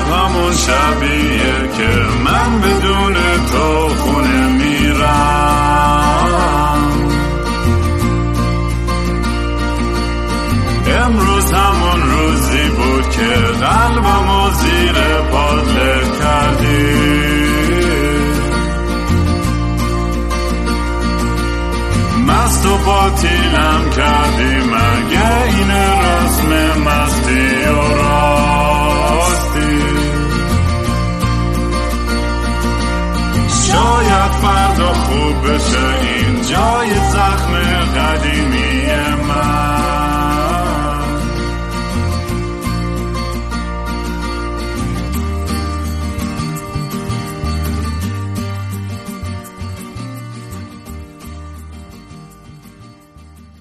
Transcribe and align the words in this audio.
همون 0.00 0.54
شبیه 0.56 1.68
که 1.76 1.90
من 2.24 2.60
بدون 2.60 3.14
تو 3.52 3.88
خونه 3.88 4.48
میرم. 4.48 5.90
امروز 10.86 11.52
همون 11.52 12.00
روزی 12.10 12.68
بود 12.68 13.10
که 13.10 13.34
قلبم 13.60 14.30
و 14.30 14.50
زیر 14.50 14.96
پادله 15.32 16.02
کردی. 16.18 17.40
مست 22.26 22.66
و 22.66 22.78
باطیلم 22.78 23.90
کردی 23.96 24.29
خوب 35.60 35.76
بشه 35.76 36.00
این 36.02 36.42
جای 36.42 36.94
زخم 36.94 37.52
قدیمی 38.00 38.80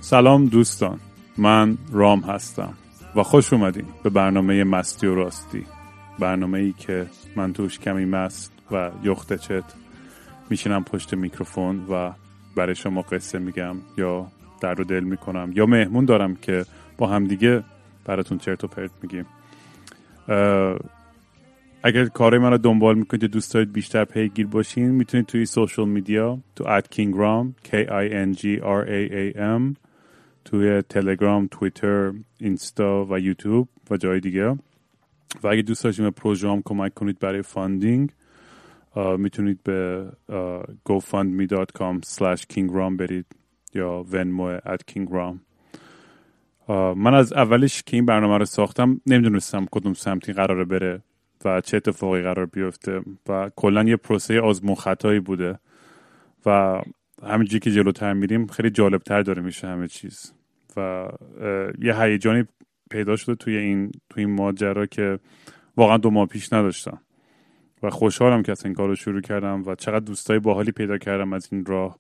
سلام 0.02 0.45
دوستان. 0.45 0.99
من 1.37 1.77
رام 1.91 2.19
هستم 2.19 2.73
و 3.15 3.23
خوش 3.23 3.53
اومدین 3.53 3.85
به 4.03 4.09
برنامه 4.09 4.63
مستی 4.63 5.07
و 5.07 5.15
راستی. 5.15 5.65
برنامه 6.19 6.59
ای 6.59 6.73
که 6.77 7.07
من 7.35 7.53
توش 7.53 7.79
کمی 7.79 8.05
مست 8.05 8.52
و 8.71 8.91
یخت 9.03 9.33
چت 9.33 9.78
میشینم 10.50 10.83
پشت 10.83 11.14
میکروفون 11.14 11.86
و 11.89 12.11
برای 12.55 12.75
شما 12.75 13.02
قصه 13.02 13.39
میگم 13.39 13.75
یا 13.97 14.28
در 14.61 14.73
رو 14.73 14.83
دل 14.83 15.03
می‌کنم 15.03 15.52
یا 15.55 15.66
مهمون 15.66 16.05
دارم 16.05 16.36
که 16.36 16.66
با 16.97 17.08
همدیگه 17.08 17.64
براتون 18.05 18.38
چرت 18.38 18.64
و 18.64 18.67
پرت 18.67 18.92
میگیم. 19.02 19.25
اگر 21.83 22.05
کار 22.05 22.38
من 22.38 22.52
رو 22.52 22.58
دنبال 22.58 22.97
می‌کنید 22.97 23.25
دوست 23.25 23.53
دارید 23.53 23.73
بیشتر 23.73 24.05
پیگیر 24.05 24.47
باشین 24.47 24.89
می‌تونید 24.89 25.25
توی 25.25 25.45
سوشال 25.45 25.89
میدیا 25.89 26.39
تو 26.55 26.67
ات 26.67 26.89
کینگرام 26.89 27.55
K 27.66 27.70
I 27.70 28.11
N 28.11 28.39
G 28.39 28.44
R 28.61 28.88
A 28.88 29.11
A 29.11 29.38
M 29.38 29.75
توی 30.45 30.81
تلگرام 30.81 31.47
تویتر 31.52 32.14
اینستا 32.39 33.08
و 33.09 33.20
یوتیوب 33.20 33.67
و 33.92 33.97
جای 33.97 34.20
دیگه. 34.20 34.50
و 35.44 35.47
اگه 35.47 35.61
دوست 35.61 35.83
داشتیم 35.83 36.05
به 36.05 36.11
پروژه 36.11 36.61
کمک 36.66 36.94
کنید 36.94 37.20
برای 37.20 37.42
funding 37.41 38.09
می‌تونید 38.95 39.63
به 39.63 40.07
gofundme.com 40.89 41.99
slash 42.05 42.41
kingram 42.53 42.97
برید 42.97 43.25
یا 43.73 44.05
Venmo 44.11 44.57
at 44.57 44.79
kingram. 44.91 45.35
من 46.95 47.13
از 47.13 47.33
اولش 47.33 47.83
که 47.83 47.97
این 47.97 48.05
برنامه 48.05 48.37
رو 48.37 48.45
ساختم 48.45 49.01
نمی‌دونستم 49.05 49.65
کدوم 49.71 49.93
سمتی 49.93 50.33
قراره 50.33 50.65
بره 50.65 51.01
و 51.45 51.61
چه 51.61 51.77
اتفاقی 51.77 52.21
قرار 52.21 52.45
بیفته 52.45 53.01
و 53.29 53.51
کلا 53.55 53.83
یه 53.83 53.95
پروسه 53.95 54.41
آزمون 54.41 54.75
خطایی 54.75 55.19
بوده 55.19 55.59
و 56.45 56.81
همینجوری 57.23 57.59
که 57.59 57.71
جلوتر 57.71 58.13
میریم 58.13 58.47
خیلی 58.47 58.69
جالبتر 58.69 59.21
داره 59.21 59.41
میشه 59.41 59.67
همه 59.67 59.87
چیز. 59.87 60.33
و 60.77 61.07
یه 61.81 62.01
هیجانی 62.01 62.43
پیدا 62.89 63.15
شده 63.15 63.35
توی 63.35 63.58
این 63.58 63.91
توی 64.09 64.25
این 64.25 64.35
ماجرا 64.35 64.85
که 64.85 65.19
واقعا 65.77 65.97
دو 65.97 66.09
ماه 66.09 66.27
پیش 66.27 66.53
نداشتم. 66.53 67.02
و 67.83 67.89
خوشحالم 67.89 68.43
که 68.43 68.51
از 68.51 68.65
این 68.65 68.73
کار 68.73 68.87
رو 68.87 68.95
شروع 68.95 69.21
کردم 69.21 69.63
و 69.65 69.75
چقدر 69.75 70.05
دوستای 70.05 70.39
باحالی 70.39 70.71
پیدا 70.71 70.97
کردم 70.97 71.33
از 71.33 71.47
این 71.51 71.65
راه. 71.65 71.99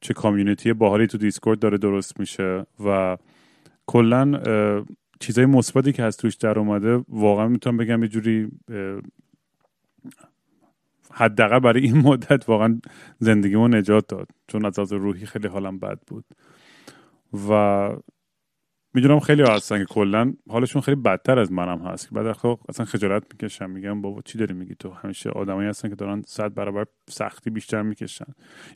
چه 0.00 0.14
کامیونیتی 0.14 0.72
باحالی 0.72 1.06
تو 1.06 1.18
دیسکورد 1.18 1.58
داره 1.58 1.78
درست 1.78 2.20
میشه 2.20 2.66
و 2.84 3.16
کلا 3.86 4.40
چیزای 5.20 5.46
مثبتی 5.46 5.92
که 5.92 6.02
از 6.02 6.16
توش 6.16 6.34
در 6.34 6.58
اومده 6.58 7.04
واقعا 7.08 7.48
می‌تونم 7.48 7.76
بگم 7.76 8.02
یه 8.02 8.08
جوری 8.08 8.48
حداقل 11.10 11.58
برای 11.58 11.82
این 11.82 11.98
مدت 11.98 12.48
واقعا 12.48 12.80
زندگیمو 13.18 13.68
نجات 13.68 14.06
داد. 14.08 14.28
چون 14.48 14.64
از 14.64 14.78
از 14.78 14.92
روحی 14.92 15.26
خیلی 15.26 15.48
حالم 15.48 15.78
بد 15.78 15.98
بود. 16.06 16.24
و 17.50 17.88
می‌دونم 18.94 19.20
خیلی 19.20 19.42
ها 19.42 19.54
هستن 19.54 19.78
که 19.78 19.84
کلا 19.84 20.32
حالشون 20.48 20.82
خیلی 20.82 21.00
بدتر 21.00 21.38
از 21.38 21.52
منم 21.52 21.78
هست. 21.78 22.08
که 22.08 22.14
بعد 22.14 22.32
خب 22.32 22.60
اصلا 22.68 22.86
خجالت 22.86 23.22
می‌کشن 23.32 23.70
میگم 23.70 24.02
بابا 24.02 24.22
چی 24.24 24.38
داری 24.38 24.54
میگی 24.54 24.74
تو؟ 24.74 24.90
همیشه 24.90 25.30
آدمایی 25.30 25.68
هستن 25.68 25.88
که 25.88 25.94
دارن 25.94 26.22
صد 26.26 26.54
برابر 26.54 26.86
سختی 27.08 27.50
بیشتر 27.50 27.82
می‌کشن. 27.82 28.26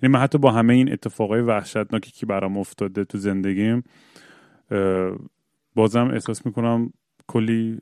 یعنی 0.03 0.13
من 0.13 0.21
حتی 0.21 0.39
با 0.39 0.51
همه 0.51 0.75
این 0.75 0.93
اتفاقای 0.93 1.41
وحشتناکی 1.41 2.11
که 2.11 2.27
برام 2.27 2.59
افتاده 2.59 3.05
تو 3.05 3.19
زندگیم 3.19 3.83
بازم 5.75 6.09
احساس 6.09 6.47
می‌کنم 6.47 6.93
کلی 7.27 7.79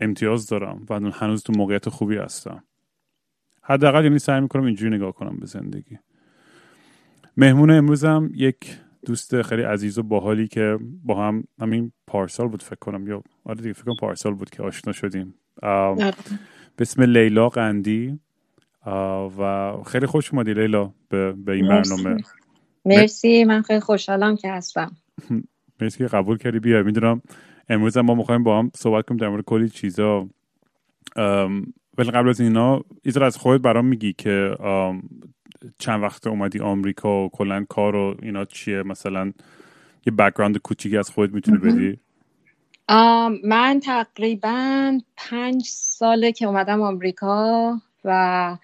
امتیاز 0.00 0.46
دارم 0.46 0.86
و 0.90 1.10
هنوز 1.10 1.42
تو 1.42 1.52
موقعیت 1.56 1.88
خوبی 1.88 2.16
هستم. 2.16 2.64
حداقل 3.62 4.04
یعنی 4.04 4.18
سعی 4.18 4.40
می‌کنم 4.40 4.64
اینجوری 4.64 4.96
نگاه 4.96 5.12
کنم 5.12 5.36
به 5.36 5.46
زندگی. 5.46 5.98
مهمون 7.36 7.70
امروزم 7.70 8.30
یک 8.34 8.76
دوست 9.06 9.42
خیلی 9.42 9.62
عزیز 9.62 9.98
و 9.98 10.02
باحالی 10.02 10.48
که 10.48 10.78
با 11.04 11.26
هم 11.26 11.44
همین 11.60 11.92
پارسال 12.06 12.48
بود 12.48 12.62
فکر 12.62 12.78
کنم 12.80 13.08
یا 13.08 13.22
آره 13.44 13.56
دیگه 13.56 13.72
فکر 13.72 13.84
کنم 13.84 13.96
پارسال 14.00 14.34
بود 14.34 14.50
که 14.50 14.62
آشنا 14.62 14.92
شدیم. 14.92 15.34
به 16.76 16.82
اسم 16.82 17.02
لیلا 17.02 17.48
قندی. 17.48 18.18
و 19.38 19.72
خیلی 19.86 20.06
خوش 20.06 20.34
اومدی 20.34 20.54
لیلا 20.54 20.92
به, 21.08 21.32
به 21.32 21.52
این 21.52 21.68
برنامه. 21.68 22.16
مرسی. 22.84 23.44
من 23.44 23.62
خیلی 23.62 23.80
خوشحالم 23.80 24.36
که 24.36 24.52
هستم. 24.52 24.96
مرسی 25.80 25.98
که 25.98 26.06
قبول 26.06 26.38
کردی. 26.38 26.58
بیا 26.58 26.82
می‌دونم 26.82 27.22
امروز 27.68 27.96
هم 27.96 28.04
ما 28.04 28.14
می‌خوایم 28.14 28.44
با 28.44 28.58
هم 28.58 28.70
صحبت 28.76 29.06
کنیم 29.06 29.18
در 29.18 29.28
مورد 29.28 29.44
کلی 29.44 29.68
چیزا. 29.68 30.28
ولی 31.98 32.10
قبل 32.10 32.28
از 32.28 32.40
اینا 32.40 32.80
ایزر 33.02 33.24
از 33.24 33.36
خودت 33.36 33.62
برام 33.62 33.86
میگی 33.86 34.12
که 34.12 34.56
چند 35.78 36.02
وقت 36.02 36.26
اومدی 36.26 36.60
آمریکا 36.60 37.24
و 37.24 37.30
کلا 37.30 37.64
کار 37.68 37.96
و 37.96 38.16
اینا 38.22 38.44
چیه؟ 38.44 38.82
مثلا 38.82 39.32
یه 40.06 40.12
background 40.12 40.58
کوچیکی 40.58 40.96
از 40.96 41.10
خودت 41.10 41.32
می‌تونی 41.32 41.58
بدی؟ 41.58 41.98
من 43.44 43.80
تقریبا 43.84 44.98
پنج 45.16 45.62
ساله 45.66 46.32
که 46.32 46.46
اومدم 46.46 46.82
آمریکا 46.82 47.80
و 48.04 48.56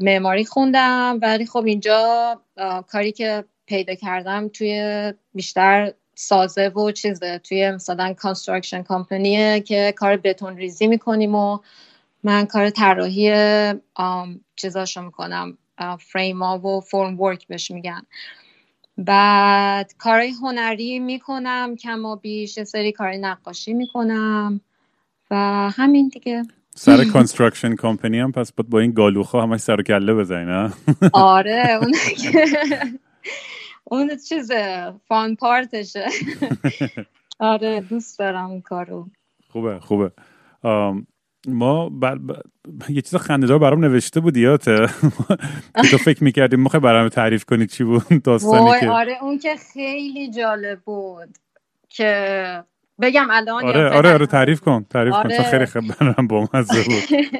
معماری 0.00 0.44
خوندم. 0.44 1.18
ولی 1.22 1.46
خب 1.46 1.64
اینجا 1.64 2.40
کاری 2.88 3.12
که 3.12 3.44
پیدا 3.66 3.94
کردم 3.94 4.48
توی 4.48 5.12
بیشتر 5.34 5.92
سازه 6.14 6.68
و 6.68 6.90
چیزه. 6.90 7.38
توی 7.38 7.70
مثلا 7.70 8.12
construction 8.12 8.82
company 8.82 9.50
ه 9.50 9.60
که 9.60 9.94
کار 9.96 10.16
بتون 10.16 10.56
ریزی 10.56 10.86
می‌کنیم 10.86 11.34
و 11.34 11.58
من 12.24 12.46
کار 12.46 12.70
طراحی 12.70 13.32
چیزاشو 14.56 15.02
می‌کنم 15.02 15.58
فریم 16.00 16.42
ها 16.42 16.58
و 16.58 16.80
formwork 16.80 17.46
بهش 17.46 17.70
میگن. 17.70 18.02
بعد 18.98 19.92
کارهای 19.98 20.30
هنری 20.42 20.98
می‌کنم 20.98 21.76
کما 21.76 22.16
بیش 22.16 22.62
سری 22.62 22.92
کار 22.92 23.12
نقاشی 23.12 23.72
می‌کنم 23.72 24.60
و 25.30 25.36
همین 25.76 26.08
دیگه. 26.08 26.42
سر 26.76 27.04
construction 27.04 27.76
company 27.76 28.18
هم 28.18 28.32
پس 28.32 28.52
با 28.52 28.80
این 28.80 28.92
گالوخا 28.92 29.42
همش 29.42 29.60
سر 29.60 29.82
کله 29.82 30.14
بزنی 30.14 30.44
نه 30.44 30.72
آره 31.12 31.78
اون 31.82 31.94
اون 33.84 34.16
چیز 34.28 34.50
fun 35.08 35.36
part 35.36 35.71
شه. 35.71 36.06
آره 37.38 37.80
دوست 37.80 38.18
دارم 38.18 38.50
اون 38.50 38.60
کارو. 38.60 39.08
خوبه 39.48 39.80
خوبه. 39.80 40.12
ما 41.48 41.88
بر... 41.88 42.18
یه 42.88 43.02
چیز 43.02 43.16
خندهدار 43.16 43.58
برام 43.58 43.84
نوشته 43.84 44.20
بود 44.20 44.36
یاته 44.36 44.86
تو 45.90 45.98
فکر 45.98 46.24
می‌کردیم 46.24 46.60
می‌خوای 46.60 46.80
برام 46.80 47.08
تعریف 47.08 47.44
کنی 47.44 47.66
چی 47.66 47.84
بود 47.84 48.22
داستانی 48.24 48.80
که؟ 48.80 48.90
آره 48.90 49.16
اون 49.22 49.38
که 49.38 49.56
خیلی 49.72 50.30
جالب 50.30 50.80
بود 50.80 51.38
که 51.88 52.64
بگم 53.00 53.26
الان 53.30 53.64
آره 53.64 53.90
آره 53.90 54.12
آره 54.12 54.26
تعریف 54.26 54.60
کن 54.60 54.86
تعریف 54.90 55.14
آره. 55.14 55.36
کن 55.36 55.42
خیلی 55.42 55.66
خیلی 55.66 55.88
برام 56.00 56.26
با 56.26 56.48
مزه 56.54 56.82
بود. 56.82 57.20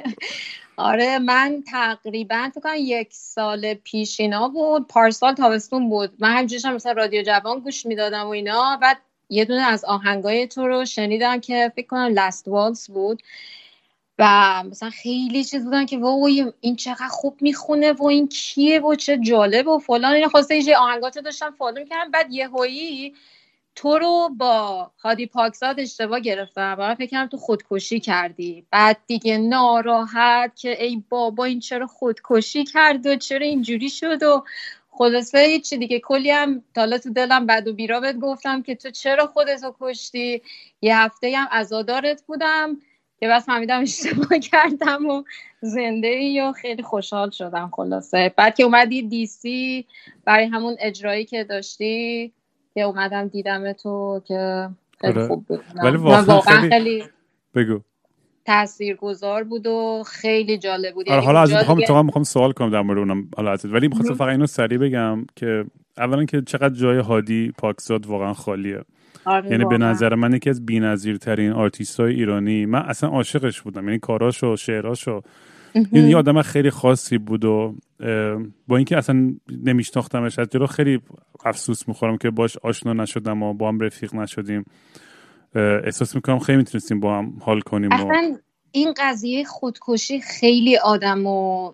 آره 0.77 1.19
من 1.19 1.63
تقریبا 1.71 2.49
تو 2.53 2.59
کنم 2.59 2.73
یک 2.77 3.07
سال 3.11 3.73
پیش 3.73 4.19
اینا 4.19 4.47
بود 4.47 4.87
پارسال 4.87 5.33
تابستون 5.33 5.89
بود. 5.89 6.13
من 6.19 6.37
همجوریش 6.37 6.65
هم 6.65 6.73
مثلا 6.73 6.91
رادیو 6.91 7.23
جوان 7.23 7.59
گوش 7.59 7.85
می‌دادم 7.85 8.25
و 8.25 8.29
اینا 8.29 8.77
بعد 8.81 8.97
یه 9.29 9.45
دونه 9.45 9.61
از 9.61 9.85
آهنگای 9.85 10.47
تو 10.47 10.67
رو 10.67 10.85
شنیدم 10.85 11.39
که 11.39 11.71
فکر 11.75 11.87
کنم 11.87 12.13
لاست 12.13 12.47
والز 12.47 12.87
بود. 12.87 13.21
و 14.19 14.63
مثلا 14.71 14.89
خیلی 14.89 15.43
چیز 15.43 15.63
بودن 15.65 15.85
که 15.85 15.97
وای 15.97 16.53
این 16.61 16.75
چقدر 16.75 17.07
خوب 17.07 17.37
می‌خونه 17.41 17.93
و 17.93 18.05
این 18.05 18.27
کیه 18.27 18.79
و 18.81 18.95
چه 18.95 19.17
جالب 19.17 19.67
و 19.67 19.79
فلان. 19.79 20.13
این 20.13 20.27
خواسته 20.27 20.55
یه 20.55 20.77
آهنگاتو 20.77 21.21
داشتم 21.21 21.51
فالو 21.51 21.79
می‌کردم 21.79 22.11
بعد 22.11 22.31
یه 22.33 22.47
هایی 22.47 23.13
تو 23.75 23.97
رو 23.97 24.29
با 24.37 24.91
هادی 24.99 25.25
پاکزاد 25.25 25.79
اشتباه 25.79 26.19
گرفتم 26.19 26.75
و 26.79 26.95
فکرم 26.95 27.27
تو 27.27 27.37
خودکشی 27.37 27.99
کردی. 27.99 28.65
بعد 28.71 28.97
دیگه 29.07 29.37
ناراحت 29.37 30.55
که 30.55 30.83
ای 30.83 31.03
بابا 31.09 31.45
این 31.45 31.59
چرا 31.59 31.87
خودکشی 31.87 32.63
کرد 32.63 33.05
و 33.05 33.15
چرا 33.15 33.45
اینجوری 33.45 33.89
شد 33.89 34.23
و 34.23 34.43
خلاصه 34.91 35.39
هیچی 35.39 35.77
دیگه. 35.77 35.99
کلی 35.99 36.31
هم 36.31 36.63
تالا 36.75 36.97
تو 36.97 37.13
دلم 37.13 37.45
بد 37.45 37.67
و 37.67 37.73
بیرا 37.73 37.99
بهت 37.99 38.15
گفتم 38.19 38.61
که 38.61 38.75
تو 38.75 38.89
چرا 38.91 39.27
خودتو 39.27 39.75
کشتی؟ 39.79 40.41
یه 40.81 40.97
هفته 40.97 41.37
هم 41.37 41.47
ازادارت 41.51 42.23
بودم. 42.27 42.77
که 43.19 43.27
بس 43.27 43.45
فهمیدم 43.45 43.81
اشتباه 43.81 44.39
کردم 44.39 45.05
و 45.05 45.23
زنده 45.61 46.07
ای 46.07 46.41
و 46.41 46.51
خیلی 46.51 46.83
خوشحال 46.83 47.29
شدم 47.29 47.69
خلاصه. 47.73 48.33
بعد 48.37 48.55
که 48.55 48.63
اومدی 48.63 49.01
دی 49.01 49.25
سی 49.25 49.85
برای 50.25 50.45
همون 50.45 50.75
اجرایی 50.79 51.25
که 51.25 51.43
داشتی 51.43 52.33
که 52.73 52.81
اومدم 52.81 53.27
دیدم 53.27 53.73
تو 53.73 54.21
که 54.27 54.69
خیلی 55.01 55.13
آره. 55.13 55.27
خوب 55.27 55.45
بود. 55.45 55.63
ولی 55.83 55.97
واقعا 55.97 56.41
خیلی- 56.41 56.69
خیلی 56.69 57.03
بگو. 57.55 57.79
تاثیرگذار 58.45 59.43
بود 59.43 59.67
و 59.67 60.03
خیلی 60.07 60.57
جالب 60.57 60.93
بود. 60.93 61.05
آره 61.09 61.15
یعنی 61.15 61.25
حالا 61.25 61.41
از 61.41 61.53
می‌خوام 61.53 61.77
دیگه- 61.79 62.01
می‌خوام 62.01 62.23
سوال 62.23 62.51
کنم 62.51 62.69
در 62.69 62.81
مورد 62.81 62.97
اونم 62.99 63.29
حالا 63.37 63.51
ازت 63.51 63.65
ولی 63.65 63.87
می‌خواستم 63.87 64.13
فقط 64.13 64.29
اینو 64.29 64.45
سریع 64.47 64.77
بگم 64.77 65.25
که 65.35 65.65
اولا 65.97 66.25
که 66.25 66.41
چقدر 66.41 66.73
جای 66.75 66.97
هادی 66.97 67.53
پاکزاد 67.57 68.05
واقعا 68.07 68.33
خالیه. 68.33 68.81
یعنی 69.27 69.65
به. 69.65 69.77
نظر 69.77 70.15
من 70.15 70.33
یکی 70.33 70.49
از 70.49 70.65
بی‌نظیرترین 70.65 71.51
آرتیست 71.51 71.99
های 71.99 72.13
ایرانی 72.13 72.65
من 72.65 72.79
اصلا 72.79 73.09
عاشقش 73.09 73.61
بودم 73.61 73.87
یعنی 73.87 73.99
کاراشو 73.99 74.55
شعراشو. 74.55 75.21
این 75.91 76.07
یه 76.07 76.17
آدم 76.17 76.41
خیلی 76.41 76.69
خاصی 76.69 77.17
بود 77.17 77.45
و 77.45 77.75
با 78.67 78.77
اینکه 78.77 78.97
اصلا 78.97 79.33
نمیشناختمش 79.63 80.39
از 80.39 80.47
جلو 80.49 80.67
خیلی 80.67 80.99
افسوس 81.45 81.87
می‌خورم 81.87 82.17
که 82.17 82.29
باش 82.29 82.57
آشنا 82.57 82.93
نشدم 82.93 83.43
و 83.43 83.53
با 83.53 83.67
هم 83.67 83.79
رفیق 83.79 84.15
نشدیم. 84.15 84.65
احساس 85.55 86.15
می‌کنم 86.15 86.39
خیلی 86.39 86.57
می‌تونستیم 86.57 86.99
با 86.99 87.17
هم 87.17 87.33
حال 87.41 87.59
کنیم 87.59 87.89
و 87.89 87.93
اصلا 87.93 88.37
این 88.71 88.93
قضیه 88.97 89.43
خودکشی 89.43 90.21
خیلی 90.21 90.77
آدم 90.77 91.25
و 91.25 91.71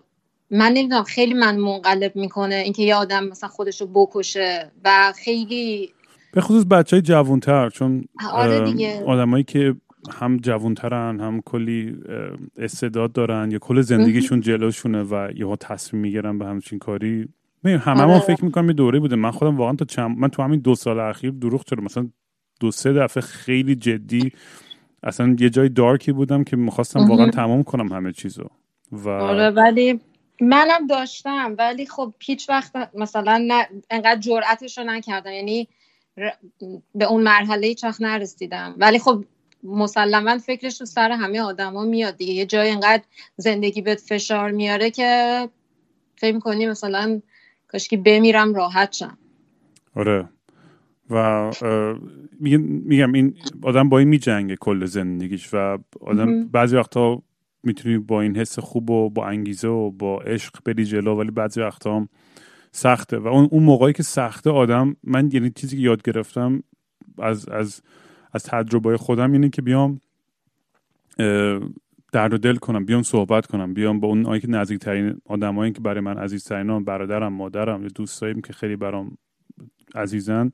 من 0.50 0.72
نمی‌دونم 0.72 1.02
خیلی 1.02 1.34
من 1.34 1.56
منقلب 1.56 2.16
می‌کنه 2.16 2.54
اینکه 2.54 2.82
یه 2.82 2.94
آدم 2.94 3.24
مثلا 3.24 3.48
خودشو 3.48 3.86
بکشه 3.86 4.70
و 4.84 5.12
خیلی 5.24 5.92
به 6.32 6.40
خصوص 6.40 6.64
بچه 6.64 6.96
های 6.96 7.02
جوانتر 7.02 7.70
چون 7.70 8.04
آره 8.32 8.60
دیگه. 8.60 9.04
آدمایی 9.06 9.44
که 9.44 9.74
هم 10.10 10.36
جوانترن 10.36 11.20
هم 11.20 11.40
کلی 11.40 11.96
استعداد 12.56 13.12
دارن 13.12 13.50
یا 13.50 13.58
کل 13.58 13.80
زندگیشون 13.80 14.40
جلوشونه 14.40 15.02
و 15.02 15.28
یهو 15.36 15.56
تصمیم 15.56 16.02
می‌گیرن 16.02 16.38
به 16.38 16.46
همچین 16.46 16.78
کاری 16.78 17.28
همه 17.64 17.78
هممون 17.78 18.10
آره. 18.10 18.20
فکر 18.20 18.44
می‌کنم 18.44 18.66
یه 18.66 18.72
دوره 18.72 19.00
بوده 19.00 19.16
من 19.16 19.30
خودم 19.30 19.56
واقعا 19.56 19.74
تا 19.74 19.84
چند 19.84 20.18
من 20.18 20.28
تو 20.28 20.42
همین 20.42 20.60
دو 20.60 20.74
سال 20.74 21.00
اخیر 21.00 21.30
دروغ 21.30 21.64
چرا 21.64 21.84
مثلا 21.84 22.08
دو 22.60 22.70
سه 22.70 22.92
دفعه 22.92 23.20
خیلی 23.20 23.74
جدی 23.74 24.32
اصلا 25.02 25.36
یه 25.40 25.50
جای 25.50 25.68
دارکی 25.68 26.12
بودم 26.12 26.44
که 26.44 26.56
می‌خواستم. 26.56 27.00
واقعا 27.00 27.30
تمام 27.30 27.62
کنم 27.62 27.92
همه 27.92 28.12
چیزو 28.12 28.50
و 28.92 29.08
آره 29.08 29.50
ولی 29.50 30.00
منم 30.40 30.86
داشتم 30.86 31.54
ولی 31.58 31.86
خب 31.86 32.14
هیچ 32.20 32.48
وقت 32.48 32.90
مثلا 32.94 33.44
نه 33.48 33.68
انقدر 33.90 34.20
جرأتش 34.20 34.78
رو 34.78 34.84
نکردم 34.84 35.32
یعنی 35.32 35.68
به 36.94 37.04
اون 37.04 37.22
مرحله 37.22 37.66
هیچ 37.66 37.84
نرسیدم. 38.00 38.74
ولی 38.78 38.98
خب 38.98 39.24
مسلما 39.62 40.38
فکرش 40.38 40.78
تو 40.78 40.84
سر 40.84 41.12
همه 41.12 41.40
آدما 41.40 41.84
میاد 41.84 42.16
دیگه. 42.16 42.32
یه 42.32 42.46
جای 42.46 42.70
انقدر 42.70 43.02
زندگی 43.36 43.82
بهت 43.82 44.00
فشار 44.00 44.50
میاره 44.50 44.90
که 44.90 45.48
فکر 46.16 46.38
کنی 46.38 46.66
مثلا 46.66 47.20
کاشکی 47.68 47.96
بمیرم 47.96 48.54
راحت 48.54 48.92
شم. 48.92 49.18
آره. 49.94 50.28
و 51.10 51.50
میگم 52.84 53.12
این 53.12 53.34
آدم 53.62 53.88
با 53.88 53.98
این 53.98 54.08
میجنگه 54.08 54.56
کل 54.56 54.84
زندگیش 54.84 55.48
و 55.54 55.78
آدم. 56.00 56.48
بعضی 56.48 56.76
وقتا 56.76 57.22
می‌تونی 57.62 57.98
با 57.98 58.20
این 58.20 58.36
حس 58.36 58.58
خوب 58.58 58.90
و 58.90 59.10
با 59.10 59.26
انگیزه 59.26 59.68
و 59.68 59.90
با 59.90 60.20
عشق 60.20 60.62
بری 60.64 60.84
جلو 60.84 61.14
ولی 61.14 61.30
بعضی 61.30 61.60
وقتا 61.60 61.96
هم 61.96 62.08
سخته. 62.72 63.18
و 63.18 63.26
اون 63.26 63.48
اون 63.50 63.62
موقعی 63.62 63.92
که 63.92 64.02
سخته 64.02 64.50
آدم 64.50 64.96
من 65.04 65.30
یعنی 65.32 65.50
چیزی 65.50 65.76
که 65.76 65.82
یاد 65.82 66.02
گرفتم 66.02 66.62
از 67.18 67.48
از 67.48 67.82
از 68.32 68.42
تجربه 68.42 68.96
خودم 68.96 69.32
اینه 69.32 69.48
که 69.48 69.62
بیام 69.62 70.00
درد 72.12 72.32
و 72.32 72.38
دل 72.38 72.56
کنم 72.56 72.84
بیام 72.84 73.02
صحبت 73.02 73.46
کنم 73.46 73.74
بیام 73.74 74.00
با 74.00 74.08
اون 74.08 74.38
که 74.38 74.50
نزدیکترین 74.50 75.20
آدمایی 75.26 75.72
که 75.72 75.80
برای 75.80 76.00
من 76.00 76.18
عزیزترین 76.18 76.84
برادرم 76.84 77.32
مادرم 77.32 77.82
یا 77.82 77.88
دوستاییم 77.94 78.40
که 78.40 78.52
خیلی 78.52 78.76
برام 78.76 79.18
عزیزن. 79.94 80.50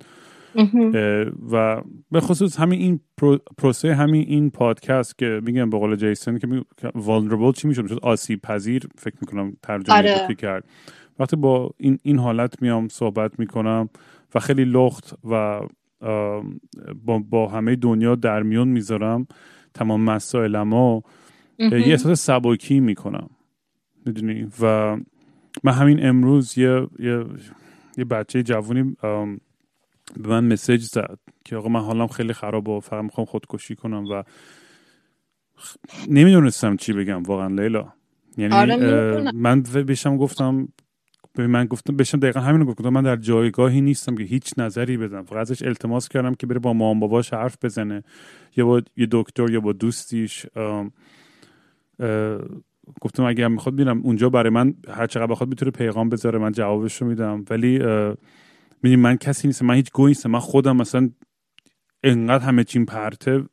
و 1.53 1.83
به 2.11 2.21
خصوص 2.21 2.61
همین 2.61 2.81
این 2.81 3.01
پرو- 3.21 3.39
پروسه 3.59 3.95
همین 3.95 4.25
این 4.29 4.51
پادکست 4.51 5.19
که 5.19 5.41
میگم 5.45 5.71
به 5.71 5.79
قول 5.79 5.97
جیسون 5.97 6.39
که 6.39 6.47
vulnerable 6.83 7.53
چی 7.57 7.69
میشه 7.69 7.83
آسیب 8.03 8.41
پذیر 8.41 8.89
فکر 8.99 9.17
می‌کنم 9.21 9.57
ترجمه 9.63 9.97
آره. 9.97 10.35
کرد. 10.35 10.65
وقتی 11.19 11.37
با 11.37 11.71
این 11.77 11.99
این 12.03 12.19
حالت 12.19 12.63
میام 12.63 12.89
صحبت 12.89 13.39
می‌کنم 13.39 13.89
و 14.35 14.41
خیلی 14.41 14.65
لخت 14.65 15.15
و 15.31 15.61
با, 17.05 17.19
با 17.19 17.49
همه 17.49 17.77
دنیا 17.77 18.15
در 18.15 18.43
میون 18.43 18.69
می‌ذارم 18.69 19.27
تمام 19.75 20.01
مسائلمو. 20.01 21.01
یه 21.59 21.71
احساس 21.73 22.27
سباکی 22.27 22.81
می‌کنم 22.81 23.31
می‌دونی 24.07 24.47
و 24.61 24.97
من 25.65 25.73
همین 25.73 26.07
امروز 26.07 26.59
یه 26.59 26.87
یه, 26.99 27.25
یه 27.97 28.05
بچه 28.05 28.43
جوونی 28.43 28.97
به 30.17 30.29
من 30.29 30.45
مسیج 30.45 30.83
زد 30.83 31.19
که 31.45 31.57
آقا 31.57 31.69
من 31.69 31.81
حالم 31.81 32.07
خیلی 32.07 32.33
خرابه 32.33 32.73
و 32.73 32.81
فقط 32.81 33.05
می‌خوام 33.05 33.25
خودکشی 33.25 33.77
کنم 33.77 34.05
و 34.13 34.23
نمی‌دونستم 36.09 36.77
چی 36.77 36.93
بگم 36.93 37.23
واقعا 37.23 37.49
لیلا 37.49 37.93
یعنی 38.37 38.55
آره،. 38.55 39.33
من 39.33 39.63
بهشم 39.63 40.17
گفتم 40.17 40.69
به 41.39 41.47
من 41.47 41.65
گفتم 41.65 41.97
بهشم 41.97 42.19
دقیقا 42.19 42.41
همین 42.41 42.65
گفتم. 42.65 42.89
من 42.89 43.03
در 43.03 43.17
جایگاهی 43.17 43.81
نیستم 43.81 44.15
که 44.15 44.25
هیچ 44.25 44.53
نظری 44.59 44.97
بدم. 44.97 45.23
فقط 45.23 45.39
ازش 45.39 45.63
التماس 45.63 46.09
کردم 46.09 46.35
که 46.35 46.47
بره 46.47 46.59
با 46.59 46.73
مام 46.73 47.01
باباش 47.01 47.33
حرف 47.33 47.57
بزنه. 47.63 48.03
یا 48.57 48.67
با 48.67 48.83
یه 48.97 49.09
دکتر 49.11 49.51
یا 49.51 49.61
با 49.61 49.73
دوستیش. 49.73 50.47
گفتم 53.01 53.25
اگه 53.25 53.45
هم 53.45 53.53
می‌خواد 53.53 53.75
میرم. 53.75 54.01
اونجا 54.03 54.31
برای 54.31 54.51
من 54.51 54.75
هر 54.89 55.07
چقدر 55.07 55.27
بخواد 55.27 55.49
می‌تونه 55.49 55.71
پیغام 55.71 56.09
بذاره 56.09 56.39
من 56.39 56.53
جوابش 56.53 57.03
رو 57.03 57.09
میدم. 57.09 57.45
ولی 57.51 57.79
می‌دونی 58.83 58.97
من 58.97 59.17
کسی 59.17 59.49
نیستم. 59.49 59.67
من 59.67 59.75
هیچ 59.75 59.93
گویی 59.93 60.11
نیستم. 60.11 60.31
من 60.31 60.39
خودم 60.39 60.77
مثلا 60.77 61.11
انقدر 62.05 62.45
همه 62.45 62.65
چیم 62.65 62.85
پرته. 62.85 63.45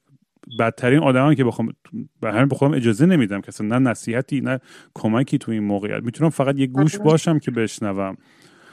بدترین 0.59 0.99
آدم 0.99 1.33
که 1.33 1.43
بخوام 1.43 1.73
به 2.21 2.31
همین 2.31 2.47
به 2.47 2.55
خودم 2.55 2.73
اجازه 2.73 3.05
نمیدم. 3.05 3.41
که 3.41 3.47
اصلا 3.47 3.67
نه 3.67 3.89
نصیحتی 3.89 4.41
نه 4.41 4.59
کمکی 4.93 5.37
تو 5.37 5.51
این 5.51 5.63
موقعیت. 5.63 6.03
می‌تونم 6.03 6.29
فقط 6.29 6.59
یه 6.59 6.67
گوش 6.67 6.95
آره. 6.95 7.03
باشم 7.03 7.39
که 7.39 7.51
بشنوم. 7.51 8.17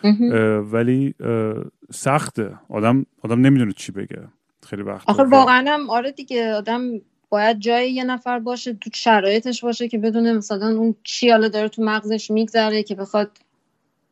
اه، 0.04 0.40
ولی 0.58 1.14
اه، 1.20 1.54
سخته. 1.90 2.50
آدم 2.68 3.06
آدم 3.22 3.40
نمی‌دونه 3.40 3.72
چی 3.72 3.92
بگه. 3.92 4.28
خیلی 4.66 4.82
وقت 4.82 5.08
آخه 5.08 5.22
واقعا 5.22 5.64
هم 5.68 5.90
آره 5.90 6.12
دیگه 6.12 6.52
آدم 6.52 6.82
باید 7.28 7.58
جای 7.58 7.92
یه 7.92 8.04
نفر 8.04 8.38
باشه 8.38 8.72
تو 8.74 8.90
شرایطش 8.94 9.64
باشه 9.64 9.88
که 9.88 9.98
بدونه 9.98 10.32
مثلا 10.32 10.66
اون 10.66 10.94
چی 11.04 11.30
حالا 11.30 11.48
داره 11.48 11.68
تو 11.68 11.82
مغزش 11.82 12.30
میگذره 12.30 12.82
که 12.82 12.94
بخواد 12.94 13.38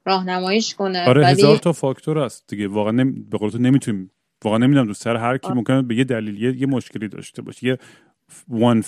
راهنماییش 0.07 0.75
کنه. 0.75 1.09
آره 1.09 1.23
ولی 1.23 1.33
هزار 1.33 1.57
تا 1.57 1.73
فاکتور 1.73 2.19
هست 2.19 2.45
دیگه. 2.49 2.69
واقعا 2.69 2.93
نمی... 2.93 3.13
به 3.31 3.39
قول 3.39 3.51
تو 3.51 3.59
نمی‌تونیم 3.59 4.11
واقعا 4.45 4.59
نمی‌دونم 4.59 4.87
دوست 4.87 5.03
سر 5.03 5.17
هر 5.17 5.39
کی. 5.39 5.53
ممکنه 5.53 5.83
به 5.83 5.95
یه 5.97 6.05
دلیل 6.05 6.43
یه, 6.43 6.57
یه 6.61 6.67
مشکلی 6.67 7.09
داشته 7.09 7.43
باشه 7.43 7.67
یه 7.67 7.79
one 8.51 8.85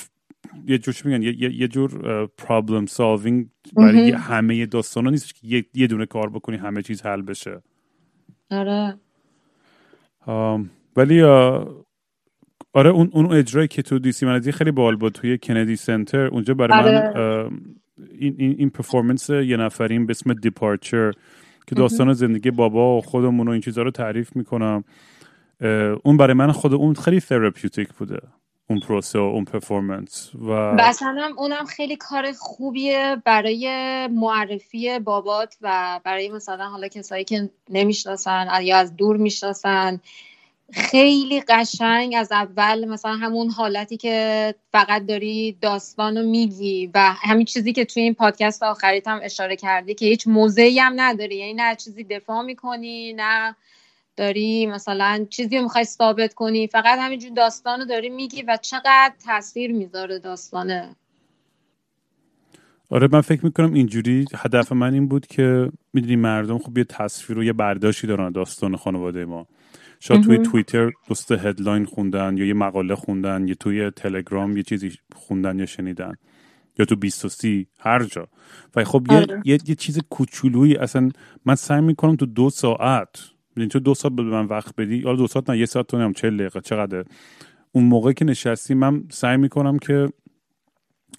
یه 0.67 0.79
جور 0.79 0.95
میگن 1.05 1.23
یه, 1.23 1.43
یه, 1.43 1.55
یه 1.61 1.69
جور 1.69 2.27
پرابلم 2.27 2.87
سالوینگ 2.87 3.47
برای. 3.77 4.07
یه- 4.07 4.17
همه 4.19 4.67
داستانا 4.67 5.11
نیست 5.11 5.35
که 5.35 5.47
یه, 5.47 5.65
یه 5.75 5.87
دونه 5.87 6.07
کار 6.07 6.31
بکنی 6.31 6.57
همه 6.57 6.83
چیز 6.83 7.03
حل 7.03 7.23
بشه 7.23 7.63
آره 8.51 8.97
آم، 10.27 10.71
ولی 10.97 11.23
آه، 11.23 11.85
آره 12.73 12.91
اون 12.91 13.11
اون 13.13 13.33
اجرایی 13.33 13.69
که 13.69 13.83
تو 13.83 13.99
DC 13.99 14.27
منزی 14.27 14.53
خیلی 14.53 14.71
بال 14.71 14.97
بود 14.97 15.13
توی 15.13 15.39
Kennedy 15.39 15.77
Center 15.77 16.27
اونجا 16.27 16.55
برای 16.55 16.79
من 16.93 17.07
آره. 17.07 17.45
آم، 17.45 17.63
این 18.19 18.35
این 18.39 18.55
این 18.59 18.71
performance 18.71 19.31
یه 19.31 19.57
نفرین 19.57 20.07
به 20.07 20.11
اسم 20.11 20.35
departure 20.35 21.13
که 21.67 21.75
داستان 21.75 22.13
زندگی 22.13 22.51
بابا 22.51 22.99
و 22.99 23.01
خودمون 23.01 23.49
و 23.49 23.51
این 23.51 23.61
چیزها 23.61 23.85
رو 23.85 23.91
تعریف 23.91 24.37
می‌کنم 24.37 24.85
اون 26.03 26.17
برای 26.17 26.35
من 26.35 26.53
خود 26.53 26.75
اون 26.75 26.95
خیلی 26.95 27.21
therapeutic 27.21 27.89
بوده 27.89 28.19
اون 28.71 28.81
پروسه 28.81 29.19
و 29.19 29.23
اون 29.23 29.45
performance 29.45 30.31
و 30.35 30.53
هم 31.01 31.39
اونم 31.39 31.65
خیلی 31.65 31.97
کار 31.97 32.33
خوبیه 32.33 33.17
برای 33.25 33.69
معرفی 34.07 34.99
بابات 34.99 35.57
و 35.61 36.01
برای 36.05 36.29
مثلا 36.29 36.69
حالا 36.69 36.89
کسایی 36.89 37.25
که 37.25 37.51
نمی‌شناسن 37.71 38.49
یا 38.63 38.77
از 38.77 38.97
دور 38.97 39.17
می‌شناسن. 39.17 40.01
خیلی 40.73 41.41
قشنگ 41.41 42.15
از 42.17 42.33
اول 42.33 42.89
مثلا 42.89 43.13
همون 43.13 43.51
حالتی 43.51 43.97
که 43.97 44.55
فقط 44.73 45.07
داری 45.07 45.59
داستان 45.61 46.17
رو 46.17 46.23
میگی 46.23 46.91
و 46.95 47.15
همین 47.23 47.45
چیزی 47.45 47.73
که 47.73 47.85
توی 47.85 48.03
این 48.03 48.15
پادکست 48.15 48.63
آخریت 48.63 49.09
هم 49.09 49.21
اشاره 49.23 49.57
کردی 49.57 49.95
که 49.95 50.07
هیچ 50.07 50.29
موضعی 50.29 50.79
هم 50.79 50.93
نداری 50.97 51.37
یعنی 51.37 51.55
نه 51.55 51.77
چیزی 51.77 52.05
دفاع 52.05 52.43
می‌کنی 52.43 53.13
نه 53.13 53.57
داری 54.17 54.67
مثلا 54.67 55.27
چیزی 55.31 55.57
رو 55.57 55.63
می‌خوای 55.63 55.85
ثابت 55.85 56.35
کنی. 56.35 56.67
فقط 56.67 56.99
همینجور 56.99 57.31
داستان 57.31 57.81
رو 57.81 57.87
داری 57.87 58.09
میگی 58.09 58.43
و 58.43 58.59
چقدر 58.63 59.13
تاثیر 59.27 59.73
می‌ذاره 59.73 60.19
داستانه. 60.19 60.97
آره 62.91 63.09
من 63.13 63.21
فکر 63.21 63.45
می‌کنم 63.45 63.75
اینجوری 63.75 64.27
هدف 64.35 64.73
من 64.73 64.95
این 64.95 65.09
بود 65.09 65.27
که 65.27 65.73
می‌دونی 65.93 66.17
مردم 66.17 66.59
خب 66.59 66.79
یه 66.79 66.85
تصویر 66.85 67.39
و 67.39 67.45
یه 67.45 67.53
برداشتی 67.53 68.07
دارن 68.07 68.31
داستان 68.31 68.77
خانواده 68.77 69.25
ما. 69.25 69.47
شاید 70.01 70.23
توی 70.23 70.39
توییتر 70.39 70.91
دوست 71.09 71.33
هدلاین 71.33 71.85
خوندن 71.85 72.37
یا 72.37 72.47
یه 72.47 72.55
مقاله 72.55 72.95
خوندن 72.95 73.49
یا 73.49 73.55
توی 73.55 73.91
تلگرام 73.91 74.57
یه 74.57 74.63
چیزی 74.63 74.93
خوندن 75.15 75.59
یا 75.59 75.67
شنیدن 75.67 76.13
یا 76.79 76.85
تو 76.85 76.97
20 76.97 77.45
هر 77.79 78.05
جا. 78.05 78.29
و 78.77 78.85
خب 78.85 79.07
یه, 79.11 79.17
آره. 79.17 79.43
یه،, 79.45 79.59
یه 79.67 79.75
چیز 79.75 79.99
کوچولویی 80.11 80.77
اصلا 80.77 81.11
من 81.45 81.55
سعی 81.55 81.81
می‌کنم 81.81 82.17
تو 82.17 82.27
دو 82.27 82.51
ساعت 82.51 83.32
ببین 83.57 83.69
تو 83.69 83.81
دو 83.81 83.95
ساعت 83.95 84.15
به 84.15 84.23
من 84.23 84.47
وقت 84.47 84.77
بدی. 84.77 84.97
یا 84.97 85.15
دو 85.15 85.27
ساعت 85.27 85.51
نه 85.51 85.59
یه 85.59 85.67
ساعت 85.67 85.87
تو 85.87 85.99
نیم 85.99 86.13
چه 86.13 86.31
دقیقه 86.31 86.61
چقدر 86.61 87.05
اون 87.73 87.85
موقع 87.85 88.13
که 88.13 88.25
نشستی 88.25 88.75
من 88.75 89.05
سعی 89.11 89.37
می‌کنم 89.37 89.79
که 89.79 90.09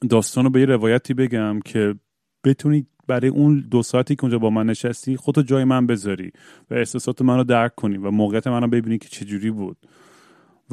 داستان 0.09 0.43
رو 0.43 0.49
به 0.49 0.59
یه 0.59 0.65
روایتی 0.65 1.13
بگم 1.13 1.59
که 1.65 1.95
بتونی 2.43 2.85
برای 3.07 3.29
اون 3.29 3.67
دو 3.71 3.83
ساعتی 3.83 4.15
که 4.15 4.23
اونجا 4.23 4.39
با 4.39 4.49
من 4.49 4.65
نشستی 4.65 5.17
خودتو 5.17 5.41
جای 5.41 5.63
من 5.63 5.87
بذاری 5.87 6.31
و 6.71 6.73
احساسات 6.73 7.21
من 7.21 7.37
رو 7.37 7.43
درک 7.43 7.75
کنی 7.75 7.97
و 7.97 8.11
موقعیت 8.11 8.47
من 8.47 8.61
رو 8.61 8.67
ببینی 8.67 8.97
که 8.97 9.09
چجوری 9.09 9.51
بود. 9.51 9.77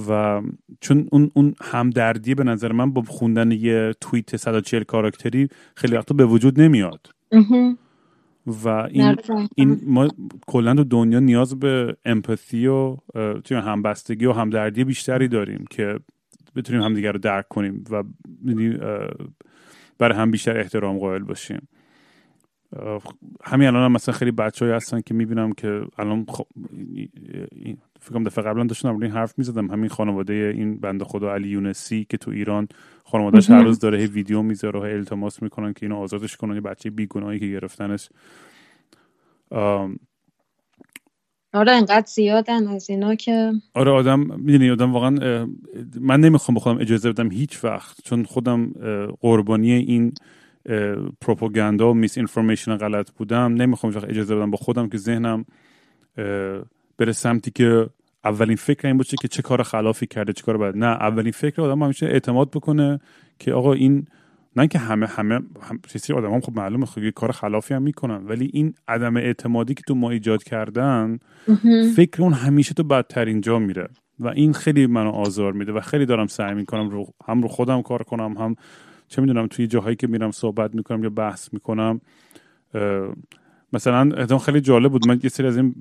و 0.08 0.42
چون 0.80 1.08
اون 1.12 1.30
اون 1.34 1.54
همدردی 1.62 2.34
به 2.34 2.44
نظر 2.44 2.72
من 2.72 2.92
با 2.92 3.02
خوندن 3.02 3.52
یه 3.52 3.94
توییت 4.00 4.36
140 4.36 4.82
کاراکتری 4.82 5.48
خیلی 5.76 5.96
وقتا 5.96 6.14
به 6.14 6.26
وجود 6.26 6.60
نمیاد. 6.60 7.06
و 8.46 8.68
این 8.68 9.16
این 9.54 9.80
ما 9.86 10.08
کلا 10.46 10.74
تو 10.74 10.84
دنیا 10.84 11.18
نیاز 11.20 11.58
به 11.58 11.96
امپاتی 12.04 12.66
و 12.66 12.96
همبستگی 13.50 14.26
و 14.26 14.32
همدردی 14.32 14.84
بیشتری 14.84 15.28
داریم 15.28 15.64
که 15.70 15.98
بتونیم 16.56 16.82
همدیگر 16.82 17.12
رو 17.12 17.18
درک 17.18 17.48
کنیم 17.48 17.84
و 17.90 18.02
برای 19.98 20.18
هم 20.18 20.30
بیشتر 20.30 20.58
احترام 20.58 20.98
قائل 20.98 21.22
باشیم. 21.22 21.68
همین 23.44 23.68
الان 23.68 23.84
هم 23.84 23.92
مثلا 23.92 24.14
خیلی 24.14 24.30
بچه 24.30 24.74
هستن 24.74 25.00
که 25.00 25.14
می‌بینم 25.14 25.52
که 25.52 25.82
الان 25.98 26.26
خب 26.28 26.46
فکرم 28.00 28.24
دفعه 28.24 28.44
قبلا 28.44 28.64
داشتم 28.64 29.02
این 29.02 29.10
حرف 29.10 29.38
می‌زدم. 29.38 29.70
همین 29.70 29.88
خانواده 29.88 30.52
این 30.56 30.80
بنده 30.80 31.04
خدا 31.04 31.34
علی 31.34 31.48
یونسی 31.48 32.06
که 32.08 32.16
تو 32.16 32.30
ایران 32.30 32.68
خانوادهش 33.04 33.50
هر 33.50 33.62
روز 33.62 33.78
داره 33.78 34.06
ویدیو 34.06 34.42
می‌ذاره 34.42 34.80
و 34.80 34.82
التماس 34.82 35.42
می‌کنن 35.42 35.72
که 35.72 35.86
اینو 35.86 35.96
آزادش 35.96 36.36
کنن. 36.36 36.54
یه 36.54 36.60
بچه 36.60 36.90
بیگناهی 36.90 37.38
که 37.38 37.46
گرفتنش. 37.46 38.08
آره 41.52 41.72
انقدر 41.72 42.06
زیادن 42.06 42.68
از 42.68 42.90
اینا 42.90 43.14
که 43.14 43.52
آره 43.74 43.90
آدم 43.90 44.20
می‌دونی 44.20 44.70
آدم 44.70 44.92
واقعا 44.92 45.46
من 46.00 46.20
نمی‌خوام 46.20 46.54
به 46.54 46.60
خودم 46.60 46.80
اجازه 46.80 47.12
بدم 47.12 47.30
هیچ 47.30 47.64
وقت 47.64 48.00
چون 48.04 48.24
خودم 48.24 48.72
قربانی 49.20 49.72
این 49.72 50.12
پروپاگاندا 51.20 51.90
و 51.90 51.94
میس 51.94 52.18
انفورمیشن 52.18 52.76
غلط 52.76 53.10
بودم. 53.10 53.54
نمی‌خوام 53.54 53.92
وقت 53.92 54.08
اجازه 54.08 54.36
بدم 54.36 54.50
با 54.50 54.56
خودم 54.56 54.88
که 54.88 54.98
ذهنم 54.98 55.44
بره 56.98 57.12
سمتی 57.12 57.50
که 57.50 57.86
اولین 58.24 58.56
فکر 58.56 58.86
این 58.86 58.96
باشه 58.96 59.16
که 59.22 59.28
چه 59.28 59.42
کار 59.42 59.62
خلافی 59.62 60.06
کرده 60.06 60.32
چه 60.32 60.42
کار 60.42 60.56
باید 60.56 60.76
نه 60.76 60.86
اولین 60.86 61.32
فکر 61.32 61.62
آدم 61.62 61.82
همیشه 61.82 62.06
اعتماد 62.06 62.50
بکنه 62.50 63.00
که 63.38 63.52
آقا 63.52 63.72
این 63.72 64.06
نه 64.56 64.68
که 64.68 64.78
همه 64.78 65.06
همه 65.06 65.34
هم 65.62 65.80
سری 65.86 66.16
آدم 66.16 66.32
هم 66.32 66.40
خب 66.40 66.56
معلومه 66.56 66.86
خب 66.86 67.02
یه 67.02 67.10
کار 67.10 67.32
خلافی 67.32 67.74
هم 67.74 67.82
می‌کنن 67.82 68.26
ولی 68.26 68.50
این 68.52 68.74
عدم 68.88 69.16
اعتمادی 69.16 69.74
که 69.74 69.82
تو 69.86 69.94
ما 69.94 70.10
ایجاد 70.10 70.42
کردن 70.42 71.18
فکر 71.96 72.22
اون 72.22 72.32
همیشه 72.32 72.74
تو 72.74 72.82
بدترین 72.82 73.40
جا 73.40 73.58
میره. 73.58 73.88
و 74.18 74.28
این 74.28 74.52
خیلی 74.52 74.86
منو 74.86 75.10
آزار 75.10 75.52
میده 75.52 75.72
و 75.72 75.80
خیلی 75.80 76.06
دارم 76.06 76.26
سعی 76.26 76.54
می‌کنم 76.54 76.90
رو 76.90 77.06
هم 77.26 77.42
رو 77.42 77.48
خودم 77.48 77.82
کار 77.82 78.02
کنم 78.02 78.36
هم 78.38 78.56
چه 79.10 79.22
می‌دونم 79.22 79.46
توی 79.46 79.66
جاهایی 79.66 79.96
که 79.96 80.06
میرم 80.06 80.30
صحبت 80.30 80.74
می‌کنم 80.74 81.02
یا 81.02 81.10
بحث 81.10 81.48
می‌کنم 81.52 82.00
مثلا 83.72 84.38
خیلی 84.38 84.60
جالب 84.60 84.92
بود. 84.92 85.08
من 85.08 85.20
یه 85.22 85.28
سری 85.28 85.46
از 85.46 85.56
این 85.56 85.74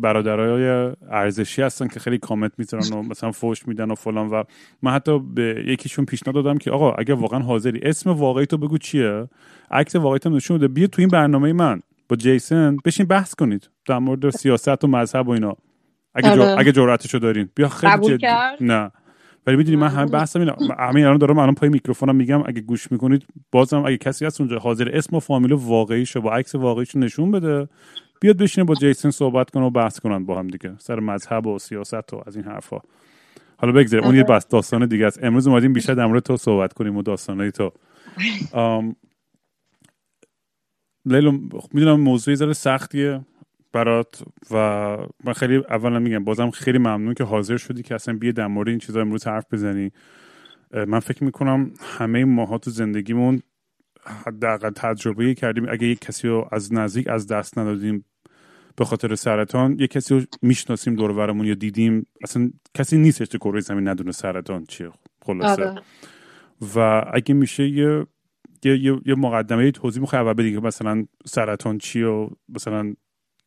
برادرای 0.00 0.94
ارزشی 1.10 1.62
هستن 1.62 1.88
که 1.88 2.00
خیلی 2.00 2.18
کامنت 2.18 2.52
می‌ذارن 2.58 2.92
و 2.92 3.02
مثلا 3.02 3.32
فوش 3.32 3.68
میدن 3.68 3.90
و 3.90 3.94
فلان 3.94 4.28
و 4.28 4.44
من 4.82 4.92
حتی 4.92 5.18
به 5.18 5.64
یکیشون 5.66 6.04
پیشنهاد 6.04 6.44
دادم 6.44 6.58
که 6.58 6.70
آقا 6.70 6.92
اگه 6.92 7.14
واقعا 7.14 7.40
حاضری 7.40 7.80
اسم 7.82 8.10
واقعی 8.10 8.46
تو 8.46 8.58
بگو 8.58 8.78
چیه؟ 8.78 9.28
عکس 9.70 9.96
واقعی 9.96 10.18
تو 10.18 10.30
نشون 10.30 10.58
بده. 10.58 10.68
بیا 10.68 10.86
تو 10.86 11.02
این 11.02 11.08
برنامه 11.08 11.52
من 11.52 11.80
با 12.08 12.16
جیسن 12.16 12.76
بشین 12.84 13.06
بحث 13.06 13.34
کنید 13.34 13.70
در 13.86 13.98
مورد 13.98 14.30
سیاست 14.30 14.84
و 14.84 14.86
مذهب 14.86 15.28
و 15.28 15.30
اینا. 15.30 15.56
اگه 16.14 16.30
آره. 16.30 16.58
اگه 16.58 16.72
جرأتشو 16.72 17.18
دارین. 17.18 17.48
بیا 17.54 17.68
خیلی 17.68 18.18
جدی. 18.18 18.26
نه. 18.60 18.90
ولی 19.46 19.56
می‌دونی 19.56 19.76
من 19.76 19.88
همین 19.88 20.12
بحثم 20.12 20.40
اینه. 20.40 20.54
همین 20.78 21.04
الان 21.04 21.18
دارم 21.18 21.38
الان 21.38 21.54
پای 21.54 21.68
میکروفونم 21.68 22.16
میگم. 22.16 22.42
اگه 22.46 22.60
گوش 22.60 22.92
می‌کنید 22.92 23.26
بازم 23.52 23.84
اگه 23.86 23.96
کسی 23.96 24.26
هست 24.26 24.40
اونجا 24.40 24.58
حاضر 24.58 24.96
اسم 24.96 25.16
و 25.16 25.20
فامیل 25.20 25.52
واقعیشو 25.52 26.20
با 26.20 26.32
عکس 26.32 26.54
واقعیشو 26.54 26.98
نشون 26.98 27.30
بده 27.30 27.68
بیاد 28.20 28.36
بشینه 28.36 28.64
با 28.64 28.74
جیسن 28.74 29.10
صحبت 29.10 29.50
کنه 29.50 29.64
و 29.64 29.70
بحث 29.70 30.00
کنن 30.00 30.26
با 30.26 30.38
هم 30.38 30.48
دیگه. 30.48 30.74
سر 30.78 31.00
مذهب 31.00 31.46
و 31.46 31.58
سیاست 31.58 32.14
و 32.14 32.22
از 32.26 32.36
این 32.36 32.44
حرفا. 32.44 32.78
حالا 33.56 33.72
بگذاریم. 33.72 34.06
اون 34.06 34.14
یه 34.14 34.24
بس 34.24 34.48
داستان 34.48 34.86
دیگه 34.86 35.06
است. 35.06 35.24
امروز 35.24 35.46
اومدیم 35.46 35.72
بیشتر 35.72 35.94
در 35.94 36.06
مورد 36.06 36.22
تو 36.22 36.36
صحبت 36.36 36.72
کنیم 36.72 36.96
و 36.96 37.02
داستانای 37.02 37.50
تو. 37.52 37.72
لیلو 41.04 41.30
می‌دونم 41.72 42.00
موضوعی 42.00 42.36
ذره 42.36 42.52
سختیه. 42.52 43.20
برات 43.72 44.22
و 44.50 44.56
من 45.24 45.32
خیلی 45.32 45.56
اولا 45.56 45.98
میگم 45.98 46.24
بازم 46.24 46.50
خیلی 46.50 46.78
ممنون 46.78 47.14
که 47.14 47.24
حاضر 47.24 47.56
شدی 47.56 47.82
که 47.82 47.94
اصلا 47.94 48.16
بیا 48.16 48.32
در 48.32 48.46
مورد 48.46 48.68
این 48.68 48.78
چیزا 48.78 49.00
امروز 49.00 49.26
حرف 49.26 49.44
بزنی. 49.52 49.90
من 50.72 51.00
فکر 51.00 51.24
می‌کنم 51.24 51.70
همه 51.80 52.24
ماها 52.24 52.58
تو 52.58 52.70
زندگیمون 52.70 53.42
حداقل 54.26 54.70
تجربه 54.70 55.34
کردیم. 55.34 55.66
اگه 55.68 55.86
یک 55.86 56.00
کسی 56.00 56.28
رو 56.28 56.48
از 56.52 56.72
نزدیک 56.72 57.08
از 57.08 57.26
دست 57.26 57.58
ندادیم 57.58 58.04
به 58.76 58.84
خاطر 58.84 59.14
سرطان 59.14 59.76
یک 59.78 59.90
کسی 59.90 60.14
رو 60.14 60.26
می‌شناسیم 60.42 60.94
دور 60.94 61.44
یا 61.46 61.54
دیدیم 61.54 62.06
اصلا 62.22 62.50
کسی 62.74 62.98
نیستش 62.98 63.28
که 63.28 63.38
کره 63.38 63.60
زمین 63.60 63.88
ندونه 63.88 64.12
سرطان 64.12 64.64
چیه. 64.64 64.90
خلاصه. 65.22 65.64
آره. 65.64 65.82
و 66.76 67.04
اگه 67.12 67.34
میشه 67.34 67.68
یه 67.68 68.06
یه, 68.64 69.00
یه 69.06 69.14
مقدمه 69.14 69.70
توضیح 69.70 70.00
می‌خوای 70.00 70.22
اول 70.22 70.32
بدی 70.32 70.52
که 70.52 70.60
مثلا 70.60 71.06
سرطان 71.24 71.78
چیه 71.78 72.06
و 72.06 72.28
مثلا 72.48 72.94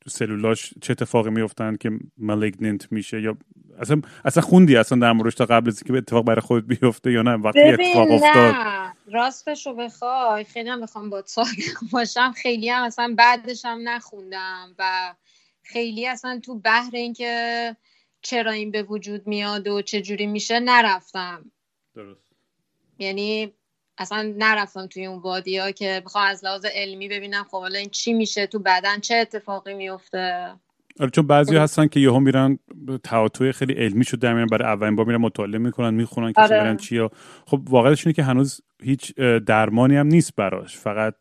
سلولاش 0.08 0.74
چه 0.82 0.92
اتفاقی 0.92 1.30
میفتن 1.30 1.76
که 1.76 1.92
مالگننت 2.18 2.92
میشه 2.92 3.22
یا 3.22 3.38
اصلا 3.80 4.02
اصلا 4.26 4.44
خوندی 4.44 4.76
اصلا 4.76 5.00
در 5.00 5.12
موردش 5.12 5.36
تا 5.36 5.46
قبل 5.46 5.68
از 5.68 5.84
که 5.84 5.94
اتفاق 5.94 6.26
برای 6.26 6.42
خود 6.42 6.68
بیفته 6.68 7.12
یا 7.12 7.22
نه؟ 7.22 7.32
وقتی 7.32 7.60
اتفاق 7.60 8.12
افتاد. 8.12 8.56
راستش 9.12 9.68
رو 9.68 9.74
بخوای. 9.74 10.44
خیلی 10.44 10.70
هم 10.70 10.82
بخوام 10.82 11.10
با 11.10 11.24
باشم. 11.94 12.32
خیلی 12.32 12.70
هم 12.70 12.84
اصلا 12.84 13.16
بعدش 13.18 13.66
هم 13.66 13.80
نخوندم 13.90 14.76
و 14.80 15.14
خیلی 15.64 16.08
اصلا 16.08 16.40
تو 16.44 16.60
بحر 16.60 16.92
اینکه 16.94 17.76
چرا 18.22 18.52
این 18.52 18.72
به 18.72 18.84
وجود 18.84 19.28
میاد 19.28 19.68
و 19.68 19.82
چه 19.82 20.02
جوری 20.02 20.28
میشه 20.28 20.60
نرفتم. 20.60 21.52
درست. 21.96 22.34
یعنی 23.00 23.54
اصلا 23.98 24.34
نرفتم 24.38 24.88
توی 24.88 25.06
اون 25.06 25.20
وادی 25.20 25.58
ها 25.58 25.72
که 25.72 26.02
بخوام 26.06 26.28
از 26.28 26.46
لحاظ 26.46 26.66
علمی 26.66 27.08
ببینم 27.08 27.44
خب 27.44 27.60
حالا 27.60 27.80
این 27.80 27.90
چی 27.90 28.14
میشه 28.14 28.48
تو 28.48 28.60
بدن 28.60 29.00
چه 29.00 29.16
اتفاقی 29.16 29.74
میفته؟ 29.74 30.54
آره 31.00 31.10
چون 31.10 31.28
بعضی 31.28 31.56
هستن 31.58 31.88
که 31.88 32.00
یهو 32.00 32.20
میرن 32.20 32.60
تعاطوی 33.04 33.52
خیلی 33.52 33.74
علمی 33.74 34.06
شد 34.06 34.20
در 34.20 34.34
میرن 34.34 34.46
برای 34.46 34.68
اولین 34.68 34.96
بار 34.96 35.06
میرن 35.06 35.22
مطالعه 35.22 35.58
می‌کنن 35.58 35.94
می‌خونن 35.94 36.34
که 36.34 36.42
آره. 36.42 36.64
میرن 36.64 36.78
چی 36.78 37.08
خب 37.46 37.62
واقعیتش 37.70 38.08
اینه 38.08 38.14
که 38.14 38.24
هنوز 38.24 38.62
هیچ 38.84 39.16
درمانی 39.46 39.96
هم 39.96 40.08
نیست 40.08 40.36
براش. 40.36 40.78
فقط 40.78 41.16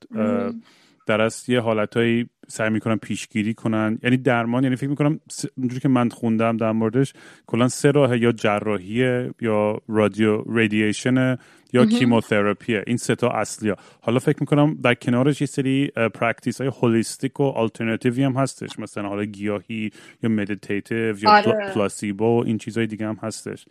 در 1.13 1.21
از 1.21 1.49
یه 1.49 1.61
حالتهایی 1.61 2.27
سعی 2.49 2.71
می‌کنن 2.71 2.97
پیشگیری 2.97 3.55
کنن. 3.55 3.99
یعنی 4.03 4.17
درمان 4.17 4.63
یعنی 4.63 4.77
فکر 4.77 4.89
می‌کنم 4.89 5.21
اونجوری 5.57 5.81
که 5.81 5.89
من 5.89 6.09
خوندم 6.09 6.57
در 6.57 6.73
موردش 6.73 7.13
کلا 7.47 7.69
سه 7.69 7.91
راه 7.91 8.19
یا 8.19 8.33
جراحیه 8.33 9.31
یا 9.41 9.81
radio 9.89 10.43
radiation 10.43 11.37
یا 11.73 11.87
chemotherapy 11.87 12.75
ه 12.75 12.83
این 12.87 12.97
سه 12.97 13.15
تا 13.15 13.29
اصلی 13.29 13.75
حالا 14.01 14.19
فکر 14.19 14.37
می‌کنم 14.41 14.79
در 14.85 14.95
کنارش 14.95 15.41
یه 15.41 15.47
سری 15.47 15.93
practice 16.15 16.61
های 16.61 16.71
holistic 16.83 17.41
و 17.41 17.43
آلترناتیوی 17.43 18.25
هم 18.25 18.33
هستش. 18.33 18.79
مثلا 18.79 19.09
حالا 19.09 19.25
گیاهی 19.25 19.91
یا 20.23 20.31
meditative 20.31 21.19
یا 21.19 21.31
آره. 21.31 21.73
placebo 21.75 22.43
این 22.47 22.59
چیزهای 22.59 22.87
دیگه 22.87 23.07
هم 23.07 23.19
هستش. 23.23 23.65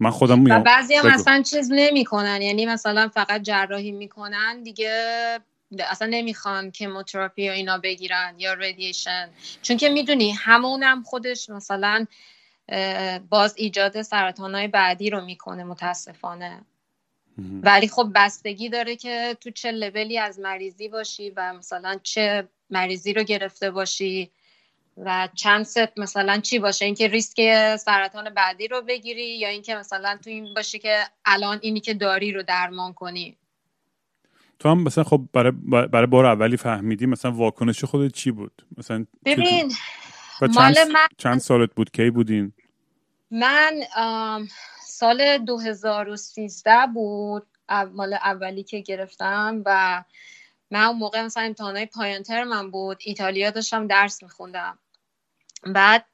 من 0.00 0.10
خودم 0.10 0.44
و 0.44 0.60
بعضی 0.60 0.94
هم 0.94 1.06
اصلا 1.06 1.42
چیز 1.42 1.68
نمی‌کنن. 1.72 2.38
یعنی 2.42 2.66
مثلا 2.66 3.08
فقط 3.08 3.42
جراحی 3.42 3.92
می‌کنن 3.92 4.62
دیگه 4.62 4.90
اصلا 5.78 6.08
نمی‌خوان 6.10 6.70
chemotherapy 6.70 7.42
یا 7.42 7.52
اینا 7.52 7.78
بگیرن 7.78 8.34
یا 8.38 8.54
radiation 8.54 9.30
چون 9.62 9.76
که 9.76 9.88
می‌دونی 9.88 10.30
همونم 10.30 11.02
خودش 11.02 11.50
مثلا 11.50 12.06
باز 13.28 13.54
ایجاد 13.56 14.02
سرطان 14.02 14.54
های 14.54 14.68
بعدی 14.68 15.10
رو 15.10 15.24
می‌کنه 15.24 15.64
متاسفانه. 15.64 16.60
ولی 17.62 17.88
خب 17.88 18.10
بستگی 18.14 18.68
داره 18.68 18.96
که 18.96 19.36
تو 19.40 19.50
چه 19.50 19.70
لولی 19.70 20.18
از 20.18 20.38
مریضی 20.38 20.88
باشی 20.88 21.30
و 21.30 21.52
مثلا 21.52 22.00
چه 22.02 22.48
مریضی 22.70 23.12
رو 23.12 23.22
گرفته 23.22 23.70
باشی 23.70 24.30
و 24.96 25.28
چند 25.34 25.64
ست 25.64 25.98
مثلا 25.98 26.40
چی 26.40 26.58
باشه. 26.58 26.84
اینکه 26.84 27.08
ریسک 27.08 27.36
سرطان 27.76 28.30
بعدی 28.30 28.68
رو 28.68 28.82
بگیری 28.82 29.38
یا 29.38 29.48
اینکه 29.48 29.74
مثلا 29.74 30.18
تو 30.24 30.30
این 30.30 30.54
باشه 30.54 30.78
که 30.78 31.04
الان 31.24 31.58
اینی 31.62 31.80
که 31.80 31.94
داری 31.94 32.32
رو 32.32 32.42
درمان 32.42 32.92
کنی. 32.92 33.37
تو 34.58 34.68
هم 34.68 34.82
مثلا 34.82 35.04
خب 35.04 35.28
برای, 35.32 35.52
برای 35.86 36.06
بار 36.06 36.26
اولی 36.26 36.56
فهمیدی 36.56 37.06
مثلا 37.06 37.32
واکنش 37.32 37.84
خودت 37.84 38.14
چی 38.14 38.30
بود؟ 38.30 38.62
مثلا 38.78 39.06
ببین 39.24 39.72
چند, 40.54 40.78
من... 40.78 41.06
چند 41.18 41.38
سالت 41.38 41.74
بود؟ 41.74 41.90
کی 41.90 42.10
بودین؟ 42.10 42.52
من 43.30 43.80
سال 44.86 45.38
2013 45.38 46.72
بود 46.94 47.46
مال 47.92 48.14
اولی 48.14 48.62
که 48.62 48.80
گرفتم 48.80 49.62
و 49.66 50.04
من 50.70 50.84
اون 50.84 50.98
موقع 50.98 51.22
مثلا 51.22 51.42
امتحانای 51.42 51.86
پایان 51.86 52.44
من 52.44 52.70
بود 52.70 52.98
ایتالیا 53.00 53.50
داشتم 53.50 53.86
درس 53.86 54.22
میخوندم. 54.22 54.78
بعد 55.62 56.04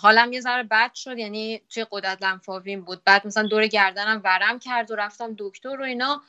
حالم 0.00 0.32
یه 0.32 0.40
ذره 0.40 0.62
بد 0.62 0.94
شد 0.94 1.18
یعنی 1.18 1.62
توی 1.68 1.86
قدرت 1.90 2.22
لنفاوین 2.22 2.80
بود. 2.80 3.04
بعد 3.04 3.26
مثلا 3.26 3.46
دور 3.46 3.66
گردنم 3.66 4.20
ورم 4.24 4.58
کرد 4.58 4.90
و 4.90 4.96
رفتم 4.96 5.34
دکتر 5.38 5.80
و 5.80 5.82
اینا. 5.82 6.22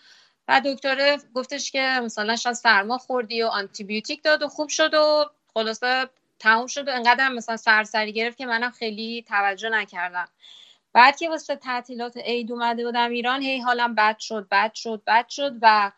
بعد 0.51 0.67
دکتر 0.67 1.17
گفتش 1.33 1.71
که 1.71 1.99
مثلا 2.03 2.35
شاید 2.35 2.55
سرما 2.55 2.97
خوردی 2.97 3.43
و 3.43 3.47
آنتیبیوتیک 3.47 4.23
داد 4.23 4.43
و 4.43 4.47
خوب 4.47 4.69
شد 4.69 4.93
و 4.93 5.25
خلاصه 5.53 6.09
تموم 6.39 6.67
شد 6.67 6.87
و 6.87 6.91
انقدر 6.91 7.29
مثلا 7.29 7.57
سرسری 7.57 8.13
گرفت 8.13 8.37
که 8.37 8.45
منم 8.45 8.71
خیلی 8.71 9.25
توجه 9.27 9.69
نکردم. 9.69 10.27
بعد 10.93 11.17
که 11.17 11.29
واسه 11.29 11.55
تعطیلات 11.55 12.17
عید 12.17 12.51
اومده 12.51 12.85
بودم 12.85 13.09
ایران 13.11 13.41
هی 13.41 13.59
حالم 13.59 13.95
بد 13.95 14.19
شد 14.19 14.47
بد 14.51 14.73
شد 14.73 15.03
بد 15.07 15.29
شد 15.29 15.53
و 15.61 15.91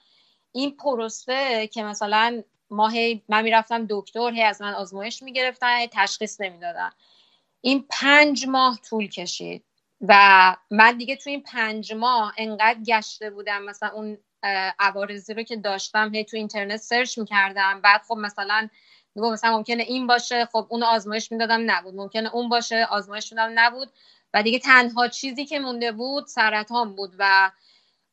این 0.51 0.77
پروسه 0.77 1.67
که 1.67 1.83
مثلا 1.83 2.43
ما 2.69 2.89
هی 2.89 3.24
من 3.29 3.43
می‌رفتم 3.43 3.86
دکتر 3.89 4.31
هی 4.33 4.43
از 4.43 4.62
من 4.62 4.74
آزمایش 4.74 5.24
می‌گرفتن 5.24 5.77
هی 5.77 5.89
تشخیص 5.91 6.41
نمی‌دادن. 6.41 6.89
این 7.62 7.86
پنج 7.89 8.48
ماه 8.48 8.79
طول 8.89 9.07
کشید 9.07 9.63
و 10.01 10.55
من 10.72 10.98
دیگه 10.98 11.15
تو 11.15 11.29
این 11.29 11.41
پنج 11.41 11.93
ماه 11.93 12.33
انقدر 12.38 12.79
گشته 12.88 13.29
بودم 13.29 13.63
مثلا 13.63 13.89
اون 13.89 14.17
عوارضی 14.80 15.34
رو 15.34 15.44
که 15.44 15.56
داشتم 15.56 16.16
هی 16.16 16.24
تو 16.24 16.38
اینترنت 16.38 16.78
سرچ 16.78 17.18
می‌کردم. 17.18 17.82
بعد 17.82 18.02
خب 18.08 18.18
مثلا 18.18 18.68
میگم 19.16 19.32
مثلا 19.32 19.58
ممکنه 19.58 19.84
این 19.84 20.08
باشه 20.08 20.46
خب 20.46 20.68
اون 20.70 20.84
آزمایش 20.84 21.32
می‌دادم 21.32 21.72
نبود. 21.72 21.96
ممکنه 21.96 22.36
اون 22.36 22.50
باشه 22.50 22.88
آزمایش 22.90 23.32
می‌دادم 23.32 23.60
نبود. 23.60 23.90
و 24.34 24.44
دیگه 24.44 24.60
تنها 24.60 25.08
چیزی 25.08 25.46
که 25.46 25.60
مونده 25.60 25.92
بود 25.92 26.28
سرطان 26.28 26.96
بود 26.96 27.14
و 27.20 27.52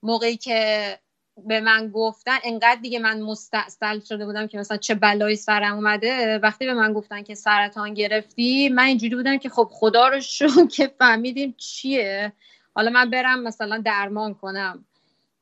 موقعی 0.03 0.37
که 0.37 0.99
به 1.37 1.61
من 1.61 1.91
گفتن 1.91 2.39
انقدر 2.45 2.81
دیگه 2.83 2.99
من 2.99 3.21
مستاصل 3.21 4.01
شده 4.01 4.27
بودم 4.27 4.47
که 4.47 4.59
مثلا 4.59 4.77
چه 4.77 4.95
بلایی 4.95 5.37
سرم 5.37 5.75
اومده. 5.75 6.39
وقتی 6.39 6.67
به 6.67 6.75
من 6.75 6.93
گفتن 6.93 7.23
که 7.23 7.35
سرطان 7.35 7.95
گرفتی 7.95 8.69
من 8.69 8.83
اینجوری 8.83 9.15
بودم 9.15 9.39
که 9.39 9.49
خب 9.49 9.69
خدا 9.73 10.09
رو 10.09 10.21
شون 10.21 10.69
که 10.69 10.95
فهمیدیم 10.99 11.55
چیه. 11.59 12.33
حالا 12.75 12.91
من 12.91 13.11
برم 13.11 13.43
مثلا 13.43 13.79
درمان 13.85 14.35
کنم. 14.35 14.85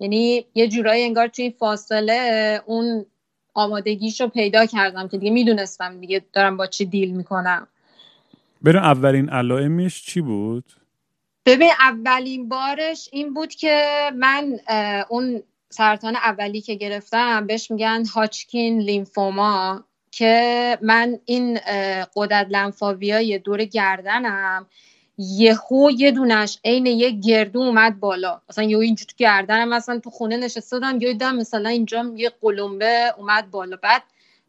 یعنی 0.00 0.44
یه 0.54 0.68
جورایی 0.68 1.04
انگار 1.04 1.28
توی 1.28 1.42
این 1.44 1.54
فاصله 1.58 2.60
اون 2.66 3.06
آمادگیشو 3.54 4.28
پیدا 4.28 4.66
کردم 4.66 5.08
که 5.08 5.18
دیگه 5.18 5.32
می‌دونستم 5.32 6.00
دیگه 6.00 6.24
دارم 6.32 6.56
با 6.56 6.66
چی 6.66 6.84
دیل 6.84 7.10
می‌کنم 7.10 7.68
برم 8.62 8.82
اولین 8.82 9.28
علائمش 9.28 10.02
چی 10.02 10.20
بود؟ 10.20 10.64
ببین 11.46 11.70
اولین 11.80 12.48
بارش 12.48 13.08
این 13.12 13.34
بود 13.34 13.54
که 13.54 13.84
من 14.16 14.58
اون 15.08 15.42
سرطان 15.70 16.16
اولی 16.16 16.60
که 16.60 16.74
گرفتم 16.74 17.46
بهش 17.46 17.70
میگن 17.70 18.04
هاچکین 18.14 18.78
لیمفوما 18.78 19.84
که 20.10 20.78
من 20.82 21.18
این 21.24 21.58
قدرت 22.16 22.46
لنفاوی 22.50 23.38
دور 23.38 23.64
گردنم 23.64 24.66
یهو 25.18 25.90
یه 25.90 26.11
دونش 26.11 26.59
عین 26.64 26.87
یه 26.87 27.11
گردو 27.11 27.61
اومد 27.61 28.00
بالا. 28.00 28.40
مثلا 28.48 28.64
یه 28.64 28.78
اینجا 28.78 29.04
تو 29.04 29.14
گردنم 29.16 29.68
مثلا 29.68 29.98
تو 29.98 30.11
خونه 30.11 30.37
نشسته 30.37 30.76
بودم 30.76 31.00
یه 31.00 31.12
دیدم 31.12 31.37
مثلا 31.37 31.68
اینجا 31.68 32.12
یه 32.16 32.33
قلمبه 32.40 33.14
اومد 33.16 33.50
بالا. 33.50 33.76
بعد 33.83 34.02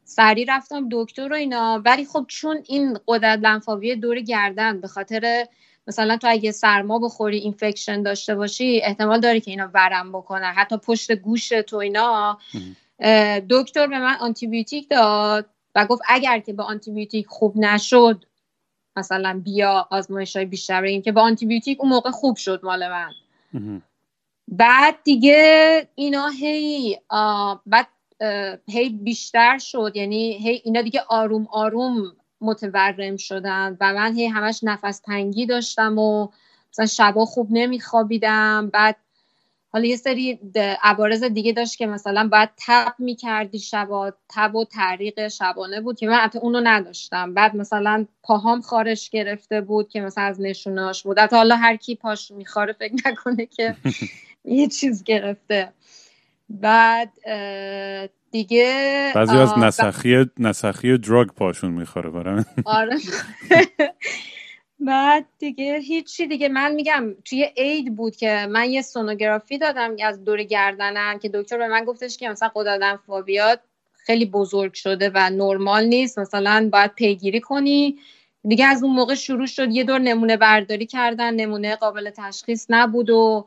سری 0.03 0.45
رفتم 0.45 0.89
دکتر 0.91 1.31
و 1.31 1.35
اینا. 1.35 1.81
ولی 1.85 2.05
خب 2.05 2.25
چون 2.27 2.63
این 2.67 2.99
قدرت 3.07 3.39
لنفاوی 3.39 3.95
دور 3.95 4.19
گردن 4.19 4.81
به 4.81 4.87
خاطر 4.87 5.47
مثلا 5.87 6.17
تو 6.17 6.27
اگه 6.29 6.51
سرما 6.51 6.99
بخوری 6.99 7.37
infection 7.37 8.03
داشته 8.03 8.35
باشی 8.35 8.81
احتمال 8.83 9.19
داره 9.19 9.39
که 9.39 9.51
اینا 9.51 9.69
ورم 9.73 10.11
بکنه 10.11 10.45
حتی 10.45 10.77
پشت 10.77 11.11
گوش 11.11 11.49
تو 11.49 11.77
اینا. 11.77 12.37
دکتر 13.49 13.87
به 13.87 13.99
من 13.99 14.15
آنتیبیوتیک 14.19 14.89
داد 14.89 15.49
و 15.75 15.85
گفت 15.85 16.01
اگر 16.07 16.39
که 16.39 16.53
به 16.53 16.63
آنتیبیوتیک 16.63 17.27
خوب 17.27 17.57
نشد 17.57 18.25
مثلا 18.99 19.41
بیا 19.43 19.87
آزمایش 19.91 20.35
های 20.35 20.45
بیشتر 20.45 20.81
بگیم 20.81 21.01
که 21.01 21.11
با 21.11 21.21
آنتیبیوتیک 21.21 21.81
اون 21.81 21.89
موقع 21.89 22.11
خوب 22.11 22.35
شد 22.35 22.59
مال 22.63 22.89
من. 22.89 23.11
بعد 24.47 24.95
دیگه 25.03 25.87
اینا 25.95 26.27
هی 26.27 26.97
بعد 27.65 27.87
هی 28.67 28.89
بیشتر 28.89 29.57
شد. 29.57 29.91
یعنی 29.95 30.33
هی 30.33 30.61
اینا 30.63 30.81
دیگه 30.81 31.01
آروم 31.09 31.47
آروم 31.51 32.15
متورم 32.41 33.17
شدن 33.17 33.77
و 33.79 33.93
من 33.93 34.13
هی 34.13 34.25
همش 34.25 34.59
نفس 34.63 34.99
تنگی 34.99 35.45
داشتم 35.45 35.97
و 35.97 36.27
مثلا 36.71 36.85
شبا 36.85 37.25
خوب 37.25 37.47
نمیخوابیدم. 37.51 38.69
بعد 38.73 38.95
حالا 39.71 39.85
یه 39.85 39.95
سری 39.95 40.39
عوارض 40.83 41.23
دیگه 41.23 41.53
داشت 41.53 41.77
که 41.77 41.87
مثلا 41.87 42.27
باید 42.31 42.49
تب 42.67 42.93
می‌کردی 42.99 43.59
شبا 43.59 44.13
تب 44.29 44.55
و 44.55 44.65
تعریق 44.65 45.27
شبانه 45.27 45.81
بود 45.81 45.99
که 45.99 46.07
من 46.07 46.15
حتی 46.15 46.39
اونو 46.39 46.61
نداشتم. 46.63 47.33
بعد 47.33 47.55
مثلا 47.55 48.05
پاهام 48.23 48.61
خارش 48.61 49.09
گرفته 49.09 49.61
بود 49.61 49.89
که 49.89 50.01
مثلا 50.01 50.23
از 50.23 50.41
نشوناش 50.41 51.03
بود. 51.03 51.19
حتی 51.19 51.35
حالا 51.35 51.55
هر 51.55 51.75
کی 51.75 51.95
پاش 51.95 52.31
میخواره 52.31 52.73
فکر 52.73 52.93
نکنه 53.05 53.45
که 53.45 53.75
یه 54.45 54.67
چیز 54.67 55.03
گرفته. 55.03 55.71
بعد 56.49 57.11
دیگه 58.31 59.11
بعضی 59.15 59.37
از 59.37 59.57
نسخی 59.57 60.25
نسخی 60.37 60.97
دراگ 60.97 61.27
پاشون 61.27 61.71
می‌خوره 61.71 62.09
برای 62.09 62.43
آره. 62.65 62.97
بعد 64.79 65.25
دیگه 65.39 65.79
هیچی 65.79 66.27
دیگه. 66.27 66.49
من 66.49 66.71
میگم 66.71 67.15
توی 67.25 67.43
عید 67.57 67.95
بود 67.95 68.15
که 68.15 68.47
من 68.49 68.69
یه 68.71 68.81
سونوگرافی 68.81 69.57
دادم 69.57 69.95
از 70.03 70.23
دور 70.23 70.43
گردنم 70.43 71.19
که 71.19 71.29
دکتر 71.29 71.57
به 71.57 71.67
من 71.67 71.85
گفتش 71.85 72.17
که 72.17 72.29
مثلا 72.29 72.51
قدادن 72.55 72.95
فابیات 72.95 73.59
خیلی 74.05 74.25
بزرگ 74.25 74.73
شده 74.73 75.11
و 75.15 75.29
نرمال 75.29 75.85
نیست. 75.85 76.19
مثلا 76.19 76.69
باید 76.71 76.93
پیگیری 76.93 77.39
کنی. 77.39 77.97
دیگه 78.47 78.65
از 78.65 78.83
اون 78.83 78.95
موقع 78.95 79.15
شروع 79.15 79.45
شد. 79.45 79.71
یه 79.71 79.83
دور 79.83 79.99
نمونه 79.99 80.37
برداری 80.37 80.85
کردن. 80.85 81.33
نمونه 81.33 81.75
قابل 81.75 82.09
تشخیص 82.09 82.65
نبود 82.69 83.09
و 83.09 83.45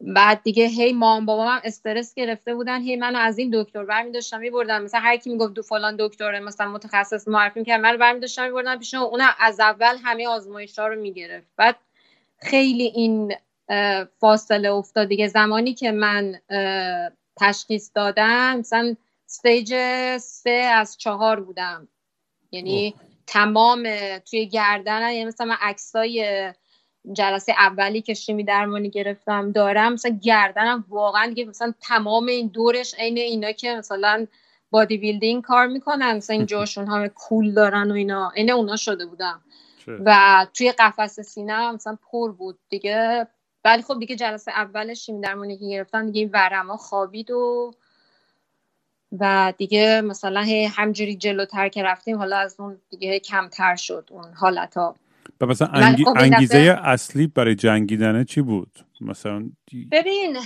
بعد 0.00 0.42
دیگه 0.42 0.66
هی 0.66 0.92
مام 0.92 1.26
بابام 1.26 1.48
هم 1.48 1.60
استرس 1.64 2.14
گرفته 2.14 2.54
بودن 2.54 2.80
هی 2.80 2.96
منو 2.96 3.18
از 3.18 3.38
این 3.38 3.50
دکتر 3.54 3.84
برمی 3.84 4.12
داشتم 4.12 4.40
میبردم 4.40 4.82
مثلا 4.82 5.00
هر 5.00 5.16
کی 5.16 5.30
می‌گفت 5.30 5.54
دو 5.54 5.62
فلان 5.62 5.96
دکتره 5.98 6.40
مثلا 6.40 6.68
متخصص 6.70 7.28
معرفی 7.28 7.64
کرد 7.64 7.80
من 7.80 7.96
برمی 7.96 8.20
داشتم 8.20 8.44
میبردم 8.44 8.78
پیش 8.78 8.94
اون. 8.94 9.22
از 9.38 9.60
اول 9.60 9.96
همه 10.02 10.28
آزمایش 10.28 10.78
ها 10.78 10.86
رو 10.86 11.00
می‌گرفت. 11.00 11.46
بعد 11.56 11.76
خیلی 12.38 12.84
این 12.84 13.34
فاصله 14.18 14.70
افتاد. 14.72 15.08
دیگه 15.08 15.28
زمانی 15.28 15.74
که 15.74 15.92
من 15.92 16.40
تشخیص 17.40 17.90
دادم 17.94 18.56
مثلا 18.58 18.96
استیج 19.28 19.74
سه 20.18 20.50
از 20.50 20.96
چهار 20.98 21.40
بودم. 21.40 21.88
یعنی 22.52 22.94
تمام 23.26 23.88
توی 24.18 24.46
گردن 24.46 25.12
یعنی 25.12 25.24
مثلا 25.24 25.46
من 25.46 25.56
عکسای 25.60 26.52
جلسه 27.12 27.52
اولی 27.52 28.02
که 28.02 28.14
شیمی 28.14 28.44
درمانی 28.44 28.90
گرفتم 28.90 29.52
دارم 29.52 29.92
مثلا 29.92 30.18
گردنم 30.22 30.84
واقعا 30.88 31.26
دیگه 31.26 31.44
مثلا 31.44 31.74
تمام 31.80 32.26
این 32.26 32.48
دورش 32.48 32.94
عین 32.94 33.18
اینا 33.18 33.52
که 33.52 33.74
مثلا 33.74 34.26
بادی 34.70 34.98
بیلدینگ 34.98 35.42
کار 35.42 35.66
می‌کنن 35.66 36.16
مثلا 36.16 36.36
این 36.36 36.46
جاشون 36.54 36.86
همه 36.86 37.08
کول 37.08 37.54
دارن 37.54 37.90
و 37.90 37.94
اینا. 37.94 38.32
عین 38.36 38.50
اونا 38.50 38.76
شده 38.76 39.06
بودم. 39.06 39.40
و 39.88 40.46
توی 40.54 40.72
قفس 40.72 41.20
سینه 41.20 41.52
هم 41.52 41.74
مثلا 41.74 41.98
پر 42.10 42.32
بود 42.32 42.58
دیگه. 42.68 43.26
ولی 43.64 43.82
خب 43.82 43.98
دیگه 43.98 44.16
جلسه 44.16 44.50
اول 44.50 44.94
شیمی 44.94 45.20
درمانی 45.20 45.58
که 45.58 45.66
گرفتم 45.66 46.06
دیگه 46.06 46.20
این 46.20 46.30
ورما 46.32 46.76
خوابید 46.76 47.30
و 47.30 47.70
و 49.18 49.52
دیگه 49.58 50.00
مثلا 50.00 50.46
همجوری 50.70 51.16
جلوتر 51.16 51.68
که 51.68 51.82
رفتیم 51.82 52.18
حالا 52.18 52.38
از 52.38 52.60
اون 52.60 52.80
دیگه 52.90 53.18
کمتر 53.18 53.76
شد 53.76 54.08
اون 54.10 54.34
حالت 54.34 54.76
ها 54.76 54.96
و 55.40 55.46
مثلا 55.46 55.68
انگی... 55.68 56.04
خب 56.04 56.16
انگیزه 56.16 56.80
اصلی 56.84 57.26
برای 57.26 57.54
جنگیدنه 57.54 58.24
چی 58.24 58.40
بود؟ 58.40 58.78
مثلا 59.00 59.50
ببین 59.92 60.36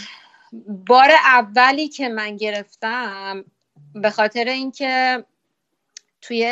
بار 0.86 1.10
اولی 1.26 1.88
که 1.88 2.08
من 2.08 2.36
گرفتم 2.36 3.44
به 3.94 4.10
خاطر 4.10 4.44
اینکه 4.48 5.24
توی 6.20 6.46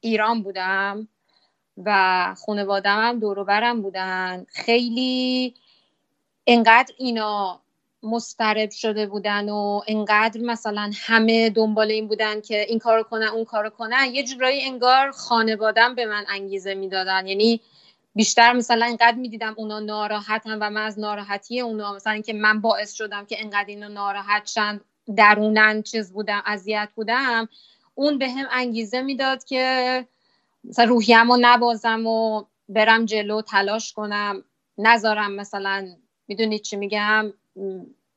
ایران 0.00 0.42
بودم 0.42 1.08
و 1.76 2.34
خانوادم 2.46 3.08
هم 3.08 3.18
دوروبرم 3.18 3.82
بودن 3.82 4.46
خیلی 4.48 5.54
انقدر 6.46 6.94
اینا 6.98 7.63
مسترب 8.04 8.70
شده 8.70 9.06
بودن 9.06 9.48
و 9.48 9.80
انقدر 9.86 10.40
مثلا 10.40 10.90
همه 10.94 11.50
دنبال 11.50 11.90
این 11.90 12.08
بودن 12.08 12.40
که 12.40 12.60
این 12.60 12.78
کارو 12.78 13.02
کنن 13.02 13.26
اون 13.26 13.44
کارو 13.44 13.70
کنن. 13.70 14.06
یه 14.12 14.22
جورایی 14.22 14.64
انگار 14.64 15.10
خانوادم 15.10 15.94
به 15.94 16.06
من 16.06 16.24
انگیزه 16.28 16.74
می‌دادن. 16.74 17.26
یعنی 17.26 17.60
بیشتر 18.14 18.52
مثلا 18.52 18.86
اینقدر 18.86 19.16
می‌دیدم 19.16 19.54
اونا 19.56 19.80
ناراحتن 19.80 20.58
و 20.58 20.70
من 20.70 20.82
از 20.82 20.98
ناراحتی 20.98 21.60
اونا 21.60 21.94
مثلا 21.94 22.12
اینکه 22.12 22.32
من 22.32 22.60
باعث 22.60 22.92
شدم 22.92 23.24
که 23.24 23.36
انقدر 23.40 23.68
اینا 23.68 23.88
ناراحت 23.88 24.46
شن 24.46 24.80
درونن 25.16 25.82
چیز 25.82 26.12
بودم 26.12 26.42
اذیت 26.46 26.88
بودم. 26.94 27.48
اون 27.94 28.18
به 28.18 28.30
هم 28.30 28.46
انگیزه 28.50 29.02
می‌داد 29.02 29.44
که 29.44 30.06
مثلا 30.64 30.84
روحیم 30.84 31.32
رو 31.32 31.38
نبازم 31.40 32.06
و 32.06 32.44
برم 32.68 33.04
جلو 33.04 33.42
تلاش 33.42 33.92
کنم. 33.92 34.44
نذارم 34.78 35.32
مثلا 35.32 35.88
می‌دونید 36.28 36.62
چی 36.62 36.76
میگم؟ 36.76 37.32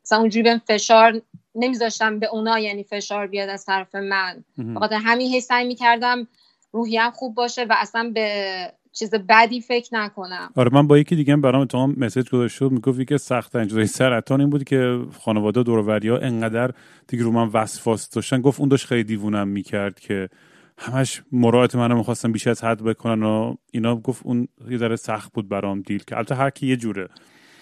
مثلا 0.03 0.19
اونجوری 0.19 0.59
فشار 0.67 1.21
نمیذاشتم 1.55 2.19
به 2.19 2.27
اونا 2.27 2.59
یعنی 2.59 2.83
فشار 2.83 3.27
بیاد 3.27 3.49
از 3.49 3.65
طرف 3.65 3.95
من. 3.95 4.43
بخاطر 4.75 4.95
همین 4.95 5.27
هی 5.27 5.41
سعی 5.41 5.67
می‌کردم 5.67 6.27
روحیم 6.71 7.11
خوب 7.11 7.35
باشه 7.35 7.63
و 7.63 7.75
اصلا 7.77 8.11
به 8.13 8.51
چیز 8.91 9.13
بدی 9.29 9.61
فکر 9.61 9.95
نکنم. 9.95 10.49
آره 10.55 10.69
من 10.73 10.87
با 10.87 10.97
یکی 10.97 11.15
دیگه 11.15 11.35
برام 11.35 11.61
اتهام 11.61 11.95
مسیج 11.97 12.29
گذاشت 12.29 12.61
می‌گفت 12.61 13.07
که 13.07 13.17
سخت 13.17 13.53
ترین 13.53 13.85
سرطان 13.85 14.41
این 14.41 14.49
بود 14.49 14.63
که 14.63 14.99
خانواده 15.23 15.63
دور 15.63 16.09
ها 16.09 16.17
انقدر 16.17 16.71
دیگه 17.07 17.23
رو 17.23 17.31
من 17.31 17.49
وسواس 17.53 18.09
داشتن. 18.09 18.41
گفت 18.41 18.59
اون 18.59 18.69
داشت 18.69 18.85
خیلی 18.85 19.03
دیوونم 19.03 19.47
می‌کرد 19.47 19.99
که 19.99 20.29
همش 20.77 21.21
مراعات 21.31 21.75
منو 21.75 21.97
می‌خواستن 21.97 22.31
بیش 22.31 22.47
از 22.47 22.63
حد 22.63 22.83
بکنن 22.83 23.23
و 23.23 23.55
اینا. 23.71 23.95
گفت 23.95 24.21
اون 24.25 24.47
یه 24.69 24.77
ذره 24.77 24.95
سخت 24.95 25.33
بود 25.33 25.49
برام 25.49 25.81
دیل 25.81 26.03
که 26.03 26.17
البته 26.17 26.35
هر 26.35 26.49
کی 26.49 26.67
یه 26.67 26.75
جوره. 26.75 27.07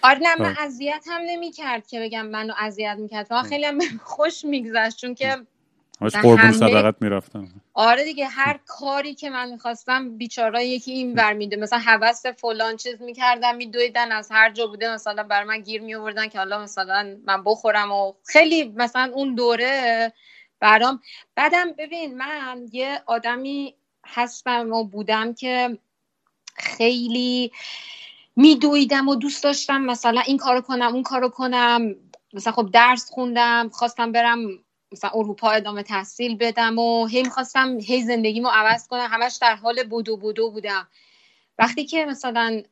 آره 0.06 0.20
نه 0.20 0.36
من 0.36 0.56
اذیت 0.60 1.06
هم 1.12 1.22
نمی‌کرد 1.22 1.88
که 1.88 2.00
بگم 2.00 2.26
منو 2.26 2.54
اذیت 2.58 2.96
می‌کرد. 3.00 3.28
و 3.32 3.44
خیلی 3.44 3.66
هم 3.66 3.80
خوش 4.04 4.46
میگذشت 4.46 4.98
چون 4.98 5.16
که 5.16 5.38
همش 6.02 6.16
قربون 6.16 6.52
صدقت 6.52 6.96
می‌رفتم. 7.02 7.48
آره 7.74 8.04
دیگه 8.04 8.26
هر 8.26 8.60
کاری 8.68 9.16
که 9.16 9.30
من 9.30 9.52
می‌خواستم 9.52 10.18
بیچارا 10.18 10.62
یکی 10.62 10.92
این 10.92 11.14
ور 11.14 11.34
میده. 11.34 11.56
مثلا 11.58 11.80
حوست 11.80 12.32
فلان 12.32 12.78
چیز 12.78 13.02
می‌کردم 13.02 13.56
میدویدن 13.56 14.12
از 14.12 14.30
هر 14.32 14.52
جا 14.52 14.68
بوده 14.68 14.94
مثلا 14.94 15.24
بر 15.24 15.44
من 15.44 15.62
گیر 15.62 15.82
میوردن 15.82 16.28
که 16.28 16.38
حالا 16.38 16.64
مثلا 16.64 17.18
من 17.26 17.44
بخورم 17.44 17.92
و 17.92 18.14
خیلی 18.26 18.74
مثلا 18.76 19.12
اون 19.14 19.36
دوره 19.36 20.14
برام. 20.60 21.02
بعدم 21.36 21.72
ببین 21.78 22.18
من 22.18 22.66
یه 22.72 23.02
آدمی 23.06 23.76
هستم 24.06 24.72
و 24.74 24.84
بودم 24.84 25.34
که 25.34 25.78
خیلی 26.56 27.52
میدویدم 28.36 29.08
و 29.08 29.16
دوست 29.16 29.44
داشتم 29.44 29.82
مثلا 29.82 30.22
این 30.22 30.38
کارو 30.38 30.62
کنم 30.62 30.94
اون 30.94 31.04
کارو 31.04 31.30
کنم. 31.30 31.96
مثلا 32.34 32.54
خب 32.54 32.70
درس 32.72 33.10
خوندم 33.10 33.70
خواستم 33.74 34.12
برم 34.12 34.40
مثلا 34.92 35.10
اروپا 35.14 35.50
ادامه 35.50 35.84
تحصیل 35.84 36.38
بدم 36.38 36.80
و 36.80 37.06
هی 37.06 37.24
می‌خواستم 37.24 37.78
هی 37.80 38.04
زندگیمو 38.04 38.50
عوض 38.50 38.88
کنم. 38.88 39.08
همش 39.12 39.38
در 39.42 39.56
حال 39.56 39.84
بودو 39.84 40.18
بودو 40.18 40.52
بودم. 40.52 40.88
وقتی 41.60 41.86
که 41.86 42.06
مثلا 42.06 42.64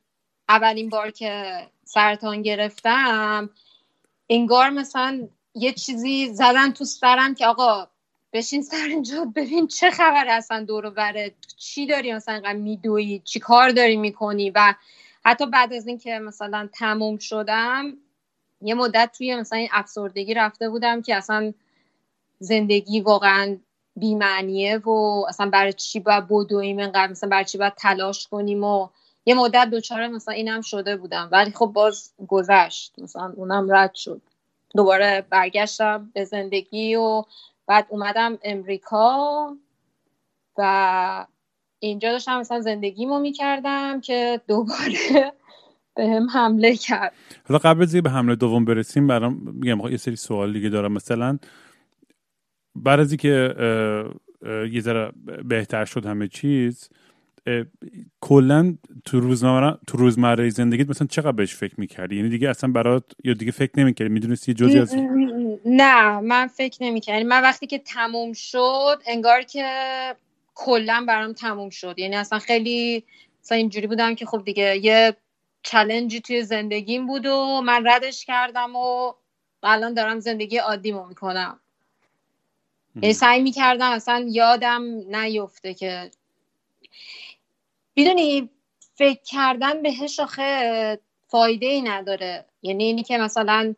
اولین 0.48 0.88
بار 0.88 1.10
که 1.10 1.62
سرطان 1.84 2.42
گرفتم 2.42 3.50
انگار 4.28 4.70
مثلا 4.70 5.28
یه 5.54 5.72
چیزی 5.72 6.34
زدن 6.34 6.72
تو 6.72 6.84
سرم 6.84 7.34
که 7.34 7.46
آقا 7.46 7.88
بشین 8.32 8.62
سر 8.62 8.86
اینجا 8.88 9.24
ببین 9.24 9.66
چه 9.66 9.90
خبر 9.90 10.28
اصلا 10.28 10.64
دور 10.64 10.90
بره. 10.90 11.34
چی 11.56 11.86
داری 11.86 12.12
مثلا 12.12 12.34
اینقدر 12.34 12.58
میدوی 12.58 13.18
چی 13.24 13.40
کار 13.40 13.70
داری 13.70 13.96
می‌کنی؟ 13.96 14.50
و 14.50 14.74
حتی 15.24 15.46
بعد 15.46 15.72
از 15.72 15.86
اینکه 15.86 16.18
مثلا 16.18 16.68
تموم 16.72 17.18
شدم 17.18 17.92
یه 18.60 18.74
مدت 18.74 19.10
توی 19.18 19.36
مثلا 19.36 19.58
این 19.58 19.68
افسردگی 19.72 20.34
رفته 20.34 20.70
بودم 20.70 21.02
که 21.02 21.16
اصلا 21.16 21.54
زندگی 22.38 23.00
واقعا 23.00 23.56
بیمعنیه 23.96 24.78
و 24.78 25.24
اصلا 25.28 25.50
برای 25.50 25.72
چی 25.72 26.00
باید 26.00 26.28
بدویم 26.28 26.78
اینقدر 26.78 27.10
مثلا 27.10 27.28
برای 27.28 27.44
چی 27.44 27.58
باید 27.58 27.74
تلاش 27.74 28.28
کنیم 28.28 28.64
و 28.64 28.88
یه 29.26 29.34
مدت 29.34 29.70
دوچاره 29.70 30.08
مثلا 30.08 30.34
اینم 30.34 30.60
شده 30.60 30.96
بودم. 30.96 31.28
ولی 31.32 31.50
خب 31.50 31.66
باز 31.66 32.12
گذشت. 32.28 32.98
مثلا 32.98 33.32
اونم 33.36 33.72
رد 33.72 33.94
شد. 33.94 34.22
دوباره 34.76 35.26
برگشتم 35.30 36.10
به 36.14 36.24
زندگی 36.24 36.94
و 36.94 37.24
بعد 37.66 37.86
اومدم 37.88 38.38
امریکا 38.42 39.56
و 40.58 41.26
اینجا 41.86 42.12
داشتم 42.12 42.38
مثلا 42.38 42.60
زندگیمو 42.60 43.18
می‌کردم 43.18 44.00
که 44.00 44.40
دوباره 44.48 45.32
به 45.96 46.06
هم 46.06 46.30
حمله 46.30 46.76
کرد. 46.76 47.12
حالا 47.48 47.58
قبل 47.58 47.82
از 47.82 47.96
به 47.96 48.10
حمله 48.10 48.34
دوم 48.36 48.64
برسیم 48.64 49.06
برام 49.06 49.54
میگم 49.54 49.88
یه 49.90 49.96
سری 49.96 50.16
سوال 50.16 50.52
دیگه 50.52 50.68
دارم. 50.68 50.92
مثلا 50.92 51.38
بعد 52.74 53.00
از 53.00 53.10
اینکه 53.10 53.54
یه 54.72 54.80
ذره 54.80 55.12
بهتر 55.44 55.84
شد 55.84 56.06
همه 56.06 56.28
چیز 56.28 56.88
کلا 58.20 58.74
تو 59.04 59.20
روزمره 59.20 59.78
تو 59.86 59.98
روزمره 59.98 60.50
زندگیت 60.50 60.90
مثلا 60.90 61.06
چقدر 61.06 61.32
بهش 61.32 61.54
فکر 61.54 61.74
می‌کردی؟ 61.78 62.16
یعنی 62.16 62.28
دیگه 62.28 62.50
اصلا 62.50 62.72
برات 62.72 63.04
یا 63.24 63.34
دیگه 63.34 63.52
فکر 63.52 63.80
نمی‌کردی؟ 63.80 64.12
می‌دونستی 64.12 64.50
یه 64.50 64.54
جزی 64.54 64.78
از 64.78 64.94
نه 65.64 66.20
من 66.20 66.46
فکر 66.46 66.82
نمی‌کردم. 66.82 67.26
من 67.26 67.42
وقتی 67.42 67.66
که 67.66 67.78
تموم 67.78 68.32
شد 68.32 69.02
انگار 69.06 69.42
که 69.42 69.66
کلا 70.54 71.04
برام 71.08 71.32
تموم 71.32 71.70
شد. 71.70 71.98
یعنی 71.98 72.16
اصلا 72.16 72.38
خیلی 72.38 73.04
مثلا 73.42 73.58
اینجوری 73.58 73.86
بودم 73.86 74.14
که 74.14 74.26
خب 74.26 74.44
دیگه 74.44 74.76
یه 74.84 75.16
چلنجی 75.62 76.20
توی 76.20 76.42
زندگیم 76.42 77.06
بود 77.06 77.26
و 77.26 77.60
من 77.60 77.86
ردش 77.86 78.24
کردم 78.24 78.76
و 78.76 79.12
الان 79.62 79.94
دارم 79.94 80.20
زندگی 80.20 80.56
عادیمو 80.56 81.06
می‌کنم. 81.06 81.60
یعنی 82.94 83.12
سعی 83.12 83.42
می‌کردم 83.42 83.90
اصلا 83.90 84.26
یادم 84.28 84.82
نیفته 85.16 85.74
که 85.74 86.10
می‌دونی 87.96 88.50
فکر 88.94 89.20
کردن 89.24 89.82
بهش 89.82 90.20
آخه 90.20 91.00
فایده 91.26 91.66
ای 91.66 91.82
نداره. 91.82 92.44
یعنی 92.62 92.84
اینی 92.84 93.02
که 93.02 93.18
مثلا 93.18 93.74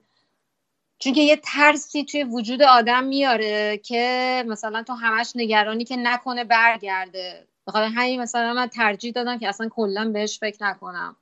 چون 0.99 1.13
که 1.13 1.21
یه 1.21 1.37
ترسی 1.37 2.05
توی 2.05 2.25
وجود 2.25 2.63
آدم 2.63 3.05
میاره 3.05 3.79
که 3.79 4.45
مثلا 4.47 4.83
تو 4.83 4.93
همش 4.93 5.33
نگرانی 5.35 5.85
که 5.85 5.97
نکنه 5.97 6.45
برگرده. 6.45 7.47
بخاطر 7.67 7.85
همین 7.95 8.21
مثلا 8.21 8.53
من 8.53 8.67
ترجیح 8.67 9.13
دادم 9.13 9.39
که 9.39 9.49
اصلا 9.49 9.69
کلا 9.69 10.11
بهش 10.11 10.39
فکر 10.39 10.65
نکنم. 10.65 11.17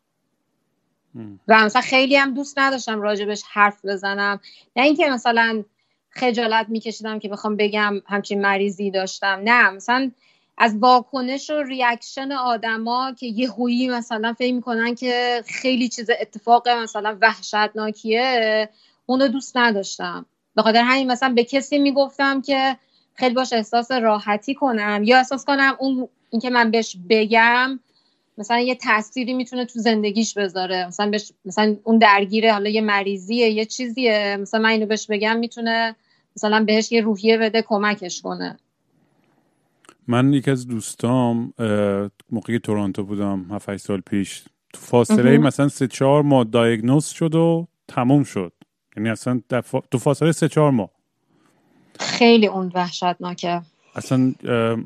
و 1.48 1.64
مثلا 1.64 1.82
خیلی 1.82 2.16
هم 2.16 2.34
دوست 2.34 2.58
نداشتم 2.58 3.02
راجبش 3.02 3.42
حرف 3.52 3.84
بزنم. 3.84 4.40
نه 4.76 4.82
اینکه 4.82 5.08
مثلا 5.08 5.64
خجالت 6.10 6.66
میکشیدم 6.68 7.18
که 7.18 7.28
بخوام 7.28 7.56
بگم 7.56 8.02
همچین 8.06 8.40
مریضی 8.40 8.90
داشتم. 8.90 9.40
نه 9.44 9.70
مثلا 9.70 10.10
از 10.58 10.76
واکنش 10.76 11.50
و 11.50 11.62
ریاکشن 11.62 12.32
آدما 12.32 13.14
که 13.18 13.26
یه 13.26 13.50
هویی 13.50 13.88
مثلا 13.88 14.32
فکر 14.32 14.54
می‌کنن 14.54 14.94
که 14.94 15.44
خیلی 15.46 15.88
چیز 15.88 16.10
اتفاق 16.20 16.68
مثلا 16.68 17.18
وحشتناکیه 17.20 18.68
اونو 19.06 19.28
دوست 19.28 19.56
نداشتم. 19.56 20.26
به 20.54 20.62
خاطر 20.62 20.82
همین 20.82 21.12
مثلا 21.12 21.34
به 21.34 21.44
کسی 21.44 21.78
می‌گفتم 21.78 22.42
که 22.42 22.76
خیلی 23.14 23.34
باش 23.34 23.52
احساس 23.52 23.90
راحتی 23.90 24.54
کنم 24.54 25.02
یا 25.04 25.16
احساس 25.16 25.44
کنم 25.44 25.76
اون 25.78 26.08
اینکه 26.30 26.50
من 26.50 26.70
بهش 26.70 26.96
بگم 27.10 27.80
مثلا 28.38 28.58
یه 28.58 28.74
تأثیری 28.74 29.34
می‌تونه 29.34 29.64
تو 29.64 29.78
زندگیش 29.78 30.38
بذاره. 30.38 30.86
مثلا 30.86 31.10
بهش 31.10 31.32
مثلا 31.44 31.76
اون 31.84 31.98
درگیره 31.98 32.52
حالا 32.52 32.70
یه 32.70 32.80
مریضیه 32.80 33.50
یه 33.50 33.64
چیزیه. 33.64 34.36
مثلا 34.40 34.60
من 34.60 34.68
اینو 34.68 34.86
بهش 34.86 35.06
بگم 35.06 35.36
می‌تونه 35.36 35.96
مثلا 36.36 36.64
بهش 36.64 36.92
یه 36.92 37.00
روحیه 37.00 37.38
بده 37.38 37.62
کمکش 37.62 38.22
کنه. 38.22 38.58
من 40.08 40.32
یکی 40.32 40.50
از 40.50 40.66
دوستام 40.66 41.52
موقعی 42.30 42.58
تورانتو 42.58 43.04
بودم 43.04 43.46
7 43.50 43.76
سال 43.76 44.00
پیش 44.00 44.42
تو 44.72 44.80
فاصله 44.80 45.38
مثلا 45.38 45.68
سه 45.68 45.86
چهار 45.86 46.22
ماه 46.22 46.44
دایگنوز 46.44 47.06
شد 47.06 47.34
و 47.34 47.68
تموم 47.88 48.24
شد. 48.24 48.52
یعنی 48.96 49.08
اصلا 49.08 49.40
تو 49.90 49.98
فاصله 49.98 50.32
سه 50.32 50.48
چهار 50.48 50.70
ماه. 50.70 50.90
خیلی 52.00 52.46
اون 52.46 52.72
وحشتناکه. 52.74 53.62
اصلا 53.96 54.32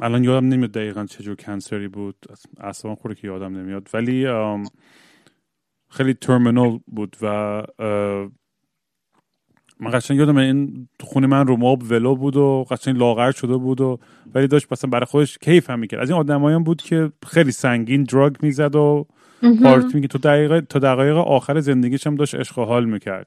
الان 0.03 0.25
یادم 0.25 0.49
نمیاد 0.49 0.71
دقیقا 0.71 1.07
چه 1.07 1.35
کنسری 1.35 1.89
بود. 1.89 2.17
اصلا 2.61 2.95
خوره 2.95 3.15
که 3.15 3.27
یادم 3.27 3.57
نمیاد. 3.57 3.89
ولی 3.95 4.27
خیلی 5.91 6.15
ترمینال 6.15 6.81
بود 6.87 7.17
و 7.23 7.27
من 9.81 9.91
قشنگ 9.93 10.19
یادم 10.19 10.37
این 10.37 10.89
خونه 11.01 11.27
من 11.27 11.47
رو 11.47 11.57
ماب 11.57 11.83
ولو 11.83 12.17
بود 12.17 12.37
و 12.37 12.65
قشنگ 12.71 12.99
لاغر 12.99 13.31
شده 13.31 13.57
بود 13.57 13.81
و 13.81 13.99
ولی 14.35 14.47
داشت 14.47 14.73
مثلا 14.73 14.91
برای 14.91 15.07
خودش 15.07 15.39
کیف 15.39 15.71
هم 15.71 15.79
می‌کرد. 15.79 16.01
از 16.01 16.11
این 16.11 16.19
آدمایی 16.19 16.59
بود 16.59 16.83
که 16.83 17.13
خیلی 17.27 17.53
سنگین 17.53 18.03
دراگ 18.03 18.37
می‌زد 18.43 18.77
و 18.77 19.07
پارتی 19.63 19.95
میگه 19.95 20.09
تو 20.09 20.19
دقیقه 20.19 20.61
تا 20.61 20.79
دقایق 20.79 21.17
آخر 21.17 21.61
زندگیش 21.61 22.07
هم 22.07 22.15
داشت 22.15 22.35
عشق 22.35 22.59
حال 22.59 22.85
می‌کرد. 22.85 23.27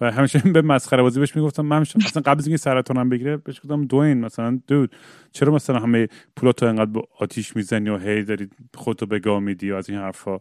و 0.00 0.12
همیشه 0.12 0.38
به 0.38 0.62
مسخره 0.62 1.02
بازی 1.02 1.20
بهش 1.20 1.36
می‌گفتم. 1.36 1.66
من 1.66 1.80
مثلا 1.80 2.22
قبل 2.26 2.38
از 2.38 2.46
اینکه 2.46 2.62
سرطانم 2.62 3.08
بگیره 3.08 3.36
بهش 3.36 3.60
گفتم 3.60 3.84
دوین 3.84 4.20
مثلا 4.20 4.60
دود 4.66 4.96
چرا 5.32 5.54
مثلا 5.54 5.78
همه 5.78 6.08
پولاتو 6.36 6.66
انقدر 6.66 6.90
به 6.90 7.02
آتیش 7.18 7.56
می‌زنی 7.56 7.90
و 7.90 7.98
هی 7.98 8.24
داری 8.24 8.48
خودتو 8.74 9.06
بگاه 9.06 9.40
میدی 9.40 9.70
و 9.70 9.74
از 9.74 9.90
این 9.90 9.98
حرفا؟ 9.98 10.38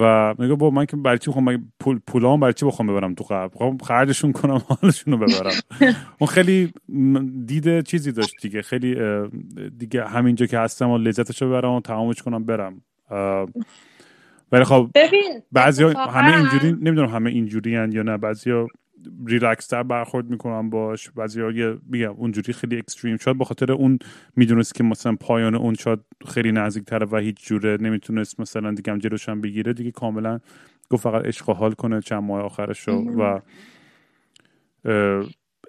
و 0.00 0.34
میگه 0.38 0.54
با 0.54 0.70
من 0.70 0.86
که 0.86 0.96
برای 0.96 1.18
چی 1.18 1.30
بخوام 1.30 1.70
پول 1.80 2.00
پولام 2.06 2.40
برای 2.40 2.52
چی 2.52 2.66
بخوام 2.66 2.88
ببرم 2.88 3.14
تو 3.14 3.24
قبل؟ 3.24 3.54
بخوام 3.54 3.78
خرجشون 3.78 4.32
کنم 4.32 4.62
حالشون 4.68 5.12
رو 5.12 5.18
ببرم. 5.18 5.52
اون 6.20 6.28
خیلی 6.28 6.72
دید 7.46 7.80
چیزی 7.80 8.12
داشت 8.12 8.34
دیگه. 8.42 8.62
خیلی 8.62 8.96
دیگه 9.78 10.04
همینجا 10.04 10.46
که 10.46 10.58
هستم 10.58 10.90
و 10.90 10.98
لذتش 10.98 11.42
رو 11.42 11.48
ببرم 11.48 11.72
و 11.72 11.80
تمامش 11.80 12.22
کنم 12.22 12.44
برم. 12.44 12.82
ولی 14.52 14.64
خب 14.64 14.90
بعضی 15.52 15.84
همه 15.84 16.36
اینجوری 16.36 16.72
نمی‌دونم 16.72 17.08
همه 17.08 17.30
اینجوری 17.30 17.70
یا 17.70 18.02
نه. 18.02 18.16
بعضی 18.16 18.50
ریلکس 19.26 19.66
تر 19.66 19.82
برخورد 19.82 20.30
می‌کنم 20.30 20.70
باش. 20.70 21.10
بعضی 21.10 21.40
یه 21.54 21.78
میگم 21.90 22.10
اونجوری 22.10 22.52
خیلی 22.52 22.78
اکستریم. 22.78 23.16
شاید 23.16 23.38
به 23.38 23.44
خاطر 23.44 23.72
اون 23.72 23.98
می‌دونست 24.36 24.74
که 24.74 24.84
مثلا 24.84 25.16
پایان 25.20 25.54
اون 25.54 25.74
شاید 25.74 25.98
خیلی 26.28 26.52
نزدیک 26.52 26.84
تره 26.84 27.06
و 27.06 27.16
هیچ 27.16 27.46
جوره 27.46 27.76
نمی‌تونست 27.80 28.40
مثلا 28.40 28.74
دیگه 28.74 28.98
جلوش 28.98 29.28
هم 29.28 29.40
بگیره. 29.40 29.72
دیگه 29.72 29.90
کاملا 29.90 30.40
گفت 30.90 31.02
فقط 31.02 31.26
عشق 31.26 31.50
حال 31.50 31.72
کنه 31.72 32.00
چند 32.00 32.22
ماه 32.22 32.42
آخرش 32.42 32.88
رو. 32.88 33.22
و 33.22 33.40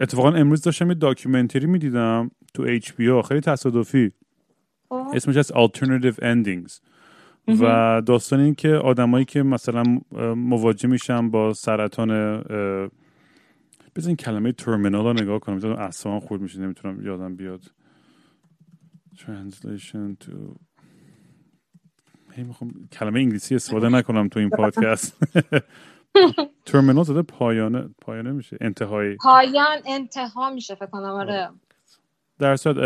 اتفاقا 0.01 0.31
امروز 0.31 0.61
داشتم 0.61 0.87
یه 0.87 0.93
داکیومنتری 0.95 1.67
می‌دیدم 1.67 2.31
تو 2.53 2.63
بی 2.97 3.21
خیلی 3.21 3.41
تصادفی. 3.41 4.11
خب. 4.89 5.07
اسمش 5.13 5.37
از 5.37 5.51
Alternative 5.51 6.15
Endings. 6.15 6.92
و 7.47 8.01
داستان 8.05 8.39
این 8.39 8.55
که 8.55 8.69
آدمایی 8.69 9.25
که 9.25 9.43
مثلا 9.43 9.83
مواجه 10.35 10.89
میشن 10.89 11.29
با 11.29 11.53
سرطان 11.53 12.41
بزن 13.95 14.15
کلمه 14.15 14.51
ترمینال 14.51 15.03
رو 15.03 15.13
نگاه 15.13 15.39
کنم. 15.39 15.55
بزن 15.55 15.71
اصلا 15.71 16.19
خورد 16.19 16.41
میشه 16.41 16.59
نمی‌تونم 16.59 17.05
یادم 17.05 17.35
بیاد. 17.35 17.61
Translation 19.15 20.25
to 20.25 20.31
هی 22.31 22.43
می‌خوام 22.43 22.73
کلمه 22.91 23.19
انگلیسی 23.19 23.55
استفاده 23.55 23.89
نکنم 23.89 24.27
تو 24.27 24.39
این 24.39 24.49
پادکست. 24.49 25.17
ترمینال 26.65 27.03
زده 27.03 27.21
پایانه 27.21 27.89
پایانه 28.01 28.31
میشه 28.31 28.57
انتهایی. 28.61 29.15
پایان 29.15 29.77
انتها 29.85 30.49
میشه 30.53 30.75
فکر 30.75 30.85
کنم 30.85 31.03
آره. 31.03 31.49
در 32.39 32.55
صورت 32.55 32.77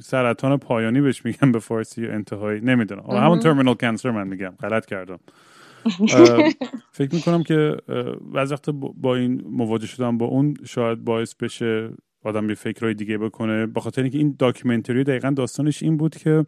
سرطان 0.00 0.56
پایانی 0.56 1.00
بهش 1.00 1.24
میگم 1.24 1.52
به 1.52 1.58
فارسی 1.58 2.06
انتهایی. 2.06 2.60
نمی‌دونم. 2.60 3.02
همون 3.02 3.40
ترمینال 3.40 3.74
کانسر 3.74 4.10
من 4.10 4.28
میگم. 4.28 4.54
غلط 4.60 4.86
کردم. 4.86 5.18
فکر 6.98 7.14
می‌کنم 7.14 7.42
که 7.42 7.76
بعض 8.34 8.52
وقت 8.52 8.70
با 8.96 9.16
این 9.16 9.42
مواجه 9.50 9.86
شدن 9.86 10.18
با 10.18 10.26
اون 10.26 10.54
شاید 10.64 11.04
باعث 11.04 11.34
بشه 11.34 11.90
آدم 12.22 12.48
یه 12.48 12.54
فکرهای 12.54 12.94
دیگه 12.94 13.18
بکنه. 13.18 13.66
به 13.66 13.80
خاطر 13.80 14.02
اینکه 14.02 14.18
این 14.18 14.36
داکیومنتری 14.38 15.04
دقیقا 15.04 15.30
داستانش 15.30 15.82
این 15.82 15.96
بود 15.96 16.16
که 16.16 16.46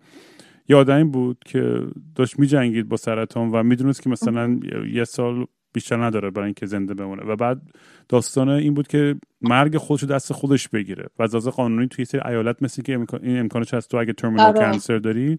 یه 0.68 0.76
آدمی 0.76 1.04
بود 1.04 1.38
که 1.44 1.80
داشت 2.14 2.38
میجنگید 2.38 2.88
با 2.88 2.96
سرطان 2.96 3.50
و 3.50 3.62
می‌دونست 3.62 4.02
که 4.02 4.10
مثلا 4.10 4.60
یه 4.92 5.04
سال 5.04 5.46
بیشتر 5.76 6.04
نداره 6.04 6.30
برای 6.30 6.44
اینکه 6.44 6.66
زنده 6.66 6.94
بمونه. 6.94 7.22
و 7.22 7.36
بعد 7.36 7.62
داستان 8.08 8.48
این 8.48 8.74
بود 8.74 8.88
که 8.88 9.16
مرگ 9.42 9.76
خودش 9.76 10.04
دست 10.04 10.32
خودش 10.32 10.68
بگیره. 10.68 11.06
و 11.18 11.22
از 11.22 11.48
قانونی 11.48 11.88
توی 11.88 12.04
سری 12.04 12.20
ایالت 12.24 12.62
مثل 12.62 12.82
که 12.82 13.06
این 13.22 13.38
امکانش 13.38 13.74
هست 13.74 13.90
تو 13.90 13.96
اگه 13.96 14.12
ترمینال 14.12 14.52
کانسر 14.52 14.92
آره. 14.92 15.00
داری 15.00 15.38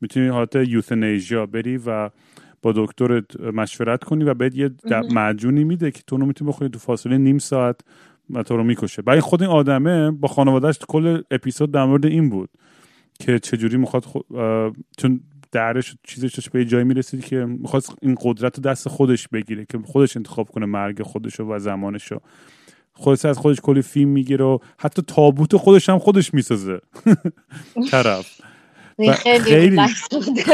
می‌تونی 0.00 0.28
حالت 0.28 0.56
یوتنیژیا 0.56 1.46
بری 1.46 1.80
و 1.86 2.10
با 2.62 2.72
دکترت 2.76 3.40
مشورت 3.40 4.04
کنی 4.04 4.24
و 4.24 4.34
بهت 4.34 4.54
یه 4.54 4.70
معجونی 5.10 5.64
میده 5.64 5.90
که 5.90 6.02
تو 6.06 6.16
می‌تونی 6.16 6.48
بخوری 6.48 6.70
تو 6.70 6.78
فاصله 6.78 7.18
نیم 7.18 7.38
ساعت 7.38 7.80
و 8.30 8.42
تو 8.42 8.56
رو 8.56 8.64
می‌کشه. 8.64 9.02
برای 9.02 9.20
خود 9.20 9.42
این 9.42 9.50
آدمه 9.50 10.10
با 10.10 10.28
خانوادهش 10.28 10.78
کل 10.88 11.22
اپیزود 11.30 11.72
در 11.72 11.84
مورد 11.84 12.06
این 12.06 12.28
بود 12.28 12.50
که 13.18 13.38
چجوری 13.38 13.76
می‌خواد 13.76 14.04
چون 14.98 15.20
درش 15.52 15.96
چیزش 16.04 16.34
داشت 16.34 16.50
به 16.50 16.64
جایی 16.64 16.84
می‌رسید 16.84 17.24
که 17.24 17.36
می‌خواد 17.36 17.84
این 18.02 18.16
قدرت 18.20 18.56
رو 18.56 18.62
دست 18.62 18.88
خودش 18.88 19.28
بگیره 19.28 19.66
که 19.68 19.78
خودش 19.84 20.16
انتخاب 20.16 20.48
کنه 20.48 20.66
مرگ 20.66 21.02
خودش 21.02 21.40
و 21.40 21.58
زمانش 21.58 22.12
رو 22.12 22.20
خودش 22.92 23.24
از 23.24 23.38
خودش 23.38 23.60
کلی 23.60 23.82
فیلم 23.82 24.10
می‌گیره 24.10 24.44
و 24.44 24.58
حتی 24.78 25.02
تابوت 25.02 25.56
خودش 25.56 25.88
هم 25.88 25.98
خودش 25.98 26.34
می‌سازه. 26.34 26.80
طرف. 27.90 28.40
خیلی 29.40 29.80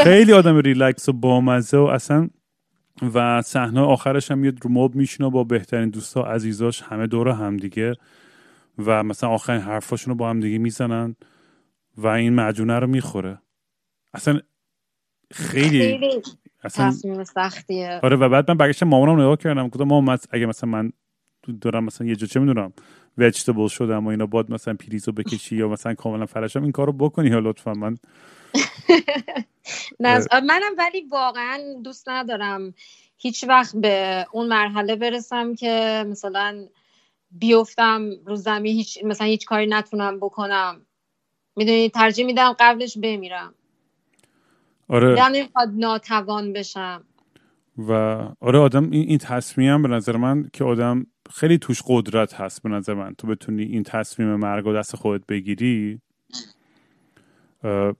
خیلی 0.04 0.32
آدم 0.32 0.56
ریلکس 0.56 1.08
و 1.08 1.12
بامزه 1.12 1.76
و 1.76 1.82
اصلا 1.82 2.28
و 3.14 3.42
صحنه 3.42 3.80
آخرش 3.80 4.30
هم 4.30 4.38
میاد 4.38 4.64
رو 4.64 4.70
موب 4.70 4.94
میشینه 4.94 5.30
با 5.30 5.44
بهترین 5.44 5.90
دوستا 5.90 6.22
عزیزاش 6.22 6.82
همه 6.82 7.06
دور 7.06 7.28
هم 7.28 7.56
دیگه 7.56 7.94
و 8.78 9.02
مثلا 9.02 9.30
آخرین 9.30 9.60
حرفاشون 9.60 10.12
رو 10.12 10.16
با 10.16 10.30
هم 10.30 10.40
دیگه 10.40 10.58
می‌زنن 10.58 11.16
و 11.96 12.06
این 12.06 12.32
معجونه 12.32 12.78
رو 12.78 12.86
می‌خوره. 12.86 13.38
اصلا 14.14 14.40
خیلی, 15.32 15.78
خیلی 15.78 16.22
اصلا 16.64 16.94
سختیه. 17.24 18.00
آره 18.02 18.16
و 18.16 18.28
بعد 18.28 18.50
من 18.50 18.56
برگشتم 18.56 18.88
مامانم 18.88 19.20
نگاه 19.20 19.36
کردم 19.36 19.68
گفتم 19.68 19.84
مامان 19.84 20.18
اگه 20.30 20.46
مثلا 20.46 20.70
من 20.70 20.92
دارم 21.60 21.84
مثلا 21.84 22.06
یه 22.06 22.16
جا 22.16 22.26
چه 22.26 22.40
می‌دونم 22.40 22.72
وجتبل 23.18 23.68
شدم 23.68 24.06
و 24.06 24.08
اینا 24.08 24.26
باد 24.26 24.50
مثلا 24.50 24.74
پریزو 24.74 25.12
بکشی 25.12 25.56
یا 25.56 25.68
مثلا 25.68 25.94
کاملا 25.94 26.26
فرشم 26.26 26.62
این 26.62 26.72
کارو 26.72 26.92
بکنی 26.92 27.28
یا 27.28 27.38
لطفا. 27.38 27.72
من 27.72 27.96
منم 30.48 30.74
ولی 30.78 31.00
واقعا 31.10 31.58
دوست 31.84 32.08
ندارم 32.08 32.74
هیچ 33.18 33.44
وقت 33.48 33.76
به 33.76 34.26
اون 34.32 34.48
مرحله 34.48 34.96
برسم 34.96 35.54
که 35.54 36.04
مثلا 36.08 36.68
بیفتم 37.30 38.10
رو 38.26 38.36
زمین 38.36 38.76
هیچ 38.76 38.98
مثلا 39.04 39.26
هیچ 39.26 39.46
کاری 39.46 39.66
نتونم 39.66 40.16
بکنم. 40.16 40.86
می‌دونی 41.56 41.90
ترجیح 41.90 42.26
میدم 42.26 42.56
قبلش 42.58 42.98
بمیرم. 42.98 43.54
آره. 44.88 45.28
نمی‌خواد 45.28 45.68
ناتوان 45.74 46.52
بشم. 46.52 47.04
و 47.78 47.92
آره 48.40 48.58
آدم 48.58 48.90
این, 48.90 49.08
این 49.08 49.18
تصمیم 49.18 49.82
به 49.82 49.88
نظر 49.88 50.16
من 50.16 50.48
که 50.52 50.64
آدم 50.64 51.06
خیلی 51.30 51.58
توش 51.58 51.82
قدرت 51.86 52.34
هست 52.34 52.62
به 52.62 52.68
نظر 52.68 52.94
من. 52.94 53.14
تو 53.14 53.26
بتونی 53.26 53.62
این 53.62 53.82
تصمیم 53.82 54.34
مرگ 54.34 54.66
و 54.66 54.72
دست 54.72 54.96
خودت 54.96 55.26
بگیری 55.26 56.00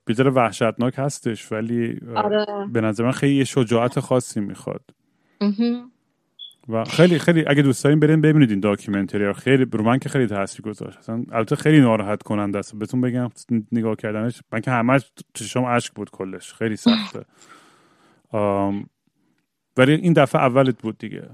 بیدار 0.07 0.29
وحشتناک 0.29 0.95
هستش 0.97 1.53
ولی 1.53 2.01
آره. 2.17 2.47
به 2.73 2.81
نظر 2.81 3.05
من 3.05 3.13
خیلی 3.13 3.45
شجاعت 3.45 4.01
خاصی 4.01 4.41
می‌خواد. 4.41 4.83
و 6.69 6.85
خیلی 6.85 7.19
خیلی 7.19 7.45
اگه 7.47 7.63
دوست 7.63 7.85
دارین 7.85 8.01
بریم 8.01 8.21
ببینید 8.21 8.51
این 8.51 8.61
documentary 8.61 9.33
خیلی 9.33 9.67
رو 9.73 9.85
من 9.85 9.99
که 9.99 10.09
خیلی 10.09 10.27
تاثیر 10.27 10.61
گذاشت. 10.61 10.99
اصلا 10.99 11.25
البته 11.33 11.57
خیلی 11.57 11.81
ناراحت 11.81 12.23
کننده 12.23 12.59
است. 12.59 12.77
بهتون 12.77 13.01
بگم 13.01 13.29
نگاه 13.73 13.97
کردنش 13.97 14.43
من 14.53 14.61
که 14.61 14.71
همش 14.71 15.13
چشم 15.35 15.65
اشک 15.65 15.93
بود 15.93 16.11
کلش. 16.11 16.53
خیلی 16.53 16.77
سخته. 16.77 17.25
ولی 19.77 19.93
این 19.93 20.13
دفعه 20.13 20.43
اولت 20.43 20.83
بود 20.83 20.99
دیگه. 20.99 21.31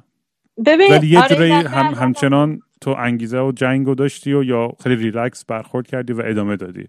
ببین 0.66 0.90
ولی 0.90 1.07
یه 1.07 1.23
آره 1.23 1.68
هم 1.68 1.94
همچنان 1.94 2.61
تو 2.81 2.90
انگیزه 2.90 3.38
و 3.38 3.53
جنگ 3.53 3.94
داشتی 3.94 4.33
و 4.33 4.44
یا 4.44 4.73
خیلی 4.83 4.97
ریلکس 4.97 5.44
برخورد 5.44 5.87
کردی 5.87 6.12
و 6.12 6.23
ادامه 6.25 6.57
دادی؟ 6.57 6.88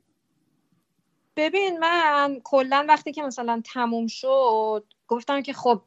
ببین 1.38 1.80
من 1.80 2.38
کلا 2.44 2.86
وقتی 2.90 3.12
که 3.12 3.24
مثلا 3.24 3.62
تموم 3.74 4.08
شد 4.08 4.84
گفتم 5.08 5.42
که 5.42 5.54
خب 5.54 5.82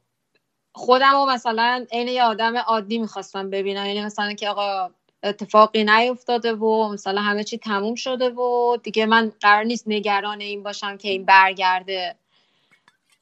خودم 0.79 1.17
و 1.17 1.27
مثلا 1.27 1.87
عین 1.93 2.09
یه 2.09 2.23
آدم 2.23 2.57
عادی 2.57 2.99
می‌خواستم 2.99 3.51
ببینم. 3.51 3.87
یعنی 3.87 4.05
مثلا 4.05 4.33
که 4.33 4.49
آقا 4.49 4.91
اتفاقی 5.23 5.85
نیفتاده 5.85 6.53
و 6.53 6.89
مثلا 6.93 7.21
همه 7.21 7.45
چی 7.45 7.59
تموم 7.59 7.95
شده 7.95 8.31
و 8.31 8.77
دیگه 8.83 9.07
من 9.07 9.33
قرار 9.41 9.65
نیست 9.65 9.85
نگران 9.89 10.41
این 10.41 10.63
باشم 10.63 10.97
که 10.97 11.09
این 11.09 11.25
برگرده. 11.25 12.17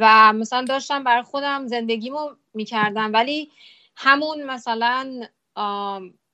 و 0.00 0.32
مثلا 0.32 0.64
داشتم 0.64 1.04
برای 1.04 1.22
خودم 1.22 1.66
زندگیمو 1.66 2.30
می‌کردم. 2.54 3.12
ولی 3.12 3.50
همون 3.96 4.42
مثلا 4.42 5.26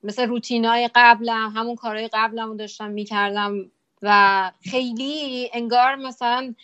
مثل 0.03 0.27
روتینای 0.27 0.91
قبلم 0.95 1.53
همون 1.57 1.75
کارهای 1.77 2.09
قبلم 2.13 2.49
رو 2.49 2.55
داشتم 2.57 2.91
می‌کردم 2.91 3.71
و 4.03 4.53
خیلی 4.71 5.51
انگار 5.53 5.95
مثلا 5.95 6.55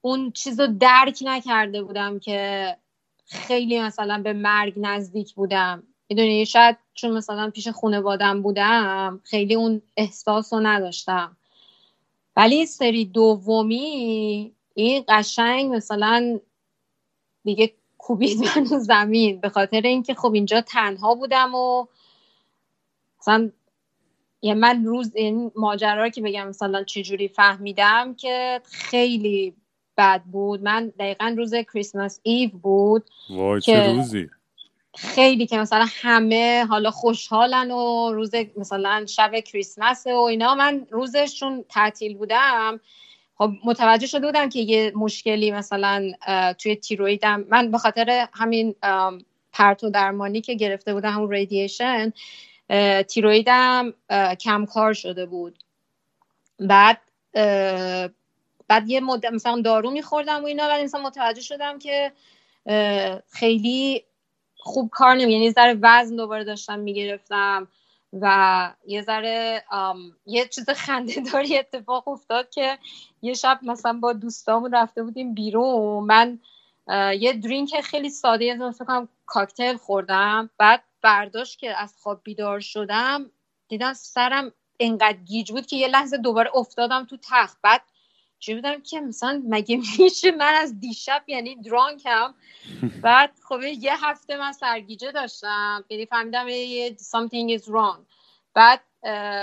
اون 0.00 0.30
چیز 0.30 0.60
رو 0.60 0.66
درک 0.66 1.18
نکرده 1.22 1.82
بودم 1.82 2.18
که 2.18 2.76
خیلی 3.24 3.80
مثلا 3.80 4.22
به 4.22 4.32
مرگ 4.32 4.74
نزدیک 4.76 5.34
بودم. 5.34 5.82
می‌دونی 6.08 6.46
شاید 6.46 6.76
چون 6.94 7.10
مثلا 7.10 7.50
پیش 7.50 7.68
خانوادم 7.68 8.42
بودم 8.42 9.20
خیلی 9.24 9.54
اون 9.54 9.82
احساس 9.96 10.52
رو 10.52 10.60
نداشتم. 10.60 11.36
ولی 12.36 12.66
سری 12.66 13.04
دومی 13.04 14.54
این 14.74 15.04
قشنگ 15.08 15.74
مثلا 15.74 16.40
دیگه 17.44 17.72
کوبید 17.98 18.38
من 18.38 18.64
زمین. 18.90 19.40
به 19.40 19.48
خاطر 19.48 19.80
اینکه 19.80 20.14
خب 20.14 20.32
اینجا 20.32 20.60
تنها 20.60 21.14
بودم 21.14 21.54
و 21.54 21.86
مثلا 23.20 23.50
یه 24.42 24.54
من 24.54 24.84
روز 24.84 25.16
این 25.16 25.52
ماجرا 25.56 26.08
که 26.08 26.22
بگم 26.22 26.48
مثلا 26.48 26.84
چجوری 26.84 27.28
فهمیدم 27.28 28.14
که 28.14 28.60
خیلی 28.64 29.54
بد 29.96 30.22
بود. 30.22 30.62
من 30.62 30.92
دقیقا 30.98 31.34
روز 31.36 31.54
کریسمس 31.54 32.20
ایو 32.22 32.50
بود 32.50 33.10
وای 33.30 33.60
چه 33.60 33.92
روزی؟ 33.92 34.30
خیلی 34.96 35.46
که 35.46 35.58
مثلا 35.58 35.86
همه 35.88 36.64
حالا 36.64 36.90
خوشحالن 36.90 37.70
و 37.70 38.12
روز 38.12 38.30
مثلا 38.56 39.06
شب 39.06 39.40
کریسمس 39.40 40.06
و 40.06 40.10
اینا. 40.10 40.54
من 40.54 40.86
روزشون 40.90 41.64
تعطیل 41.68 42.16
بودم. 42.16 42.80
خب 43.34 43.50
متوجه 43.64 44.06
شده 44.06 44.26
بودم 44.26 44.48
که 44.48 44.60
یه 44.60 44.92
مشکلی 44.96 45.50
مثلا 45.50 46.12
توی 46.58 46.76
تیرویدم. 46.76 47.44
من 47.48 47.70
به 47.70 47.78
خاطر 47.78 48.28
همین 48.32 48.74
پرتو 49.52 49.90
درمانی 49.90 50.40
که 50.40 50.54
گرفته 50.54 50.94
بودم 50.94 51.10
همون 51.10 51.30
ریدیشن 51.30 52.12
تیرویدم 53.08 53.94
کم 54.40 54.66
کار 54.66 54.92
شده 54.92 55.26
بود. 55.26 55.58
بعد 56.58 57.00
بعد 58.72 58.90
یه 58.90 59.00
مدت 59.00 59.32
مثلا 59.32 59.60
دارو 59.60 59.90
میخوردم 59.90 60.42
و 60.42 60.46
اینا 60.46 60.68
ولی 60.68 60.84
مثلا 60.84 61.02
متوجه 61.02 61.40
شدم 61.40 61.78
که 61.78 62.12
خیلی 63.30 64.04
خوب 64.56 64.90
کار 64.90 65.14
نمی 65.14 65.32
یعنی 65.32 65.50
ذره 65.50 65.78
وزن 65.82 66.16
دوباره 66.16 66.44
داشتم 66.44 66.78
می‌گرفتم 66.78 67.68
و 68.20 68.74
یه 68.86 69.02
ذره 69.02 69.64
یه 70.26 70.48
چیز 70.48 70.70
خنده 70.70 71.20
داری 71.32 71.58
اتفاق 71.58 72.08
افتاد 72.08 72.50
که 72.50 72.78
یه 73.22 73.34
شب 73.34 73.58
مثلا 73.62 73.92
با 73.92 74.12
دوستامون 74.12 74.74
رفته 74.74 75.02
بودیم 75.02 75.34
بیرون. 75.34 76.04
من 76.04 76.38
یه 77.18 77.32
درینک 77.32 77.80
خیلی 77.80 78.10
ساده 78.10 78.54
مثلا 78.54 78.86
کنم 78.86 79.08
کاکتل 79.26 79.76
خوردم. 79.76 80.50
بعد 80.58 80.84
برداشت 81.02 81.58
که 81.58 81.76
از 81.76 81.94
خواب 81.98 82.20
بیدار 82.24 82.60
شدم 82.60 83.30
دیدم 83.68 83.92
سرم 83.92 84.52
انقدر 84.80 85.18
گیج 85.18 85.52
بود 85.52 85.66
که 85.66 85.76
یه 85.76 85.88
لحظه 85.88 86.16
دوباره 86.16 86.50
افتادم 86.54 87.04
تو 87.04 87.16
تخت. 87.30 87.58
بعد 87.62 87.82
چه 88.42 88.54
بودم 88.54 88.80
که 88.80 89.00
مثلا 89.00 89.42
مگه 89.48 89.76
میشه 89.98 90.30
من 90.30 90.54
از 90.54 90.80
دیشب 90.80 91.22
یعنی 91.26 91.56
درانکم. 91.56 92.34
بعد 93.02 93.30
خب 93.48 93.62
یه 93.62 94.06
هفته 94.06 94.36
من 94.36 94.52
سرگیجه 94.52 95.12
داشتم. 95.12 95.84
یعنی 95.88 96.06
فهمیدم 96.06 96.48
یه 96.48 96.96
something 96.96 97.58
is 97.58 97.64
wrong. 97.64 97.98
بعد 98.54 98.80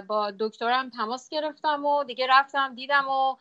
با 0.07 0.33
دکترم 0.39 0.89
تماس 0.89 1.29
گرفتم 1.29 1.85
و 1.85 2.03
دیگه 2.03 2.27
رفتم 2.29 2.75
دیدم 2.75 3.07
و 3.07 3.35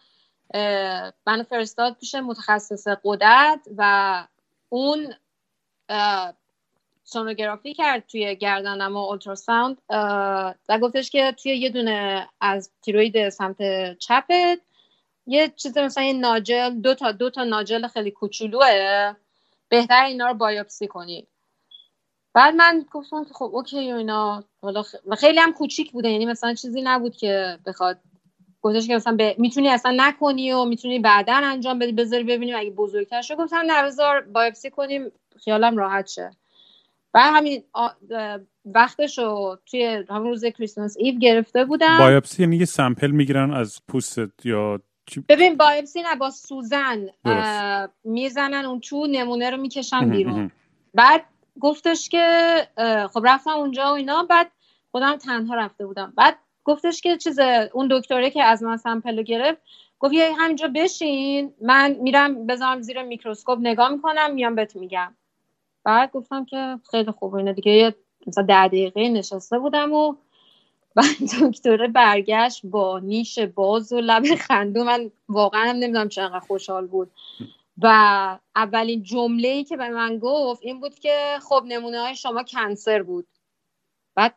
من 1.26 1.42
فرستاد 1.42 1.96
پیش 2.00 2.14
متخصص 2.14 2.86
قدرت 3.04 3.60
و 3.76 4.24
اون 4.68 5.14
سونوگرافی 7.04 7.74
کرد 7.74 8.06
توی 8.06 8.36
گردنم 8.36 8.96
و 8.96 8.98
اولتراساوند 8.98 9.82
و 10.68 10.78
گفتش 10.82 11.10
که 11.10 11.32
توی 11.42 11.56
یه 11.56 11.70
دونه 11.70 12.28
از 12.40 12.70
تیروید 12.82 13.28
سمت 13.28 13.58
چپت. 13.98 14.58
یه 15.28 15.52
چیز 15.56 15.78
مثلا 15.78 16.04
یه 16.04 16.12
ناجل 16.12 16.70
دو 16.70 16.94
تا 16.94 17.12
دو 17.12 17.30
تا 17.30 17.44
ناجل 17.44 17.86
خیلی 17.86 18.10
کوچولوه. 18.10 19.14
بهتر 19.68 20.04
اینا 20.04 20.28
رو 20.28 20.34
بایوپسی 20.34 20.86
کنی. 20.86 21.26
بعد 22.34 22.54
من 22.54 22.86
گفتم 22.92 23.24
که 23.24 23.34
خب 23.34 23.50
اوکی 23.52 23.78
اینا. 23.78 24.44
حالا 24.62 24.82
خیلی 25.18 25.38
هم 25.38 25.52
کوچیک 25.52 25.92
بوده. 25.92 26.10
یعنی 26.10 26.26
مثلا 26.26 26.54
چیزی 26.54 26.82
نبود 26.82 27.16
که 27.16 27.58
بخواد. 27.66 27.98
گفتش 28.62 28.86
که 28.86 28.94
مثلا 28.94 29.16
ب... 29.18 29.38
می‌تونی 29.38 29.68
اصلا 29.68 29.94
نکنی 29.96 30.52
و 30.52 30.64
می‌تونی 30.64 30.98
بعدا 30.98 31.34
انجام 31.34 31.78
بدی 31.78 31.92
بذاری 31.92 32.24
ببینیم 32.24 32.56
اگه 32.56 32.70
بزرگتر 32.70 33.22
شد. 33.22 33.36
گفتم 33.36 33.62
نه 33.66 33.82
بذار 33.82 34.20
بایوپسی 34.20 34.70
کنیم 34.70 35.12
خیالم 35.44 35.76
راحت 35.76 36.06
شه. 36.06 36.30
بعد 37.12 37.34
همین 37.34 37.62
وقتش 38.64 39.18
رو 39.18 39.58
توی 39.66 40.04
همون 40.10 40.28
روز 40.28 40.44
Christmas 40.44 40.96
Eve 40.98 41.18
گرفته 41.18 41.64
بودم. 41.64 41.98
بایوپسی 41.98 42.42
یعنی 42.42 42.56
یه 42.56 42.64
sample 42.64 43.10
می‌گیرن 43.10 43.54
از 43.54 43.80
پوستت 43.88 44.46
یا 44.46 44.80
ببین 45.28 45.56
بایپسی 45.56 46.02
نه 46.02 46.16
با 46.16 46.30
سوزن 46.30 47.06
می‌زنن 48.04 48.64
اون 48.64 48.80
تو 48.80 49.06
نمونه 49.06 49.50
رو 49.50 49.56
می‌کشن 49.56 50.10
بیرون. 50.10 50.50
بعد 50.94 51.24
گفتش 51.60 52.08
که 52.08 52.22
خب 53.12 53.20
رفتم 53.24 53.50
اونجا 53.50 53.84
و 53.84 53.94
اینا 53.94 54.22
بعد 54.22 54.50
خودم 54.90 55.16
تنها 55.16 55.54
رفته 55.54 55.86
بودم. 55.86 56.12
بعد 56.16 56.38
گفتش 56.64 57.00
که 57.00 57.16
چیز 57.16 57.38
اون 57.72 57.88
دکتره 57.90 58.30
که 58.30 58.42
از 58.42 58.62
من 58.62 58.76
sample 58.76 59.16
و 59.16 59.22
گرفت 59.22 59.60
گفت 59.98 60.14
یه 60.14 60.32
همینجا 60.38 60.68
بشین 60.74 61.54
من 61.60 61.96
میرم 62.00 62.46
بذارم 62.46 62.80
زیر 62.80 63.02
میکروسکوپ 63.02 63.58
نگاه 63.60 63.88
می‌کنم 63.88 64.34
میام 64.34 64.54
بهت 64.54 64.76
میگم. 64.76 65.14
بعد 65.84 66.10
گفتم 66.10 66.44
که 66.44 66.78
خیلی 66.90 67.10
خوب 67.10 67.34
اینه 67.34 67.52
دیگه 67.52 67.94
مثلا 68.26 68.44
ده 68.44 68.68
دقیقه 68.68 69.08
نشسته 69.08 69.58
بودم 69.58 69.92
و 69.92 70.14
بعد 70.98 71.42
دکتره 71.42 71.88
برگشت 71.88 72.66
با 72.66 72.98
نیش 72.98 73.38
باز 73.38 73.92
و 73.92 74.00
لب 74.00 74.24
خندو 74.34 74.84
من 74.84 75.10
واقعا 75.28 75.70
هم 75.70 75.76
نمی‌دونم 75.76 76.08
چقدر 76.08 76.40
خوشحال 76.40 76.86
بود. 76.86 77.10
و 77.82 78.38
اولین 78.56 79.02
جمله 79.02 79.48
ای 79.48 79.64
که 79.64 79.76
به 79.76 79.88
من 79.88 80.18
گفت 80.18 80.62
این 80.62 80.80
بود 80.80 80.94
که 80.94 81.38
خب 81.42 81.62
نمونه 81.66 82.00
های 82.00 82.16
شما 82.16 82.42
کنسر 82.42 83.02
بود. 83.02 83.26
بعد 84.14 84.34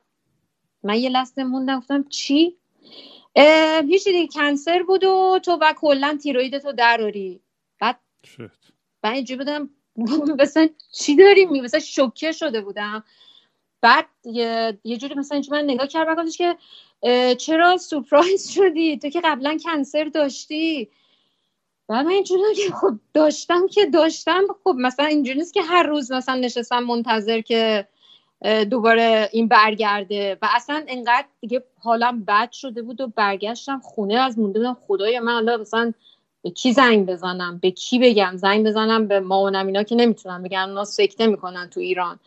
من 0.83 0.95
یه 0.95 1.09
لحظه 1.09 1.43
موندم 1.43 1.79
گفتم 1.79 2.03
چی؟ 2.09 2.57
هیچ 3.87 4.05
دیگه 4.05 4.27
کنسر 4.27 4.83
بود 4.83 5.03
و 5.03 5.39
تو 5.43 5.57
و 5.61 5.73
کلا 5.77 6.17
تیروید 6.23 6.57
تو 6.57 6.71
دراری 6.71 7.41
بعد 7.79 7.99
من 9.03 9.11
اینجوری 9.11 9.37
بودم 9.37 9.69
مثلا 10.39 10.69
چی 10.91 11.15
داریم؟ 11.15 11.49
مثلا 11.49 11.79
شوکه 11.79 12.31
شده 12.31 12.61
بودم. 12.61 13.03
بعد 13.81 14.05
یه, 14.25 14.79
یه 14.83 14.97
جوری 14.97 15.15
مثلا 15.15 15.35
اینجا 15.35 15.55
من 15.55 15.63
نگاه 15.63 15.87
کرد 15.87 16.19
و 16.19 16.25
که 16.25 16.57
چرا 17.35 17.77
سورپرایز 17.77 18.51
شدی؟ 18.51 18.97
تو 18.97 19.09
که 19.09 19.21
قبلا 19.23 19.57
کنسر 19.63 20.03
داشتی. 20.03 20.89
بعد 21.87 22.05
من 22.05 22.11
اینجوری 22.11 22.41
که 22.55 22.73
خب 22.73 22.93
داشتم 23.13 23.67
که 23.67 23.85
داشتم. 23.85 24.43
خب 24.63 24.75
مثلا 24.77 25.05
اینجوری 25.05 25.39
نیست 25.39 25.53
که 25.53 25.61
هر 25.61 25.83
روز 25.83 26.11
مثلا 26.11 26.35
نشستم 26.35 26.79
منتظر 26.83 27.41
که 27.41 27.87
دوباره 28.69 29.29
این 29.31 29.47
برگرده. 29.47 30.37
و 30.41 30.47
اصلا 30.55 30.83
انقدر 30.87 31.25
دیگه 31.41 31.63
حالم 31.79 32.23
بد 32.23 32.51
شده 32.51 32.81
بود 32.81 33.01
و 33.01 33.07
برگشتم 33.07 33.79
خونه 33.79 34.15
از 34.15 34.39
مونده 34.39 34.59
بودم. 34.59 34.77
خدای 34.87 35.19
من 35.19 35.33
حالا 35.33 35.57
مثلا 35.57 35.93
به 36.41 36.49
کی 36.49 36.73
زنگ 36.73 37.05
بزنم؟ 37.05 37.57
به 37.57 37.71
کی 37.71 37.99
بگم؟ 37.99 38.33
زنگ 38.37 38.67
بزنم 38.67 39.07
به 39.07 39.19
مامانم 39.19 39.67
اینا 39.67 39.83
که 39.83 39.95
نمی‌تونم 39.95 40.43
بگم 40.43 40.69
اونا 40.69 40.85
سکته 40.85 41.27
می‌کنن 41.27 41.69
تو 41.69 41.79
ایران. 41.79 42.19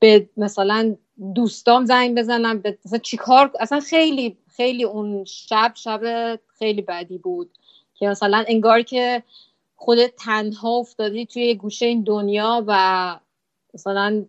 به 0.00 0.28
مثلا 0.36 0.96
دوستام 1.34 1.84
زنگ 1.84 2.18
بزنم 2.18 2.58
به 2.58 2.78
مثلا 2.84 2.98
چیکار 2.98 3.52
اصلا 3.60 3.80
خیلی 3.80 4.36
خیلی 4.56 4.84
اون 4.84 5.24
شب 5.24 5.72
شب 5.74 6.00
خیلی 6.58 6.82
بدی 6.82 7.18
بود 7.18 7.50
که 7.94 8.08
مثلا 8.08 8.44
انگار 8.48 8.82
که 8.82 9.22
خودت 9.76 10.16
تنها 10.16 10.70
افتادی 10.70 11.26
توی 11.26 11.54
گوشه 11.54 11.86
این 11.86 12.02
دنیا 12.02 12.64
و 12.66 13.20
مثلا 13.74 14.24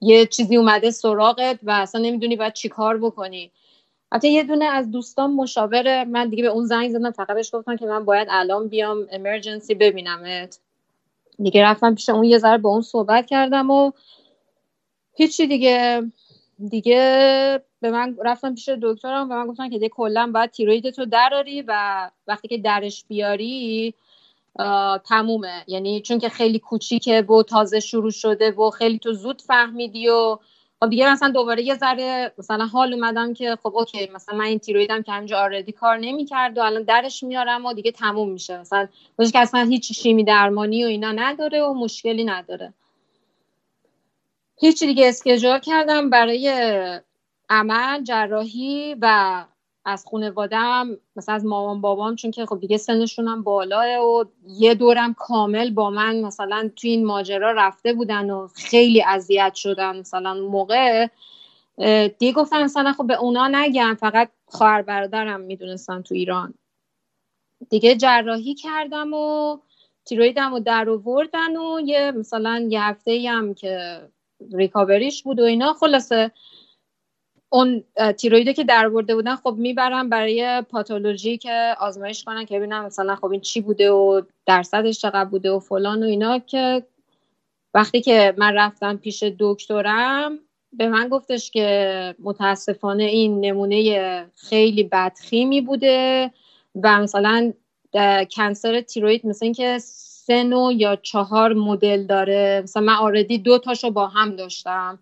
یه 0.00 0.26
چیزی 0.26 0.56
اومده 0.56 0.90
سراغت 0.90 1.58
و 1.62 1.70
اصلا 1.70 2.00
نمی‌دونی 2.00 2.36
باید 2.36 2.52
چیکار 2.52 2.98
بکنی. 2.98 3.50
حتی 4.12 4.32
یه 4.32 4.42
دونه 4.42 4.64
از 4.64 4.90
دوستان 4.90 5.30
مشاور 5.32 6.04
من 6.04 6.28
دیگه 6.28 6.42
به 6.42 6.48
اون 6.48 6.64
زنگ 6.66 6.90
زدم 6.90 7.10
فقط 7.10 7.32
بهش 7.34 7.54
گفتم 7.54 7.76
که 7.76 7.86
من 7.86 8.04
باید 8.04 8.28
الان 8.30 8.68
بیام 8.68 9.06
امرجنسی 9.12 9.74
ببینمت. 9.74 10.58
دیگه 11.42 11.62
رفتم 11.64 11.94
پیش 11.94 12.08
اون 12.08 12.24
یه 12.24 12.38
ذره 12.38 12.58
با 12.58 12.70
اون 12.70 12.82
صحبت 12.82 13.26
کردم 13.26 13.70
و 13.70 13.92
هیچی 15.14 15.46
دیگه. 15.46 16.02
دیگه 16.68 17.62
به 17.80 17.90
من 17.90 18.16
رفتم 18.24 18.54
پیش 18.54 18.68
دکترم 18.68 19.30
و 19.30 19.34
من 19.34 19.46
گفتن 19.46 19.68
که 19.68 19.74
دیگه 19.74 19.88
کلا 19.88 20.30
باید 20.34 20.50
تیروید 20.50 20.90
تو 20.90 21.04
دراری 21.04 21.62
و 21.62 22.10
وقتی 22.26 22.48
که 22.48 22.58
درش 22.58 23.04
بیاری 23.08 23.94
تمومه. 25.04 25.64
یعنی 25.66 26.00
چون 26.00 26.18
که 26.18 26.28
خیلی 26.28 26.58
کوچیکه 26.58 27.22
و 27.22 27.42
تازه 27.42 27.80
شروع 27.80 28.10
شده 28.10 28.50
و 28.50 28.70
خیلی 28.70 28.98
تو 28.98 29.12
زود 29.12 29.42
فهمیدی 29.42 30.08
و 30.08 30.38
خب 30.80 30.90
دیگه 30.90 31.12
مثلا 31.12 31.28
دوباره 31.28 31.62
یه 31.62 31.74
ذره 31.74 32.32
مثلا 32.38 32.66
حال 32.66 32.94
اومدم 32.94 33.34
که 33.34 33.56
خب 33.62 33.76
اوکی 33.76 34.10
مثلا 34.14 34.38
من 34.38 34.44
این 34.44 34.58
تیرویدم 34.58 35.02
که 35.02 35.12
همینجا 35.12 35.38
آردی 35.38 35.72
کار 35.72 35.96
نمی‌کرد 35.96 36.58
و 36.58 36.62
الان 36.62 36.82
درش 36.82 37.22
میارم 37.22 37.66
و 37.66 37.72
دیگه 37.72 37.92
تموم 37.92 38.30
میشه. 38.30 38.58
مثلا 38.58 38.88
که 39.32 39.38
اصلا 39.38 39.60
هیچ 39.60 39.92
شیمی 39.92 40.24
درمانی 40.24 40.84
و 40.84 40.86
اینا 40.86 41.12
نداره 41.12 41.62
و 41.62 41.74
مشکلی 41.74 42.24
نداره. 42.24 42.72
هیچی 44.60 44.86
دیگه 44.86 45.08
اسکجول 45.08 45.58
کردم 45.58 46.10
برای 46.10 46.48
عمل 47.48 48.02
جراحی 48.02 48.96
و 49.00 49.44
از 49.84 50.06
خانوادم 50.06 50.98
مثلا 51.16 51.34
از 51.34 51.44
مامان 51.44 51.80
بابام 51.80 52.16
چون 52.16 52.30
که 52.30 52.46
خب 52.46 52.60
دیگه 52.60 52.76
سنشون 52.76 53.42
بالاه 53.42 53.98
و 53.98 54.24
یه 54.46 54.74
دورم 54.74 55.14
کامل 55.14 55.70
با 55.70 55.90
من 55.90 56.20
مثلا 56.20 56.70
تو 56.76 56.88
این 56.88 57.06
ماجرا 57.06 57.52
رفته 57.52 57.92
بودن 57.92 58.30
و 58.30 58.48
خیلی 58.54 59.02
اذیت 59.02 59.54
شدن 59.54 59.98
مثلا 59.98 60.34
موقع 60.34 61.06
دیگه 62.18 62.32
گفتم 62.32 62.62
مثلا 62.62 62.92
خب 62.92 63.06
به 63.06 63.14
اونا 63.14 63.48
نگم 63.48 63.96
فقط 64.00 64.30
خواهر 64.46 64.82
برادرم 64.82 65.40
می‌دونستن 65.40 66.02
تو 66.02 66.14
ایران. 66.14 66.54
دیگه 67.70 67.96
جراحی 67.96 68.54
کردم 68.54 69.14
و 69.14 69.58
تیرویدم 70.04 70.52
و 70.52 70.60
در 70.60 70.88
و 70.88 71.80
یه 71.84 72.10
مثلا 72.10 72.68
یه 72.70 72.82
هفته 72.82 73.24
هم 73.28 73.54
که 73.54 74.00
ریکاوریش 74.52 75.22
بود 75.22 75.40
و 75.40 75.44
اینا. 75.44 75.72
خلاصه 75.72 76.30
اون 77.52 77.84
تیرویده 78.16 78.54
که 78.54 78.64
در 78.64 78.88
برده 78.88 79.14
بودن 79.14 79.36
خب 79.36 79.54
می‌برم 79.58 80.08
برای 80.08 80.62
پاتولوژی 80.70 81.38
که 81.38 81.74
آزمایش 81.80 82.24
کنن 82.24 82.44
که 82.44 82.58
ببینم 82.58 82.84
مثلا 82.84 83.16
خب 83.16 83.30
این 83.30 83.40
چی 83.40 83.60
بوده 83.60 83.90
و 83.90 84.22
درصدش 84.46 85.00
چقدر 85.00 85.24
بوده 85.24 85.50
و 85.50 85.58
فلان 85.58 86.02
و 86.02 86.06
اینا 86.06 86.38
که 86.38 86.82
وقتی 87.74 88.00
که 88.00 88.34
من 88.38 88.54
رفتم 88.54 88.96
پیش 88.96 89.24
دکترم 89.38 90.38
به 90.72 90.88
من 90.88 91.08
گفتش 91.08 91.50
که 91.50 92.14
متاسفانه 92.18 93.04
این 93.04 93.40
نمونه 93.40 94.30
خیلی 94.34 94.82
بدخیمی 94.82 95.60
بوده 95.60 96.30
و 96.82 97.00
مثلا 97.00 97.52
کنسر 98.30 98.80
تیروید 98.80 99.26
مثل 99.26 99.46
اینکه 99.46 99.78
سه 100.30 100.44
نوع 100.44 100.74
یا 100.74 100.96
چهار 100.96 101.52
مدل 101.52 102.06
داره. 102.06 102.60
مثلا 102.62 102.82
من 102.82 102.94
آردی 102.94 103.38
دو 103.38 103.58
تاشو 103.58 103.90
با 103.90 104.06
هم 104.06 104.36
داشتم 104.36 104.98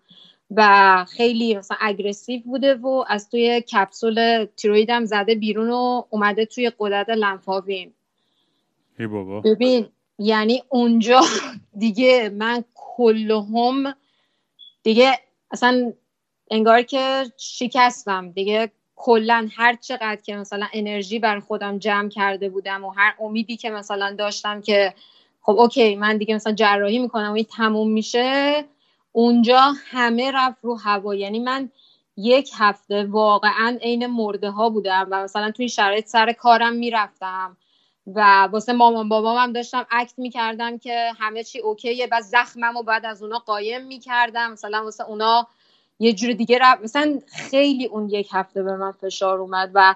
و 0.51 1.05
خیلی 1.09 1.57
مثلا 1.57 1.77
اگرسیو 1.81 2.41
بوده 2.45 2.75
و 2.75 3.03
از 3.07 3.29
توی 3.29 3.61
کپسول 3.61 4.45
تیرویدم 4.55 5.05
زده 5.05 5.35
بیرون 5.35 5.69
و 5.69 6.03
اومده 6.09 6.45
توی 6.45 6.71
قدرت 6.79 7.09
لنفاویم 7.09 7.93
ای 8.99 9.07
بابا. 9.07 9.41
ببین 9.41 9.87
یعنی 10.19 10.63
اونجا 10.69 11.21
دیگه 11.85 12.29
من 12.29 12.63
کلهم 12.75 13.95
دیگه 14.83 15.19
اصلا 15.51 15.93
انگار 16.51 16.81
که 16.81 17.25
شکستم. 17.37 18.31
دیگه 18.31 18.71
کلا 18.95 19.49
هر 19.55 19.75
چقدر 19.75 20.21
که 20.23 20.35
مثلا 20.35 20.67
انرژی 20.73 21.19
بر 21.19 21.39
خودم 21.39 21.79
جمع 21.79 22.09
کرده 22.09 22.49
بودم 22.49 22.85
و 22.85 22.89
هر 22.89 23.15
امیدی 23.19 23.57
که 23.57 23.69
مثلا 23.69 24.15
داشتم 24.15 24.61
که 24.61 24.93
خب 25.41 25.59
اوکی 25.59 25.95
من 25.95 26.17
دیگه 26.17 26.35
مثلا 26.35 26.53
جراحی 26.53 26.99
می‌کنم 26.99 27.31
و 27.31 27.33
این 27.33 27.45
تموم 27.57 27.91
میشه 27.91 28.65
اونجا 29.11 29.73
همه 29.85 30.31
رفت 30.31 30.57
رو 30.61 30.75
هوا. 30.75 31.15
یعنی 31.15 31.39
من 31.39 31.69
یک 32.17 32.51
هفته 32.57 33.03
واقعا 33.03 33.77
عین 33.81 34.07
مرده 34.07 34.49
ها 34.49 34.69
بودم 34.69 35.07
و 35.11 35.23
مثلا 35.23 35.51
توی 35.51 35.69
شرایط 35.69 36.07
سر 36.07 36.31
کارم 36.31 36.73
می‌رفتم 36.73 37.57
و 38.15 38.47
واسه 38.51 38.73
مامان 38.73 39.09
بابام 39.09 39.37
هم 39.37 39.53
داشتم 39.53 39.85
اکت 39.91 40.13
می‌کردم 40.17 40.77
که 40.77 41.11
همه 41.19 41.43
چی 41.43 41.59
اوکیه 41.59 42.07
بعد 42.07 42.23
زخمم 42.23 42.77
و 42.77 42.83
بعد 42.83 43.05
از 43.05 43.23
اونا 43.23 43.39
قایم 43.39 43.85
می‌کردم. 43.85 44.51
مثلا 44.51 44.83
واسه 44.83 45.03
اونا 45.03 45.47
یه 45.99 46.13
جور 46.13 46.33
دیگه 46.33 46.57
رفت 46.61 46.83
مثلا 46.83 47.19
خیلی 47.27 47.85
اون 47.85 48.09
یک 48.09 48.29
هفته 48.31 48.63
به 48.63 48.77
من 48.77 48.91
فشار 48.91 49.39
اومد 49.39 49.71
و 49.73 49.95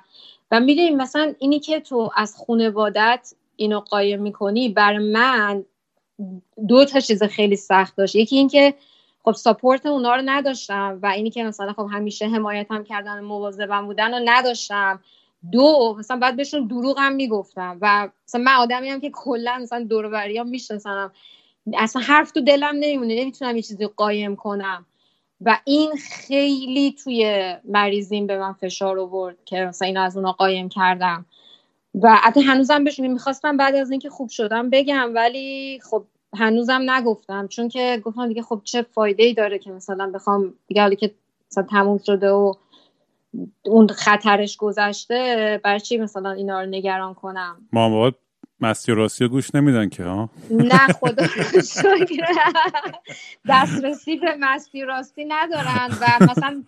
و 0.52 0.60
می‌دونی 0.60 0.90
مثلا 0.90 1.34
اینی 1.40 1.60
که 1.60 1.80
تو 1.80 2.12
از 2.16 2.36
خانوادت 2.48 3.34
اینو 3.56 3.80
قایم 3.80 4.22
می‌کنی 4.22 4.70
بر 4.70 4.98
من 4.98 5.66
دو 6.68 6.86
تا 6.86 7.00
چیز 7.00 7.24
خیلی 7.24 7.56
سخت 7.56 7.96
داشت. 7.96 8.16
یکی 8.16 8.38
اینکه 8.38 8.74
خب 9.24 9.32
ساپورت 9.32 9.86
اونا 9.86 10.16
رو 10.16 10.22
نداشتم 10.26 11.00
و 11.02 11.06
اینی 11.06 11.30
که 11.30 11.44
مثلا 11.44 11.74
خب 11.74 11.88
همیشه 11.92 12.28
حمایتم 12.28 12.84
کردن 12.84 13.20
و 13.20 13.28
مواظبم 13.28 13.86
بودن 13.86 14.14
رو 14.14 14.22
نداشتم. 14.26 15.00
دو 15.52 15.96
مثلا 16.00 16.18
بعد 16.18 16.36
بهشون 16.36 16.68
دروغم 16.68 17.12
می‌گفتم 17.12 17.78
و 17.82 18.10
مثلا 18.28 18.42
من 18.42 18.56
آدمی 18.56 18.90
هم 18.90 19.00
که 19.00 19.10
کلا 19.14 19.60
مثلا 19.62 19.84
دور 19.84 20.44
می‌شناسم. 20.44 21.12
اصلا 21.74 22.02
حرف 22.02 22.32
تو 22.32 22.42
دلم 22.42 22.76
نمیمونه 22.76 23.22
نمی‌تونم 23.22 23.56
یه 23.56 23.62
چیزی 23.62 23.88
قایم 23.88 24.36
کنم. 24.36 24.86
و 25.42 25.60
این 25.66 25.92
خیلی 25.92 26.96
توی 27.04 27.54
مریضین 27.64 28.28
به 28.28 28.40
من 28.40 28.54
فشار 28.54 29.00
آورد 29.00 29.38
که 29.46 29.56
مثلا 29.56 29.88
اینو 29.88 30.02
از 30.02 30.18
اونا 30.18 30.32
قایم 30.32 30.70
کردم. 30.70 31.26
و 32.02 32.16
حتی 32.16 32.42
هنوزم 32.42 32.84
بهشون 32.84 33.08
می‌خواستم 33.08 33.58
بعد 33.58 33.76
از 33.76 33.92
اینکه 33.92 34.10
خوب 34.10 34.30
شدم 34.30 34.70
بگم 34.70 35.12
ولی 35.16 35.80
خب 35.84 36.06
هنوزم 36.36 36.82
نگفتم. 36.90 37.48
چون 37.48 37.70
که 37.70 38.02
گفتم 38.06 38.28
دیگه 38.28 38.42
خب 38.42 38.62
چه 38.64 38.82
فایده 38.82 39.24
ای 39.24 39.34
داره 39.34 39.60
که 39.60 39.72
مثلا 39.72 40.12
بخوام 40.14 40.54
دیگه 40.68 40.82
حالی 40.82 40.96
که 40.96 41.12
مثلا 41.52 41.64
تموم 41.64 41.98
شده 41.98 42.30
و 42.30 42.54
اون 43.66 43.88
خطرش 43.88 44.58
گذشته 44.58 45.62
برای 45.64 45.80
چی 45.80 45.98
مثلا 45.98 46.32
اینا 46.32 46.62
رو 46.62 46.70
نگران 46.70 47.14
کنم؟ 47.14 47.68
مامان 47.74 48.12
مستی 48.64 48.92
و 48.92 48.96
راستی 48.96 49.28
گوش 49.28 49.56
نمیدن 49.56 49.90
که 49.90 50.04
ها 50.04 50.30
نه 50.50 50.88
خدا 50.88 51.26
دسترسی 53.50 54.16
به 54.16 54.36
مستی 54.40 54.82
راستی 54.82 55.26
ندارن 55.26 55.90
و 56.02 56.26
مثلا 56.32 56.64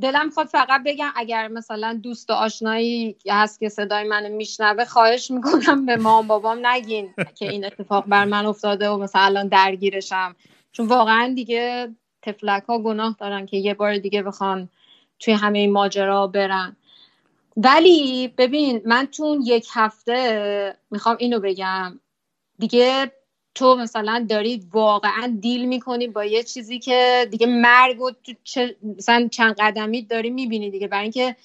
دلم 0.00 0.30
خود 0.30 0.46
فقط 0.46 0.82
بگم 0.86 1.10
اگر 1.16 1.48
مثلا 1.48 2.00
دوست 2.02 2.30
و 2.30 2.32
آشنایی 2.32 3.16
هست 3.28 3.60
که 3.60 3.68
صدای 3.68 4.08
منو 4.08 4.28
میشنوه 4.28 4.84
خواهش 4.84 5.30
می‌کنم 5.30 5.86
به 5.86 5.96
مام 5.96 6.26
بابام 6.26 6.66
نگین 6.66 7.14
که 7.34 7.50
این 7.50 7.64
اتفاق 7.64 8.04
بر 8.06 8.24
من 8.24 8.46
افتاده 8.46 8.88
و 8.88 8.96
مثلا 8.96 9.22
الان 9.22 9.48
درگیرشم. 9.48 10.36
چون 10.72 10.86
واقعا 10.86 11.32
دیگه 11.34 11.94
تفلک 12.22 12.62
ها 12.62 12.78
گناه 12.78 13.16
دارن 13.18 13.46
که 13.46 13.56
یه 13.56 13.74
بار 13.74 13.98
دیگه 13.98 14.22
بخوان 14.22 14.68
توی 15.18 15.34
همه 15.34 15.58
این 15.58 15.72
ماجرا 15.72 16.26
برن. 16.26 16.76
ولی 17.56 18.28
ببین 18.38 18.82
من 18.84 19.06
تو 19.06 19.38
یک 19.44 19.68
هفته 19.74 20.76
می‌خوام 20.90 21.16
اینو 21.20 21.40
بگم. 21.40 22.00
دیگه 22.58 23.12
تو 23.54 23.76
مثلا 23.76 24.26
داری 24.30 24.68
واقعا 24.72 25.38
دیل 25.40 25.64
می‌کنی 25.66 26.08
با 26.08 26.24
یه 26.24 26.42
چیزی 26.42 26.78
که 26.78 27.28
دیگه 27.30 27.46
مرگ 27.46 28.00
و 28.00 28.10
تو 28.10 28.32
چه 28.44 28.76
مثلا 28.98 29.28
چند 29.32 29.56
قدمی 29.60 30.02
داری 30.02 30.30
می‌بینی 30.30 30.70
دیگه. 30.70 30.88
برای 30.88 31.02
اینکه 31.02 31.36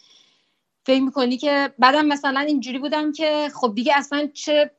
فکر 0.85 1.01
می‌کنی 1.03 1.37
که 1.37 1.73
بعدم 1.79 2.05
مثلا 2.07 2.39
اینجوری 2.39 2.79
بودم 2.79 3.11
که 3.13 3.49
خب 3.55 3.73
دیگه 3.75 3.93
اصلا 3.97 4.29
چه 4.33 4.71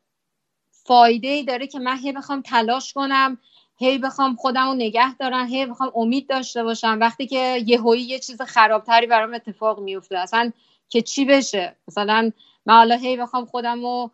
فایده 0.72 1.28
ای 1.28 1.44
داره 1.44 1.66
که 1.66 1.78
من 1.78 1.98
هی 1.98 2.12
بخوام 2.12 2.42
تلاش 2.42 2.92
کنم 2.92 3.38
هی 3.78 3.98
بخوام 3.98 4.36
خودم 4.36 4.66
رو 4.68 4.74
نگه 4.74 5.16
دارم 5.16 5.46
هی 5.46 5.66
بخوام 5.66 5.92
امید 5.96 6.28
داشته 6.28 6.64
باشم. 6.64 6.98
وقتی 7.00 7.26
که 7.26 7.62
یه 7.66 7.80
یه 7.98 8.18
چیز 8.18 8.42
خرابتری 8.42 9.06
برام 9.06 9.34
اتفاق 9.34 9.80
میفته 9.80 10.18
اصلا 10.18 10.52
که 10.90 11.02
چی 11.02 11.24
بشه؟ 11.24 11.76
مثلا 11.88 12.30
من 12.66 12.74
حالا 12.74 12.96
هی 12.96 13.16
بخوام 13.16 13.44
خودم 13.44 13.80
رو 13.80 14.10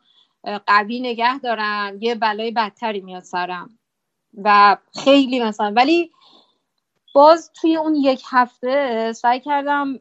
قوی 0.67 1.01
نگه 1.01 1.39
دارم 1.39 1.99
یه 2.01 2.15
بلای 2.15 2.51
بدتری 2.51 3.01
میاد 3.01 3.23
سرم. 3.23 3.79
و 4.45 4.77
خیلی 5.05 5.41
مثلا 5.41 5.73
ولی 5.77 6.13
باز 7.15 7.53
توی 7.53 7.77
اون 7.77 7.95
یک 7.95 8.23
هفته 8.31 9.13
سعی 9.13 9.41
کردم 9.41 10.01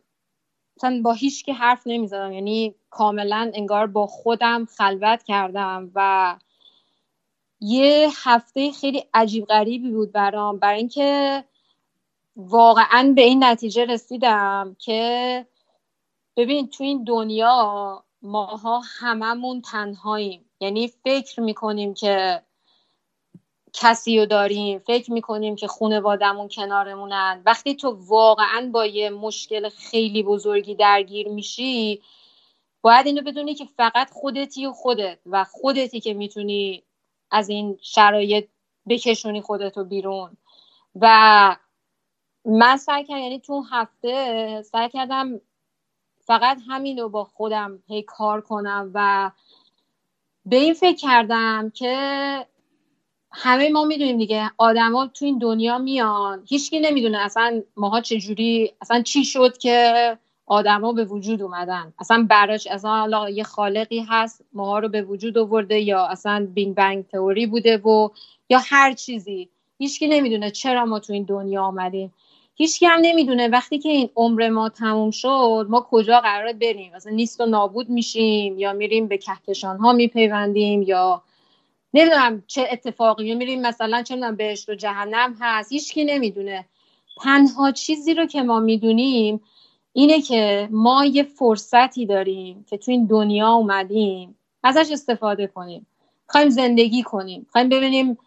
مثلا 0.78 1.01
با 1.03 1.13
هیچ 1.13 1.45
که 1.45 1.53
حرف 1.53 1.84
نمی‌زدم. 1.86 2.32
یعنی 2.32 2.76
کاملا 2.89 3.51
انگار 3.53 3.88
با 3.88 4.07
خودم 4.07 4.65
خلوت 4.65 5.23
کردم 5.23 5.91
و 5.95 6.36
یه 7.59 8.09
هفته 8.23 8.71
خیلی 8.71 9.03
عجیب 9.13 9.45
غریبی 9.45 9.91
بود 9.91 10.11
برام. 10.11 10.59
برای 10.59 10.78
اینکه 10.78 11.43
واقعا 12.36 13.13
به 13.15 13.21
این 13.21 13.43
نتیجه 13.43 13.86
رسیدم 13.86 14.76
که 14.80 15.45
ببین 16.38 16.70
تو 16.70 16.84
این 16.84 17.04
دنیا 17.04 18.04
ماها 18.22 18.82
هممون 19.00 19.62
تنهاییم. 19.62 20.46
یعنی 20.60 20.88
فکر 20.88 21.42
می‌کنیم 21.42 21.94
که 21.94 22.44
کسی 23.74 24.20
رو 24.20 24.26
داریم 24.26 24.80
فکر 24.80 25.12
می‌کنیم 25.12 25.56
که 25.56 25.68
خانوادمون 25.68 26.48
کنارمونن. 26.48 27.42
وقتی 27.46 27.76
تو 27.76 27.98
واقعا 28.08 28.70
با 28.74 28.86
یه 28.86 29.10
مشکل 29.10 29.70
خیلی 29.70 30.24
بزرگی 30.24 30.76
درگیر 30.76 31.28
میشی 31.30 32.02
باید 32.82 33.06
اینو 33.06 33.22
بدونی 33.22 33.56
که 33.56 33.66
فقط 33.66 34.12
خودتی 34.12 34.66
و 34.66 34.72
خودت 34.72 35.20
و 35.26 35.44
خودتی 35.44 36.00
که 36.00 36.14
می‌تونی 36.14 36.84
از 37.32 37.50
این 37.50 37.80
شرایط 37.82 38.48
بکشونی 38.90 39.42
خودتو 39.42 39.84
بیرون. 39.84 40.38
و 40.96 41.56
من 42.46 42.78
سعی 42.78 43.04
کردم 43.04 43.22
یعنی 43.22 43.40
تو 43.40 43.62
هفته 43.62 44.62
سعی 44.62 44.90
کردم 44.90 45.42
فقط 46.26 46.57
همین 46.69 46.99
رو 46.99 47.09
با 47.09 47.23
خودم 47.23 47.80
هی 47.88 48.01
کار 48.03 48.41
کنم 48.41 48.91
و 48.93 49.32
به 50.45 50.55
این 50.55 50.73
فکر 50.73 50.95
کردم 50.97 51.69
که 51.69 51.95
همه 53.32 53.69
ما 53.69 53.84
می‌دونیم 53.86 54.17
دیگه. 54.17 54.51
آدما 54.57 55.07
تو 55.07 55.26
این 55.26 55.38
دنیا 55.38 55.78
میان. 55.78 56.43
هیچکی 56.49 56.80
نمی‌دونه 56.80 57.17
اصلا 57.17 57.63
ماها 57.78 58.01
چجوری 58.01 58.73
اصلا 58.82 59.01
چی 59.01 59.26
شد 59.26 59.57
که 59.57 60.17
آدما 60.45 60.91
به 60.93 61.05
وجود 61.05 61.41
اومدن. 61.41 61.93
اصلا 61.99 62.28
براش 62.30 62.67
اصلا 62.67 63.30
یه 63.30 63.43
خالقی 63.43 64.05
هست 64.09 64.41
ماها 64.53 64.80
رو 64.80 64.89
به 64.89 65.01
وجود 65.01 65.38
آورده 65.38 65.80
یا 65.80 66.05
اصلا 66.05 66.47
بینگ 66.53 66.76
بنگ 66.76 67.07
تئوری 67.07 67.45
بوده 67.47 67.78
و 67.78 68.09
یا 68.49 68.59
هر 68.65 68.93
چیزی. 68.93 69.49
هیچکی 69.78 70.07
نمی‌دونه 70.07 70.51
چرا 70.51 70.86
ما 70.86 70.99
تو 70.99 71.13
این 71.13 71.23
دنیا 71.23 71.63
آمدیم. 71.63 72.13
هیچ 72.58 72.84
هم 72.84 72.99
نمی‌دونه. 73.01 73.47
وقتی 73.47 73.80
که 73.80 73.89
این 73.89 74.10
عمر 74.16 74.49
ما 74.49 74.70
تموم 74.70 75.12
شد 75.12 75.66
ما 75.70 75.88
کجا 75.89 76.20
قرار 76.20 76.53
بریم؟ 76.53 76.91
مثلا 76.95 77.12
نیست 77.12 77.41
و 77.41 77.45
نابود 77.45 77.89
میشیم 77.89 78.60
یا 78.60 78.74
میریم 78.74 79.08
به 79.08 79.18
کهکشان 79.18 79.78
ها 79.78 79.93
میپیوندیم 79.93 80.82
یا 80.82 81.22
نمی‌دونم 81.93 82.43
چه 82.47 82.68
اتفاقی. 82.72 83.36
میریم 83.36 83.62
مثلا 83.62 84.03
چه 84.03 84.16
می‌دونم 84.16 84.36
بهشت 84.36 84.70
و 84.70 84.76
جهنم 84.76 85.36
هست. 85.39 85.72
هیچکی 85.72 86.06
نمی‌دونه. 86.06 86.66
تنها 87.22 87.72
چیزی 87.72 88.14
رو 88.14 88.26
که 88.26 88.41
ما 88.41 88.60
می‌دونیم 88.60 89.41
اینه 89.93 90.22
که 90.22 90.68
ما 90.72 91.06
یه 91.06 91.24
فرصتی 91.24 92.06
داریم 92.06 92.66
که 92.70 92.78
تو 92.78 92.91
این 92.91 93.06
دنیا 93.06 93.49
اومدیم 93.51 94.36
ازش 94.64 94.91
استفاده 94.91 95.47
کنیم. 95.47 95.88
خواهیم 96.28 96.49
زندگی 96.49 97.03
کنیم. 97.03 97.47
خواهیم 97.51 97.70
ببینیم 97.70 98.18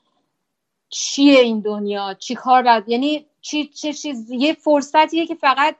چیه 0.91 1.41
این 1.41 1.61
دنیا 1.61 2.14
چی 2.14 2.35
کار 2.35 2.62
باید 2.62 2.89
یعنی 2.89 3.26
چی 3.49 3.66
چه 3.66 3.92
چیز 3.92 4.30
یه 4.30 4.53
فرصتیه 4.53 5.26
که 5.26 5.34
فقط 5.34 5.76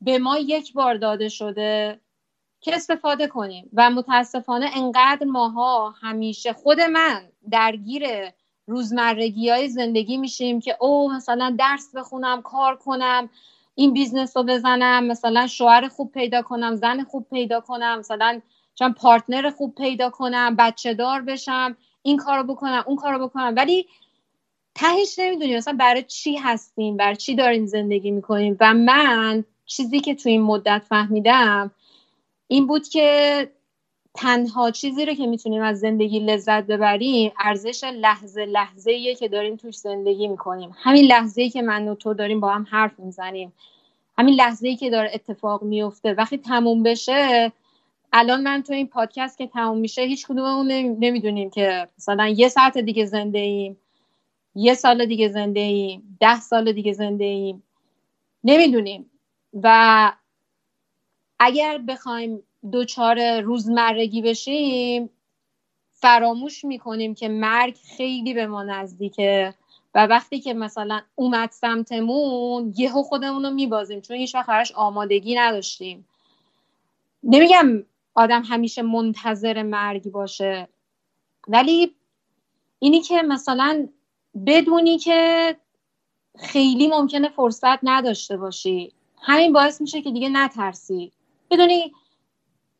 به 0.00 0.18
ما 0.18 0.38
یک 0.38 0.72
بار 0.72 0.94
داده 0.94 1.28
شده 1.28 2.00
که 2.60 2.74
استفاده 2.74 3.26
کنیم. 3.26 3.70
و 3.72 3.90
متاسفانه 3.90 4.70
انقدر 4.74 5.26
ماها 5.26 5.90
همیشه 5.90 6.52
خود 6.52 6.80
من 6.80 7.28
درگیر 7.50 8.04
روزمرگی 8.66 9.50
های 9.50 9.68
زندگی 9.68 10.16
میشیم 10.16 10.60
که 10.60 10.76
او 10.80 11.12
مثلا 11.12 11.56
درس 11.58 11.94
بخونم 11.94 12.42
کار 12.42 12.76
کنم 12.76 13.30
این 13.74 13.92
business 13.92 14.36
رو 14.36 14.42
بزنم 14.42 15.04
مثلا 15.04 15.46
شوهر 15.46 15.88
خوب 15.88 16.12
پیدا 16.12 16.42
کنم 16.42 16.74
زن 16.74 17.04
خوب 17.04 17.26
پیدا 17.30 17.60
کنم 17.60 17.98
مثلا 17.98 18.40
چون 18.74 18.92
partner 18.92 19.50
خوب 19.50 19.74
پیدا 19.74 20.10
کنم 20.10 20.56
بچه 20.56 20.94
دار 20.94 21.22
بشم 21.22 21.76
این 22.02 22.16
کارو 22.16 22.42
بکنم 22.42 22.84
اون 22.86 22.96
کارو 22.96 23.28
بکنم. 23.28 23.54
ولی 23.56 23.86
تهش 24.74 25.18
نمی‌دونیم 25.18 25.56
مثلا 25.56 25.76
برای 25.78 26.02
چی 26.02 26.36
هستیم 26.36 26.96
برای 26.96 27.16
چی 27.16 27.34
داریم 27.34 27.66
زندگی 27.66 28.10
می‌کنیم. 28.10 28.56
و 28.60 28.74
من 28.74 29.44
چیزی 29.66 30.00
که 30.00 30.14
تو 30.14 30.28
این 30.28 30.42
مدت 30.42 30.82
فهمیدم 30.88 31.70
این 32.48 32.66
بود 32.66 32.88
که 32.88 33.50
تنها 34.14 34.70
چیزی 34.70 35.04
رو 35.06 35.14
که 35.14 35.26
می‌تونیم 35.26 35.62
از 35.62 35.80
زندگی 35.80 36.20
لذت 36.20 36.66
ببریم 36.66 37.32
ارزش 37.38 37.84
لحظه 37.84 38.44
لحظه 38.44 38.90
ایه 38.90 39.14
که 39.14 39.28
داریم 39.28 39.56
توش 39.56 39.76
زندگی 39.76 40.28
می‌کنیم. 40.28 40.70
همین 40.82 41.04
لحظه 41.04 41.42
ای 41.42 41.50
که 41.50 41.62
من 41.62 41.88
و 41.88 41.94
تو 41.94 42.14
داریم 42.14 42.40
با 42.40 42.48
هم 42.48 42.66
حرف 42.70 42.98
می‌زنیم. 42.98 43.52
همین 44.18 44.34
لحظه 44.34 44.68
ای 44.68 44.76
که 44.76 44.90
داره 44.90 45.10
اتفاق 45.14 45.62
میفته 45.62 46.14
وقتی 46.14 46.38
تموم 46.38 46.82
بشه 46.82 47.52
الان 48.12 48.42
من 48.42 48.62
تو 48.62 48.72
این 48.72 48.86
پادکست 48.86 49.38
که 49.38 49.46
تموم 49.46 49.78
میشه 49.78 50.02
هیچ 50.02 50.26
کدوممون 50.26 50.66
نمی‌دونیم 51.00 51.50
که 51.50 51.88
مثلا 51.98 52.28
یه 52.28 52.48
ساعت 52.48 52.78
دیگه 52.78 53.04
زنده 53.06 53.38
ایم. 53.38 53.76
یه 54.54 54.74
سال 54.74 55.06
دیگه 55.06 55.28
زنده 55.28 55.60
ایم 55.60 56.16
ده 56.20 56.40
سال 56.40 56.72
دیگه 56.72 56.92
زنده 56.92 57.24
ایم. 57.24 57.62
نمی‌دونیم. 58.44 59.10
و 59.62 60.12
اگر 61.38 61.78
بخوایم 61.78 62.42
دوچار 62.72 63.40
روزمرگی 63.40 64.22
بشیم 64.22 65.10
فراموش 65.92 66.64
می‌کنیم 66.64 67.14
که 67.14 67.28
مرگ 67.28 67.76
خیلی 67.96 68.34
به 68.34 68.46
ما 68.46 68.62
نزدیکه 68.62 69.54
و 69.94 70.06
وقتی 70.06 70.40
که 70.40 70.54
مثلا 70.54 71.00
اومد 71.14 71.50
سمتمون 71.50 72.74
یهو 72.76 73.02
خودمون 73.02 73.44
رو 73.44 73.50
میبازیم 73.50 74.00
چون 74.00 74.16
هیچ 74.16 74.34
وقت 74.34 74.72
آمادگی 74.74 75.34
نداشتیم. 75.34 76.08
نمیگم 77.22 77.84
آدم 78.14 78.42
همیشه 78.42 78.82
منتظر 78.82 79.62
مرگ 79.62 80.10
باشه 80.10 80.68
ولی 81.48 81.94
اینی 82.78 83.00
که 83.00 83.22
مثلا 83.22 83.88
بدونی 84.46 84.98
که 84.98 85.56
خیلی 86.38 86.88
ممکنه 86.88 87.28
فرصت 87.28 87.78
نداشته 87.82 88.36
باشی. 88.36 88.92
همین 89.22 89.52
باعث 89.52 89.80
میشه 89.80 90.02
که 90.02 90.10
دیگه 90.10 90.28
نترسی. 90.28 91.12
بدونی 91.50 91.92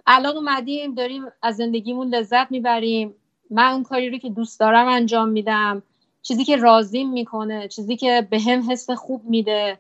الان 0.07 0.37
اومدیم 0.37 0.95
داریم 0.95 1.25
از 1.43 1.57
زندگیمون 1.57 2.15
لذت 2.15 2.51
می‌بریم. 2.51 3.15
من 3.51 3.73
اون 3.73 3.83
کاری 3.83 4.11
رو 4.11 4.19
که 4.19 4.31
دوست 4.31 4.61
دارم 4.61 4.89
انجام 4.89 5.29
میدم. 5.29 5.83
چیزی 6.23 6.45
که 6.45 6.57
راضیم 6.57 7.11
می‌کنه 7.11 7.69
چیزی 7.69 7.97
که 7.97 8.27
به 8.31 8.41
هم 8.41 8.71
حس 8.71 8.91
خوب 8.91 9.25
میده. 9.25 9.79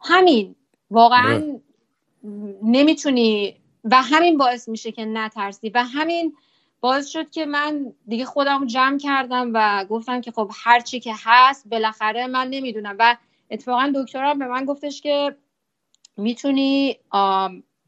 همین. 0.00 0.54
واقعا 0.90 1.58
نمی‌تونی. 2.62 3.56
و 3.84 4.02
همین 4.02 4.38
باعث 4.38 4.68
میشه 4.68 4.92
که 4.92 5.04
نترسی. 5.04 5.70
و 5.70 5.84
همین 5.84 6.36
باعث 6.80 7.08
شد 7.08 7.30
که 7.30 7.46
من 7.46 7.92
دیگه 8.08 8.24
خودم 8.24 8.66
جمع 8.66 8.98
کردم 8.98 9.50
و 9.54 9.84
گفتم 9.84 10.20
که 10.20 10.30
خب 10.30 10.50
هر 10.64 10.80
چی 10.80 11.00
که 11.00 11.12
هست 11.24 11.68
بالاخره 11.68 12.26
من 12.26 12.48
نمی‌دونم. 12.48 12.96
و 12.98 13.16
اتفاقا 13.50 13.92
دکترم 13.94 14.38
به 14.38 14.46
من 14.46 14.64
گفتش 14.64 15.00
که 15.00 15.36
می‌تونی 16.16 16.98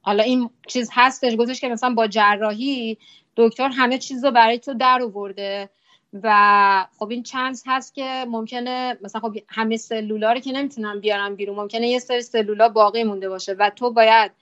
حالا 0.03 0.23
این 0.23 0.51
چیز 0.69 0.91
هستش 0.93 1.37
گفتش 1.37 1.61
که 1.61 1.69
مثلا 1.69 1.95
با 1.95 2.07
جراحی 2.07 2.99
دکتر 3.37 3.69
همه 3.69 3.99
چیز 3.99 4.25
رو 4.25 4.31
برای 4.31 4.59
تو 4.59 4.75
در 4.75 5.03
آورده. 5.03 5.71
و 6.23 6.87
خب 6.99 7.11
این 7.11 7.23
چانس 7.23 7.63
هست 7.67 7.95
که 7.95 8.25
ممکنه 8.29 8.99
مثلا 9.03 9.21
خب 9.21 9.37
همه 9.49 9.77
سلولا 9.77 10.33
رو 10.33 10.41
که 10.41 10.53
نمی‌تونن 10.53 11.01
بیارن 11.01 11.35
بیرون 11.35 11.57
ممکنه 11.57 11.89
یه 11.89 11.99
سری 11.99 12.23
سلولا 12.23 12.69
باقی 12.69 13.05
مونده 13.05 13.29
باشه 13.29 13.53
و 13.53 13.71
تو 13.71 13.91
باید 13.91 14.33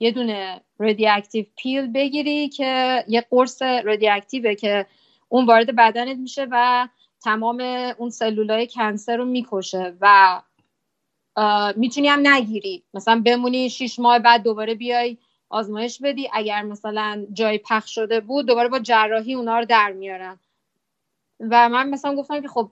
یه 0.00 0.10
دونه 0.10 0.60
اکتیو 1.08 1.44
پیل 1.56 1.92
بگیری 1.92 2.48
که 2.48 3.04
یه 3.08 3.26
قرص 3.30 3.62
اکتیوه 3.62 4.54
که 4.54 4.86
اون 5.28 5.46
وارد 5.46 5.76
بدنت 5.76 6.16
میشه 6.16 6.46
و 6.50 6.88
تمام 7.22 7.60
اون 7.98 8.10
سلولای 8.10 8.66
کنسر 8.66 9.16
رو 9.16 9.24
می‌کشه 9.24 9.96
و 10.00 10.42
می‌تونی 11.76 12.08
هم 12.08 12.26
نگیری. 12.26 12.82
مثلا 12.94 13.22
بمونی 13.24 13.70
شیش 13.70 13.98
ماه 13.98 14.18
بعد 14.18 14.42
دوباره 14.42 14.74
بیای 14.74 15.18
آزمایش 15.50 16.02
بدی. 16.02 16.28
اگر 16.32 16.62
مثلا 16.62 17.26
جای 17.32 17.58
پخش 17.58 17.94
شده 17.94 18.20
بود 18.20 18.46
دوباره 18.46 18.68
با 18.68 18.78
جراحی 18.78 19.34
اونا 19.34 19.58
رو 19.58 19.64
در 19.64 19.92
میارن. 19.92 20.38
و 21.40 21.68
من 21.68 21.90
مثلا 21.90 22.14
گفتم 22.14 22.40
که 22.42 22.48
خب 22.48 22.70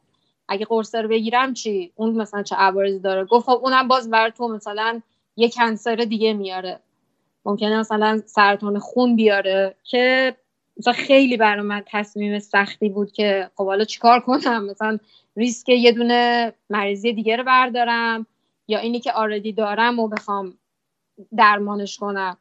اگه 0.49 0.65
قرص 0.65 0.95
رو 0.95 1.09
بگیرم 1.09 1.55
چی؟ 1.55 1.93
اون 1.97 2.15
مثلا 2.15 2.43
چه 2.43 2.57
عوارضی 2.57 2.99
داره؟ 2.99 3.25
گفت 3.25 3.47
خب 3.47 3.61
اونم 3.63 3.89
باز 3.89 4.11
بر 4.11 4.31
تو 4.31 4.49
مثلا 4.49 5.01
یه 5.37 5.51
کنسر 5.51 5.97
دیگه 5.97 6.33
میاره. 6.33 6.81
ممکنه 7.45 7.79
مثلا 7.79 8.23
سرطان 8.27 8.79
خون 8.79 9.17
بیاره 9.17 9.75
که 9.85 10.37
مثلا 10.77 10.93
خیلی 10.93 11.37
برای 11.37 11.63
من 11.63 11.83
تصمیم 11.87 12.39
سختی 12.39 12.89
بود 12.89 13.13
که 13.13 13.51
خب 13.57 13.67
حالا 13.67 13.85
چیکار 13.85 14.21
کنم؟ 14.21 14.65
مثلا 14.65 14.99
ریسک 15.37 15.69
یه 15.69 15.93
دونه 15.93 16.53
مریضی 16.71 17.13
دیگه 17.13 17.37
رو 17.37 17.45
بردارم 17.45 18.27
یا 18.69 18.79
اینی 18.79 19.01
که 19.01 19.13
آردی 19.13 19.53
دارم 19.53 19.99
و 19.99 20.09
بخوام 20.09 20.59
درمانش 21.37 21.97
کنم. 21.99 22.37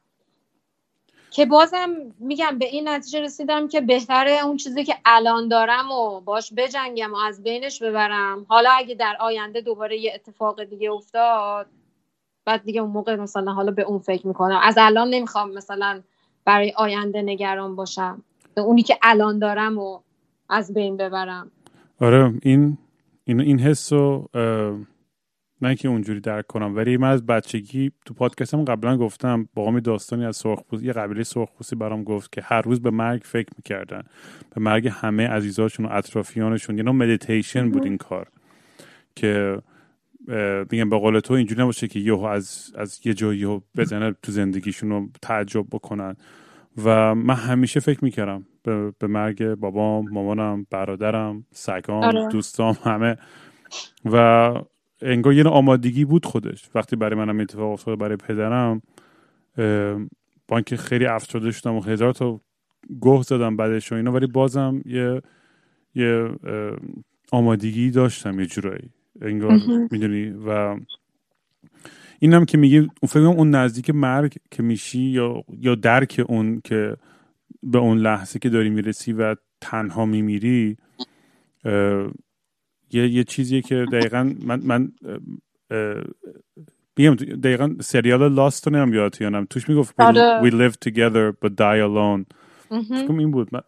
که 1.30 1.46
بازم 1.46 1.90
میگم 2.18 2.58
به 2.58 2.66
این 2.66 2.88
نتیجه 2.88 3.20
رسیدم 3.20 3.68
که 3.68 3.80
بهتره 3.80 4.44
اون 4.44 4.56
چیزی 4.56 4.84
که 4.84 4.96
الان 5.04 5.48
دارم 5.48 5.90
و 5.90 6.20
باش 6.20 6.52
بجنگم 6.56 7.14
و 7.14 7.16
از 7.16 7.42
بینش 7.42 7.82
ببرم. 7.82 8.46
حالا 8.48 8.70
اگه 8.70 8.94
در 8.94 9.16
آینده 9.20 9.60
دوباره 9.60 9.98
یه 9.98 10.12
اتفاق 10.14 10.64
دیگه 10.64 10.90
افتاد 10.90 11.66
بعد 12.44 12.64
دیگه 12.64 12.80
اون 12.80 12.90
موقع 12.90 13.16
مثلا 13.16 13.52
حالا 13.52 13.72
به 13.72 13.82
اون 13.82 13.98
فکر 13.98 14.26
می‌کنم. 14.26 14.60
از 14.62 14.74
الان 14.78 15.08
نمی‌خوام 15.10 15.54
مثلا 15.54 16.00
برای 16.44 16.72
آینده 16.76 17.22
نگران 17.22 17.76
باشم. 17.76 18.22
اونی 18.56 18.82
که 18.82 18.98
الان 19.02 19.38
دارم 19.38 19.78
و 19.78 20.00
از 20.48 20.74
بین 20.74 20.96
ببرم. 20.96 21.50
آره 22.00 22.34
این 22.42 22.78
این 23.24 23.40
این 23.40 23.58
حس 23.58 23.92
رو 23.92 24.28
نه 25.62 25.74
که 25.74 25.88
اونجوری 25.88 26.20
درک 26.20 26.46
کنم 26.46 26.76
ولی 26.76 26.96
من 26.96 27.10
از 27.10 27.26
بچگی 27.26 27.92
تو 28.06 28.14
پادکستم 28.14 28.64
قبلا 28.64 28.96
گفتم 28.96 29.48
با 29.54 29.80
داستانی 29.80 30.24
از 30.24 30.36
سرخپوست 30.36 30.84
یه 30.84 30.92
قبیله 30.92 31.22
سرخپوستی 31.22 31.76
برام 31.76 32.04
گفت 32.04 32.32
که 32.32 32.42
هر 32.42 32.60
روز 32.60 32.82
به 32.82 32.90
مرگ 32.90 33.22
فکر 33.24 33.48
می‌کردن. 33.56 34.02
به 34.54 34.60
مرگ 34.60 34.88
همه 34.92 35.28
عزیزاشون 35.28 35.86
و 35.86 35.88
اطرافیانشون. 35.92 36.80
نوع 36.80 36.94
مدیتیشن 36.94 37.70
بود 37.70 37.84
این 37.84 37.96
کار. 37.96 38.28
که 39.16 39.58
میگم 40.70 40.88
به 40.88 40.98
قول 40.98 41.20
تو 41.20 41.34
اینجوری 41.34 41.62
نباشه 41.62 41.88
که 41.88 42.00
یهو 42.00 42.22
از 42.22 42.72
از 42.76 43.00
یه 43.04 43.14
جایی 43.14 43.60
بزنه 43.76 44.14
تو 44.22 44.32
زندگیشون 44.32 44.90
رو 44.90 45.08
تعجب 45.22 45.66
بکنن. 45.70 46.16
و 46.84 47.14
من 47.14 47.34
همیشه 47.34 47.80
فکر 47.80 48.04
می‌کردم 48.04 48.46
به, 48.62 48.92
به 48.98 49.06
مرگ 49.06 49.54
بابام 49.54 50.08
مامانم 50.10 50.66
برادرم 50.70 51.46
سگام 51.52 52.04
آره. 52.04 52.28
دوستام 52.28 52.76
همه. 52.84 53.16
و 54.04 54.16
انگار 55.02 55.34
یه 55.34 55.44
آمادگی 55.44 56.04
بود 56.04 56.26
خودش. 56.26 56.70
وقتی 56.74 56.96
برای 56.96 57.18
منم 57.18 57.40
اتفاق 57.40 57.72
افتاد 57.72 57.98
برای 57.98 58.16
پدرم 58.16 58.82
با 60.48 60.56
اینکه 60.56 60.76
خیلی 60.76 61.06
افسرده 61.06 61.50
شدم 61.50 61.74
و 61.74 61.80
هزار 61.80 62.12
تا 62.12 62.40
گوه 63.00 63.22
زدم 63.22 63.56
بعدش 63.56 63.92
و 63.92 63.94
اینا 63.94 64.12
ولی 64.12 64.26
بازم 64.26 64.82
یه 64.84 65.22
یه 65.94 66.28
آمادگی 67.32 67.90
داشتم 67.90 68.40
یه 68.40 68.46
جورایی. 68.46 68.90
انگار 69.20 69.60
می‌دونی. 69.90 70.30
و 70.46 70.76
اینم 72.18 72.44
که 72.44 72.58
میگی 72.58 72.88
فکر 73.08 73.18
اون 73.18 73.50
نزدیک 73.50 73.90
مرگ 73.90 74.34
که 74.50 74.62
میشی 74.62 75.00
یا 75.02 75.42
یا 75.58 75.74
درک 75.74 76.24
اون 76.28 76.60
که 76.64 76.96
به 77.62 77.78
اون 77.78 77.98
لحظه 77.98 78.38
که 78.38 78.48
داری 78.48 78.70
می‌رسی 78.70 79.12
و 79.12 79.36
تنها 79.60 80.06
میمیری 80.06 80.76
یه 82.92 83.08
یه 83.08 83.24
چیزیه 83.24 83.62
که 83.62 83.86
دقیقا 83.92 84.32
من 84.46 84.60
من 84.64 84.92
میگم 86.96 87.14
دقیقا 87.14 87.74
سریال 87.80 88.32
لاست 88.32 88.66
رو 88.66 88.76
نمیم 88.76 88.94
یادت 88.94 89.20
یانم 89.20 89.44
توش 89.44 89.68
می‌گفت 89.68 89.94
آره. 90.00 90.40
we 90.42 90.52
live 90.52 90.74
together 90.88 91.32
but 91.44 91.50
die 91.50 91.80
alone. 91.88 92.24
این 93.08 93.30
بود. 93.30 93.48
من 93.52 93.60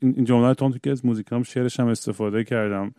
این 0.00 0.24
جمله 0.24 0.54
تو 0.54 0.70
که 0.82 0.90
از 0.90 1.06
موزیکام 1.06 1.42
شعرش 1.42 1.80
هم 1.80 1.86
استفاده 1.86 2.44
کردم. 2.44 2.94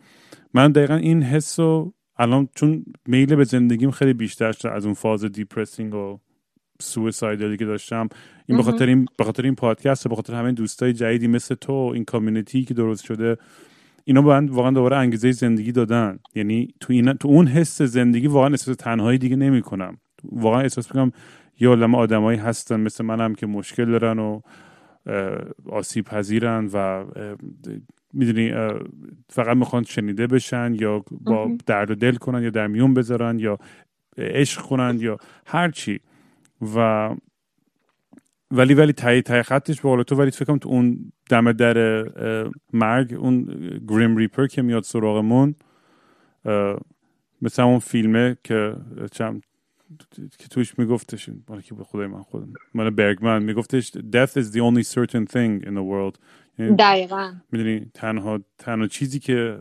من 0.54 0.72
دقیقا 0.72 0.94
این 0.94 1.22
حس 1.22 1.60
رو 1.60 1.94
الان 2.16 2.48
چون 2.54 2.84
میل 3.06 3.34
به 3.34 3.44
زندگیم 3.44 3.90
خیلی 3.90 4.12
بیشتر 4.12 4.52
شد 4.52 4.68
از 4.68 4.84
اون 4.84 4.94
فاز 4.94 5.24
دیپرسینگ 5.24 5.94
و 5.94 6.18
سویسایدالی 6.80 7.56
که 7.56 7.64
داشتم. 7.64 8.08
این 8.46 8.58
بخاطر 8.58 8.86
این 8.86 9.06
بخاطر 9.18 9.42
این 9.42 9.54
پادکست 9.54 10.06
و 10.06 10.08
بخاطر 10.08 10.34
همین 10.34 10.54
دوستای 10.54 10.92
جدیدی 10.92 11.28
مثل 11.28 11.54
تو 11.54 11.72
این 11.72 12.04
کامیونیتی 12.04 12.64
که 12.64 12.74
درست 12.74 13.04
شده 13.04 13.36
اینا 14.04 14.20
من 14.20 14.46
واقعا 14.46 14.70
دوباره 14.70 14.96
انگیزه 14.96 15.32
زندگی 15.32 15.72
دادن. 15.72 16.18
یعنی 16.34 16.68
تو 16.80 16.92
این 16.92 17.12
تو 17.12 17.28
اون 17.28 17.46
حس 17.46 17.82
زندگی 17.82 18.26
واقعا 18.26 18.50
احساس 18.50 18.76
تنهایی 18.76 19.18
دیگه 19.18 19.36
نمی‌کنم. 19.36 19.98
واقعا 20.32 20.60
احساس 20.60 20.86
می‌کنم 20.86 21.12
یه 21.60 21.68
عالمه 21.68 21.98
آدمایی 21.98 22.38
هستن 22.38 22.80
مثل 22.80 23.04
منم 23.04 23.34
که 23.34 23.46
مشکل 23.46 23.90
دارن 23.90 24.18
و 24.18 24.40
آسیب 25.70 26.04
پذیرن 26.04 26.70
و 26.72 27.04
می‌دونی 28.12 28.52
فقط 29.28 29.56
می‌خوان 29.56 29.82
شنیده 29.82 30.26
بشن 30.26 30.74
یا 30.74 31.04
با 31.10 31.50
درد 31.66 31.90
و 31.90 31.94
دل 31.94 32.14
کنن 32.14 32.42
یا 32.42 32.50
در 32.50 32.66
میون 32.66 32.94
بذارن 32.94 33.38
یا 33.38 33.58
عشق 34.18 34.62
کنن 34.62 34.96
یا 35.00 35.18
هر 35.46 35.70
چی. 35.70 36.00
و 36.76 37.10
ولی 38.50 38.74
ولی 38.74 38.92
تایی 38.92 39.22
تایی 39.22 39.42
خطش 39.42 39.80
به 39.80 40.04
تو 40.04 40.16
ولی 40.16 40.30
فکر 40.30 40.44
کنم 40.44 40.58
تو 40.58 40.68
اون 40.68 41.12
دم 41.30 41.52
در 41.52 42.04
مرگ 42.72 43.14
اون 43.14 43.44
گریم 43.88 44.16
ریپر 44.16 44.46
که 44.46 44.62
میاد 44.62 44.82
سراغمون 44.82 45.54
مثل 47.42 47.62
اون 47.62 47.78
فیلمه 47.78 48.36
که 48.44 48.76
چم 49.12 49.40
که 50.38 50.48
توش 50.48 50.78
میگفتش 50.78 51.30
مال 51.48 51.60
که 51.60 51.74
به 51.74 51.84
خدای 51.84 52.06
من 52.06 52.22
خودم 52.22 52.52
مال 52.74 52.90
برگمن 52.90 53.42
میگفتش 53.42 53.90
death 53.90 54.36
is 54.36 54.52
the 54.54 54.60
only 54.60 54.82
certain 54.82 55.26
thing 55.26 55.66
in 55.66 55.74
the 55.74 55.84
world. 55.92 56.18
یعنی 56.58 56.76
دقیقا. 56.78 57.34
می‌دونی 57.52 57.90
تنها 57.94 58.40
تنها 58.58 58.86
چیزی 58.86 59.18
که 59.18 59.58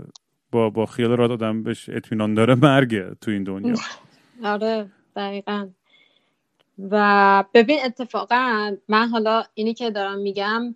با 0.51 0.69
با 0.69 0.85
خیال 0.85 1.11
راد 1.11 1.31
آدم 1.31 1.63
بهش 1.63 1.89
اطمینان 1.89 2.33
داره 2.33 2.55
مرگه 2.55 3.15
تو 3.21 3.31
این 3.31 3.43
دنیا. 3.43 3.75
آره 4.43 4.91
دقیقا. 5.15 5.69
و 6.91 7.43
ببین 7.53 7.79
اتفاقا 7.85 8.75
من 8.87 9.07
حالا 9.09 9.43
اینی 9.53 9.73
که 9.73 9.91
دارم 9.91 10.19
میگم 10.19 10.75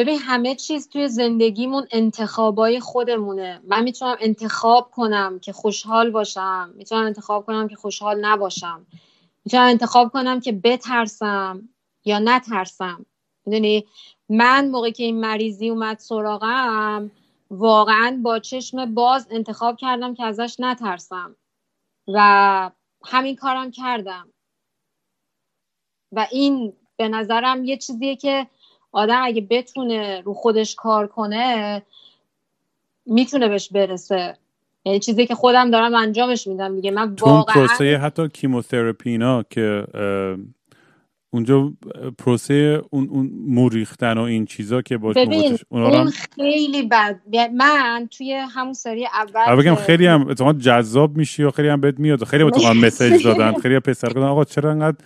ببین 0.00 0.18
همه 0.18 0.54
چیز 0.54 0.88
توی 0.88 1.08
زندگیمون 1.08 1.86
انتخابای 1.90 2.80
خودمونه. 2.80 3.60
من 3.64 3.82
می‌تونم 3.82 4.16
انتخاب 4.20 4.90
کنم 4.90 5.38
که 5.38 5.52
خوشحال 5.52 6.10
باشم. 6.10 6.70
می‌تونم 6.74 7.04
انتخاب 7.04 7.46
کنم 7.46 7.68
که 7.68 7.76
خوشحال 7.76 8.24
نباشم. 8.24 8.86
می‌تونم 9.44 9.62
انتخاب 9.62 10.12
کنم 10.12 10.40
که 10.40 10.52
بترسم 10.52 11.68
یا 12.04 12.18
نترسم. 12.18 13.06
می‌دونی؟ 13.46 13.86
من 14.28 14.68
موقعی 14.68 14.92
که 14.92 15.04
این 15.04 15.20
مریضی 15.20 15.68
اومد 15.68 15.98
سراغم 15.98 17.10
واقعا 17.50 18.20
با 18.22 18.38
چشم 18.38 18.94
باز 18.94 19.26
انتخاب 19.30 19.76
کردم 19.76 20.14
که 20.14 20.24
ازش 20.24 20.56
نترسم. 20.58 21.36
و 22.08 22.70
همین 23.04 23.36
کارم 23.36 23.70
کردم. 23.70 24.32
و 26.12 26.26
این 26.30 26.72
به 26.96 27.08
نظرم 27.08 27.64
یه 27.64 27.76
چیزیه 27.76 28.16
که 28.16 28.46
آدم 28.92 29.20
اگه 29.22 29.46
بتونه 29.50 30.20
رو 30.20 30.34
خودش 30.34 30.74
کار 30.74 31.06
کنه 31.06 31.82
می‌تونه 33.06 33.48
بهش 33.48 33.68
برسه. 33.68 34.36
یعنی 34.84 34.98
چیزی 34.98 35.26
که 35.26 35.34
خودم 35.34 35.70
دارم 35.70 35.94
انجامش 35.94 36.46
میدم 36.46 36.74
دیگه. 36.76 36.90
من 36.90 37.14
واقعا 37.20 37.54
پروسه 37.54 37.96
حتی 37.96 38.28
کیموتراپی 38.28 39.10
اینا 39.10 39.42
که 39.42 39.86
اونجا 41.32 41.72
پروسه 42.18 42.82
اون 42.90 43.08
اون 43.10 43.30
موریختن 43.46 44.18
و 44.18 44.22
این 44.22 44.46
چیزا 44.46 44.82
که 44.82 44.98
باش 44.98 45.16
ببین 45.16 45.58
اون 45.68 46.10
خیلی 46.10 46.82
بد. 46.82 47.20
من 47.54 48.08
توی 48.10 48.32
همون 48.32 48.72
سری 48.72 49.06
اول 49.06 49.62
بگم 49.62 49.74
خیلی 49.74 50.06
هم 50.06 50.34
جذاب 50.58 51.16
میشی 51.16 51.42
و 51.42 51.50
خیلی 51.50 51.68
هم 51.68 51.80
بهت 51.80 51.98
میاد. 51.98 52.24
خیلی 52.24 52.42
اتفاقا 52.42 52.72
مسیج 52.84 53.24
دادن 53.24 53.52
خیلی 53.52 53.80
پسر 53.80 54.08
گفتن 54.08 54.22
آقا 54.22 54.44
چرا 54.44 54.70
انقدر 54.70 54.96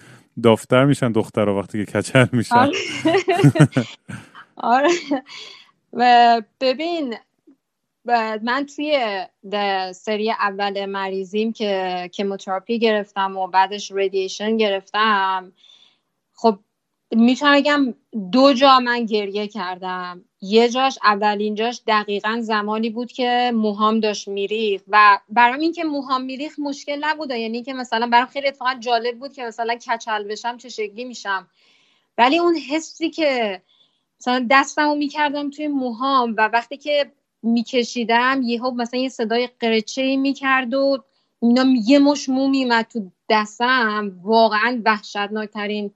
دافتر 0.42 0.84
میشن 0.84 1.12
دخترها 1.12 1.58
وقتی 1.58 1.84
که 1.84 1.92
کچل 1.92 2.26
میشن. 2.32 2.56
آره, 2.56 2.72
آره. 4.56 4.88
و 5.92 6.42
ببین 6.60 7.14
من 8.42 8.66
توی 8.76 9.24
سری 9.94 10.30
اول 10.30 10.86
مریضیم 10.86 11.52
که 11.52 12.10
کموتراپی 12.14 12.78
گرفتم 12.78 13.36
و 13.36 13.46
بعدش 13.46 13.92
ردیشن 13.94 14.56
گرفتم. 14.56 15.52
خب 16.34 16.58
می‌تونم 17.14 17.54
بگم 17.60 17.94
دو 18.32 18.52
جا 18.52 18.78
من 18.78 19.04
گریه 19.04 19.46
کردم. 19.46 20.24
یه 20.40 20.68
جاش 20.68 20.98
اولین 21.04 21.54
جاش 21.54 21.82
دقیقا 21.86 22.38
زمانی 22.40 22.90
بود 22.90 23.12
که 23.12 23.52
موهام 23.54 24.00
داشت 24.00 24.28
میریخ 24.28 24.82
و 24.88 25.18
برام 25.28 25.58
این 25.58 25.72
که 25.72 25.84
موهام 25.84 26.22
میریخ 26.22 26.58
مشکل 26.58 27.04
نبود. 27.04 27.30
یعنی 27.30 27.62
که 27.62 27.74
مثلا 27.74 28.06
برام 28.06 28.26
خیلی 28.26 28.48
اتفاقا 28.48 28.74
جالب 28.80 29.18
بود 29.18 29.32
که 29.32 29.44
مثلا 29.44 29.74
کچل 29.74 30.24
بشم 30.24 30.56
چه 30.56 30.68
شکلی 30.68 31.04
میشم. 31.04 31.48
ولی 32.18 32.38
اون 32.38 32.56
حسی 32.56 33.10
که 33.10 33.62
مثلا 34.20 34.46
دستمو 34.50 34.94
می‌کردم 34.94 35.50
توی 35.50 35.68
موهام 35.68 36.34
و 36.38 36.48
وقتی 36.52 36.76
که 36.76 37.12
میکشیدم 37.42 38.42
یهو 38.44 38.70
مثلا 38.70 39.00
یه 39.00 39.08
صدای 39.08 39.48
قرچه 39.60 40.16
می‌کرد 40.16 40.74
و 40.74 40.98
اینا 41.42 41.64
یه 41.84 41.98
مش 41.98 42.28
مو 42.28 42.48
میمد 42.48 42.86
تو 42.92 43.10
دستم. 43.28 44.20
واقعا 44.22 44.82
وحشتناکترین 44.84 45.90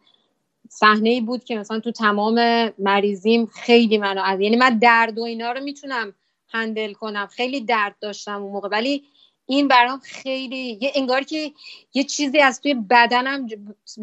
صحنه 0.68 1.10
ای 1.10 1.20
بود 1.20 1.44
که 1.44 1.56
مثلا 1.56 1.80
تو 1.80 1.92
تمام 1.92 2.34
مریضیم 2.78 3.46
خیلی 3.46 3.98
منو 3.98 4.22
از 4.22 4.40
یعنی 4.40 4.56
من 4.56 4.78
درد 4.78 5.18
و 5.18 5.22
اینا 5.22 5.52
رو 5.52 5.60
می‌تونم 5.60 6.14
هندل 6.48 6.92
کنم. 6.92 7.26
خیلی 7.26 7.60
درد 7.60 7.96
داشتم 8.00 8.42
اون 8.42 8.52
موقع. 8.52 8.68
ولی 8.68 9.04
این 9.46 9.68
برام 9.68 9.98
خیلی 9.98 10.78
یه 10.80 10.92
انگار 10.94 11.22
که 11.22 11.52
یه 11.94 12.04
چیزی 12.04 12.38
از 12.38 12.60
توی 12.60 12.74
بدنم 12.74 13.48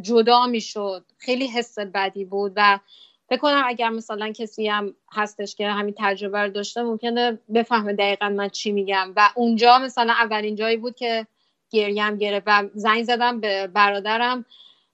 جدا 0.02 0.48
می‌شد. 0.48 1.06
خیلی 1.18 1.48
حس 1.48 1.80
بدی 1.80 2.26
بود 2.26 2.54
و 2.56 2.80
فکر 3.30 3.40
کنم 3.40 3.64
اگر 3.66 3.90
مثلا 3.90 4.32
کسی 4.32 4.68
هم 4.68 4.96
هستش 5.12 5.56
که 5.56 5.70
همین 5.70 5.94
تجربه 5.98 6.40
رو 6.40 6.50
داشته 6.50 6.84
ممکنه 6.84 7.40
بفهمه 7.54 7.94
دقیقا 7.94 8.30
من 8.30 8.50
چی 8.50 8.72
میگم. 8.72 9.14
و 9.16 9.30
اونجا 9.36 9.80
مثلا 9.80 10.14
اولین 10.14 10.56
جایی 10.56 10.78
بود 10.78 10.96
که 10.96 11.28
گریم 11.70 12.18
گرفت 12.18 12.44
و 12.48 12.64
زنگ 12.74 13.04
زدم 13.04 13.40
به 13.40 13.68
برادرم. 13.68 14.46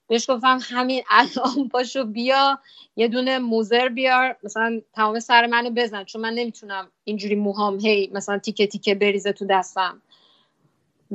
بهش 0.08 0.30
گفتم 0.30 0.58
همین 0.62 1.02
الان 1.10 1.68
پاشو 1.68 2.04
بیا 2.04 2.58
یه 2.96 3.08
دونه 3.08 3.38
موزر 3.38 3.88
بیار 3.88 4.36
مثلا 4.42 4.80
تمام 4.94 5.20
سر 5.20 5.46
منو 5.46 5.70
بزن 5.70 6.04
چون 6.04 6.22
من 6.22 6.34
نمی‌تونم 6.34 6.90
اینجوری 7.04 7.34
موهام 7.34 7.80
هی 7.80 8.10
مثلا 8.12 8.38
تیکه 8.38 8.66
تیکه 8.66 8.94
بریزه 8.94 9.32
تو 9.32 9.46
دستم. 9.46 10.02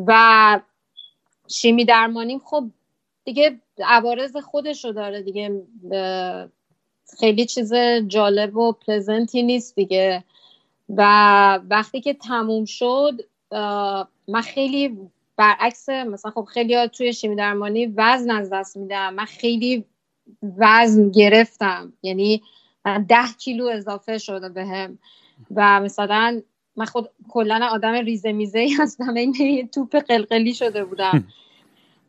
و 0.08 0.60
شیمی 1.48 1.86
درمانیم 1.86 2.40
خب 2.40 2.64
دیگه 3.26 3.60
عوارض 3.84 4.38
خودشو 4.38 4.92
داره 4.92 5.22
دیگه 5.22 5.62
خیلی 7.20 7.46
چیز 7.46 7.74
جالب 8.08 8.58
و 8.58 8.72
پلزنتی 8.72 9.44
نیست 9.44 9.76
دیگه. 9.76 10.24
و 10.90 11.02
وقتی 11.70 12.02
که 12.02 12.14
تموم 12.14 12.66
شد 12.66 13.22
من 14.28 14.42
خیلی 14.44 14.98
برعکس 15.38 15.90
مثلا 15.90 16.32
خب 16.32 16.44
خیلی 16.44 16.88
توی 16.88 17.14
شیمی 17.14 17.36
درمانی 17.36 17.86
وزن 17.86 18.32
از 18.32 18.50
دست 18.50 18.78
میدم 18.78 19.14
من 19.14 19.26
خیلی 19.26 19.86
وزن 20.58 21.12
گرفتم. 21.12 21.94
یعنی 22.04 22.44
ده 23.08 23.28
کیلو 23.40 23.66
اضافه 23.66 24.18
شده 24.18 24.50
بهم. 24.50 25.00
و 25.56 25.80
مثلا 25.80 26.42
من 26.76 26.86
خود 26.86 27.10
کلا 27.30 27.68
آدم 27.72 27.94
ریزه 27.94 28.32
میزه 28.32 28.60
ای 28.60 28.74
هستم. 28.74 29.14
این 29.14 29.68
توپ 29.68 29.96
قلقلی 29.96 30.54
شده 30.54 30.86
بودم. 30.86 31.28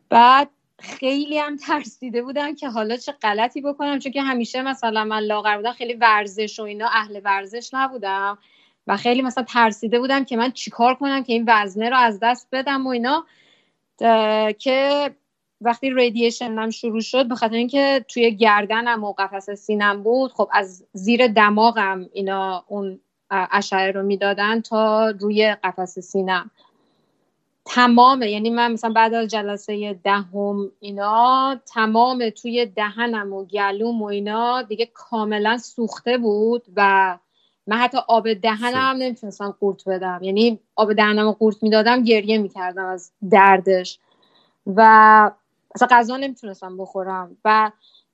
بعد 0.09 0.49
خیلی 0.79 1.37
هم 1.37 1.57
ترسیده 1.57 2.21
بودم 2.21 2.55
که 2.55 2.69
حالا 2.69 2.97
چه 2.97 3.11
غلطی 3.11 3.61
بکنم. 3.61 3.99
چون 3.99 4.11
که 4.11 4.21
همیشه 4.21 4.61
مثلا 4.61 5.03
من 5.03 5.19
لاغر 5.19 5.57
بودم 5.57 5.71
خیلی 5.71 5.93
ورزش 5.93 6.59
و 6.59 6.63
اینا 6.63 6.87
اهل 6.87 7.21
ورزش 7.23 7.69
نبودم. 7.73 8.37
و 8.89 8.97
خیلی 8.97 9.21
مثلا 9.21 9.43
ترسیده 9.43 9.99
بودم 9.99 10.25
که 10.25 10.37
من 10.37 10.51
چیکار 10.51 10.95
کنم 10.95 11.23
که 11.23 11.33
این 11.33 11.45
وزنه 11.47 11.89
رو 11.89 11.97
از 11.97 12.19
دست 12.21 12.47
بدم 12.51 12.87
و 12.87 12.89
اینا. 12.89 13.25
که 14.57 15.09
وقتی 15.61 15.89
ریدیشنم 15.89 16.69
شروع 16.69 17.01
شد 17.01 17.27
به 17.27 17.35
خاطر 17.35 17.55
اینکه 17.55 18.05
توی 18.07 18.35
گردنم 18.35 19.03
و 19.03 19.13
قفس 19.13 19.49
سینم 19.49 20.03
بود 20.03 20.31
خب 20.31 20.49
از 20.51 20.85
زیر 20.93 21.27
دماغم 21.27 22.09
اینا 22.13 22.63
اون 22.67 22.99
اشعه 23.31 23.91
رو 23.91 24.03
می‌دادن 24.03 24.61
تا 24.61 25.09
روی 25.09 25.55
قفس 25.63 25.99
سینم. 25.99 26.51
تمام 27.65 28.21
یعنی 28.21 28.49
من 28.49 28.71
مثلا 28.71 28.93
بعد 28.93 29.13
از 29.13 29.27
جلسه 29.27 29.93
دهم 30.03 30.71
اینا 30.79 31.55
تمام 31.65 32.29
توی 32.29 32.65
دهنم 32.65 33.33
و 33.33 33.45
گلوم 33.45 34.01
و 34.01 34.05
اینا 34.05 34.61
دیگه 34.61 34.85
کاملا 34.93 35.57
سوخته 35.57 36.17
بود 36.17 36.63
و 36.75 37.17
من 37.69 37.77
حتی 37.77 37.97
آب 38.07 38.33
دهنم 38.33 38.73
هم 38.75 38.95
نمی‌تونستم 38.97 39.55
قورت 39.59 39.89
بدم. 39.89 40.19
یعنی 40.23 40.59
آب 40.75 40.93
دهنم 40.93 41.25
رو 41.25 41.31
قورت 41.31 41.63
می‌دادم 41.63 42.03
گریه 42.03 42.37
می‌کردم 42.37 42.85
از 42.85 43.11
دردش. 43.31 43.99
و 44.67 44.81
اصلا 45.75 45.87
غذا 45.91 46.17
نمی‌تونستم 46.17 46.77
بخورم. 46.77 47.37
و 47.45 47.71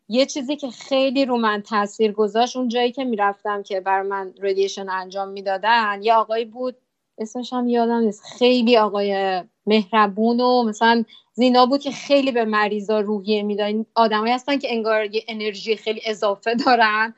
یه 0.10 0.26
چیزی 0.26 0.56
که 0.56 0.70
خیلی 0.70 1.26
رو 1.26 1.38
من 1.38 1.62
تاثیر 1.62 2.12
گذاشت 2.12 2.56
اون 2.58 2.68
جایی 2.68 2.92
که 2.92 3.04
می‌رفتم 3.06 3.64
که 3.64 3.80
بر 3.82 4.02
من 4.02 4.34
ردیشن 4.42 4.90
انجام 4.90 5.28
می‌دادن 5.28 6.00
یه 6.02 6.14
آقایی 6.14 6.46
بود 6.46 6.76
اسمش 7.18 7.54
هم 7.54 7.68
یادم 7.68 8.00
نیست. 8.00 8.24
خیلی 8.40 8.78
آقای 8.78 9.44
مهربون 9.66 10.40
و 10.40 10.64
مثلا 10.64 11.04
زینا 11.34 11.66
بود 11.66 11.82
که 11.82 11.92
خیلی 11.92 12.32
به 12.32 12.46
مریضا 12.46 13.00
روحیه 13.00 13.44
میدن 13.44 13.86
آدمایی 13.96 14.34
هستن 14.34 14.58
که 14.58 14.74
انگار 14.74 15.16
یه 15.16 15.24
انرژی 15.28 15.76
خیلی 15.76 16.02
اضافه 16.06 16.56
دارن. 16.56 17.14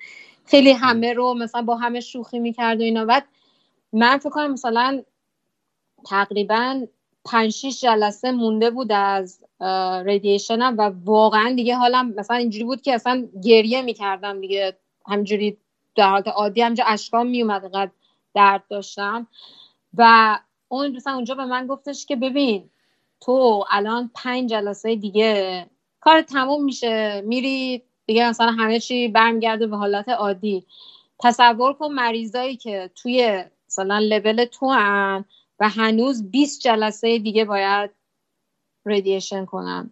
خیلی 0.48 0.72
همه 0.72 1.14
رو 1.14 1.34
مثلا 1.34 1.62
با 1.62 1.76
همه 1.76 2.00
شوخی 2.00 2.40
می‌کرد 2.40 2.80
و 2.80 2.84
اینا. 2.84 3.06
بعد 3.06 3.26
من 3.94 4.18
فکر 4.18 4.30
کنم 4.30 4.52
مثلا 4.52 5.04
تقریبا 6.06 6.88
پنج 7.26 7.52
شیش 7.52 7.82
جلسه 7.82 8.32
مونده 8.32 8.72
بود 8.72 8.92
از 8.92 9.44
ردیشنم 10.06 10.76
و 10.78 10.92
واقعا 11.06 11.54
دیگه 11.56 11.76
حالم 11.76 12.14
مثلا 12.18 12.38
اینجوری 12.38 12.64
بود 12.64 12.82
که 12.82 12.94
اصلا 12.94 13.28
گریه 13.44 13.82
می‌کردم 13.82 14.42
دیگه. 14.42 14.78
همجوری 15.08 15.58
در 15.96 16.10
حالت 16.10 16.28
عادی 16.28 16.62
همجا 16.62 16.84
اشکام 16.88 17.28
میومد 17.28 17.72
قد 17.76 17.92
درد 18.34 18.64
داشتم. 18.70 19.28
و 19.98 20.40
اون 20.68 20.96
مثلا 20.96 21.14
اونجا 21.14 21.36
به 21.36 21.46
من 21.46 21.68
گفتش 21.68 22.06
که 22.06 22.16
ببین 22.16 22.70
تو 23.22 23.66
الان 23.72 24.12
پنج 24.16 24.50
جلسه 24.50 24.96
دیگه 24.96 25.66
کار 26.00 26.22
تموم 26.22 26.64
میشه 26.64 27.22
میری 27.22 27.84
دیگه 28.08 28.30
مثلا 28.30 28.52
همه 28.52 28.80
چی 28.80 29.08
برمیگرده 29.08 29.68
به 29.68 29.78
حالت 29.78 30.10
عادی. 30.10 30.66
تصور 31.20 31.74
کن 31.74 31.92
مریضایی 31.92 32.56
که 32.56 32.92
توی 32.96 33.44
مثلا 33.68 34.00
لول 34.00 34.46
تو 34.46 34.70
هن 34.70 35.26
و 35.60 35.70
هنوز 35.70 36.32
20 36.32 36.62
جلسه 36.62 37.20
دیگه 37.20 37.46
باید 37.46 37.92
ردیشن 38.86 39.46
کنن. 39.46 39.92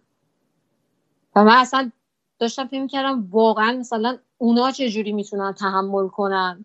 و 1.36 1.44
من 1.44 1.56
اصلا 1.56 1.90
داشتم 2.38 2.66
فکر 2.66 2.86
کردم 2.86 3.28
واقعا 3.30 3.72
مثلا 3.72 4.18
اونا 4.38 4.70
چجوری 4.70 5.12
می‌تونن 5.12 5.52
تحمل 5.52 6.08
کنن؟ 6.08 6.64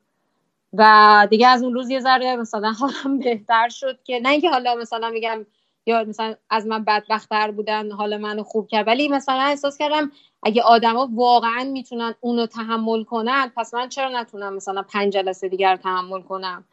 و 0.74 1.28
دیگه 1.30 1.48
از 1.48 1.64
اون 1.64 1.74
روز 1.74 1.90
یه 1.90 2.00
ذره 2.00 2.36
مثلا 2.36 2.72
حالم 2.72 3.20
بهتر 3.20 3.70
شد 3.70 4.04
که 4.04 4.20
نه 4.20 4.30
اینکه 4.30 4.50
حالا 4.50 4.76
مثلا 4.76 5.10
میگم 5.10 5.46
یا 5.86 6.04
مثلا 6.04 6.36
از 6.50 6.68
من 6.68 6.84
بدبختتر 6.84 7.52
بودن 7.52 7.92
حال 7.92 8.18
منو 8.18 8.44
خوب 8.44 8.68
کرد. 8.68 8.88
ولی 8.88 9.08
مثلا 9.08 9.42
احساس 9.42 9.78
کردم 9.78 10.12
اگه 10.44 10.62
آدما 10.62 11.10
واقعا 11.14 11.64
می‌تونن 11.64 12.16
اونو 12.20 12.46
تحمل 12.46 13.04
کنن 13.04 13.52
پس 13.56 13.74
من 13.74 13.90
چرا 13.90 14.22
نتونم 14.22 14.54
مثلا 14.56 14.82
پنج 14.82 15.14
جلسه 15.14 15.50
دیگر 15.50 15.76
تحمل 15.76 16.22
کنم؟ 16.22 16.64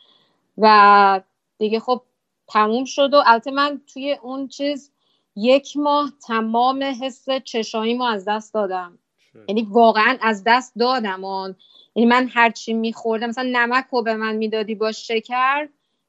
و 0.58 1.20
دیگه 1.58 1.80
خب 1.80 2.02
تموم 2.48 2.84
شد 2.84 3.14
و 3.14 3.22
البته 3.26 3.50
من 3.50 3.80
توی 3.92 4.18
اون 4.22 4.48
چیز 4.48 4.92
یک 5.36 5.76
ماه 5.76 6.12
تمام 6.26 6.82
حس 7.02 7.26
چشاییمو 7.44 8.04
از 8.04 8.24
دست 8.28 8.54
دادم. 8.54 8.98
یعنی 9.48 9.66
واقعا 9.70 10.18
از 10.20 10.42
دست 10.46 10.72
دادم. 10.78 11.24
آن 11.24 11.56
یعنی 11.94 12.08
من 12.08 12.28
هرچی 12.28 12.72
میخوردم 12.72 13.26
مثلا 13.26 13.48
نمک 13.52 13.84
رو 13.92 14.02
به 14.02 14.14
من 14.14 14.36
می‌دادی 14.36 14.74
با 14.74 14.92
شکر 14.92 15.68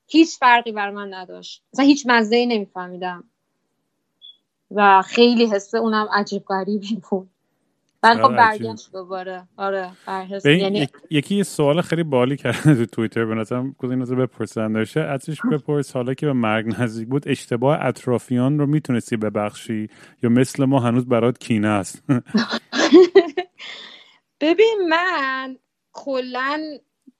هیچ 0.09 0.37
فرقی 0.39 0.71
بر 0.71 0.91
من 0.91 1.13
نداشت. 1.13 1.63
مثلا 1.73 1.85
هیچ 1.85 2.03
مزه 2.07 2.35
ای 2.35 2.45
نمیفهمیدم. 2.45 3.23
و 4.71 5.01
خیلی 5.01 5.45
حسه 5.45 5.77
اونم 5.77 6.07
عجیب 6.13 6.43
غریبی 6.45 7.01
بود. 7.09 7.29
بعد 8.01 8.21
خب 8.21 8.35
برگشت 8.35 8.91
دوباره. 8.91 9.47
آره 9.57 9.91
یعنی 10.45 10.87
یکی 11.09 11.43
سوال 11.43 11.81
خیلی 11.81 12.03
بالی 12.03 12.37
کرده 12.37 12.75
تو 12.75 12.85
توییتر. 12.85 13.25
به 13.25 13.35
نظرم 13.35 13.75
این 13.83 14.01
رو 14.01 14.15
بپرسن؟ 14.15 14.73
داشته 14.73 14.99
ازش 14.99 15.37
بپرس 15.51 15.91
حالا 15.93 16.13
که 16.13 16.25
به 16.25 16.33
مرگ 16.33 16.81
نزدیک 16.81 17.07
بود 17.07 17.27
اشتباه 17.27 17.85
اطرافیان 17.85 18.59
رو 18.59 18.65
می‌تونستی 18.65 19.17
ببخشی؟ 19.17 19.89
یا 20.23 20.29
مثل 20.29 20.65
ما 20.65 20.79
هنوز 20.79 21.05
برات 21.05 21.37
کینه 21.37 21.67
است؟ 21.67 22.03
ببین 24.41 24.77
من 24.89 25.57
کلا 25.93 26.61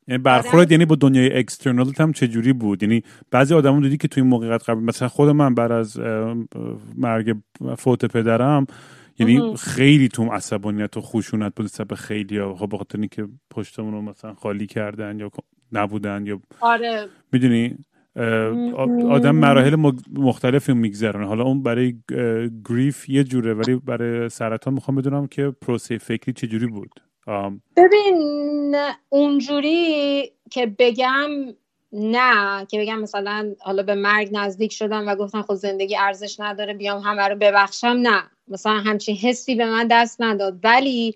یعنی 0.09 0.23
برخورد 0.23 0.71
یعنی 0.71 0.85
با 0.85 0.95
دنیای 0.95 1.37
اکسترنال 1.39 1.93
هم 1.99 2.13
چجوری 2.13 2.53
بود؟ 2.53 2.83
یعنی 2.83 3.03
بعضی 3.31 3.53
آدمون 3.53 3.83
دیدی 3.83 3.97
که 3.97 4.07
توی 4.07 4.23
موقعیت 4.23 4.69
قبل 4.69 4.79
مثلا 4.79 5.07
خود 5.07 5.29
من 5.29 5.55
بعد 5.55 5.71
از 5.71 5.99
مرگ 6.97 7.35
فوت 7.77 8.05
پدرم 8.05 8.67
یعنی 9.19 9.55
خیلی 9.57 10.07
تو 10.07 10.23
عصبانیت 10.23 10.97
و 10.97 11.01
خشونت 11.01 11.55
بود 11.55 11.67
سبب 11.67 11.93
خیلی 11.93 12.37
ها. 12.37 12.55
خب 12.55 12.69
بخاطر 12.71 12.97
اینکه 12.97 13.27
پشتمون 13.49 13.93
رو 13.93 14.01
مثلا 14.01 14.33
خالی 14.33 14.67
کردن 14.67 15.19
یا 15.19 15.31
نبودن 15.71 16.25
یا 16.25 16.39
آره. 16.61 17.07
می‌دونی؟ 17.33 17.77
آدم 19.09 19.35
مراحل 19.35 19.75
مختلفی 20.13 20.73
میگذرن 20.73 21.23
حالا 21.23 21.43
اون 21.43 21.63
برای 21.63 21.95
گریف 22.69 23.09
یه 23.09 23.23
جوره 23.23 23.53
ولی 23.53 23.75
برای 23.75 24.29
سرطان 24.29 24.73
می‌خوام 24.73 24.97
بدونم 24.97 25.27
که 25.27 25.53
پروسه 25.61 25.97
فکری 25.97 26.33
چجوری 26.33 26.67
بود. 26.67 27.08
ببین 27.75 28.75
اونجوری 29.09 30.31
که 30.51 30.65
بگم 30.79 31.29
نه 31.93 32.65
که 32.65 32.79
بگم 32.79 32.99
مثلا 32.99 33.55
حالا 33.59 33.83
به 33.83 33.95
مرگ 33.95 34.29
نزدیک 34.31 34.73
شدم 34.73 35.07
و 35.07 35.15
گفتم 35.15 35.41
خود 35.41 35.57
زندگی 35.57 35.97
ارزش 35.97 36.39
نداره 36.39 36.73
بیام 36.73 37.01
همه 37.01 37.27
رو 37.27 37.35
ببخشم 37.35 37.87
نه. 37.87 38.23
مثلا 38.47 38.73
همچین 38.73 39.15
حسی 39.15 39.55
به 39.55 39.65
من 39.65 39.87
دست 39.91 40.21
نداد. 40.21 40.59
ولی 40.63 41.15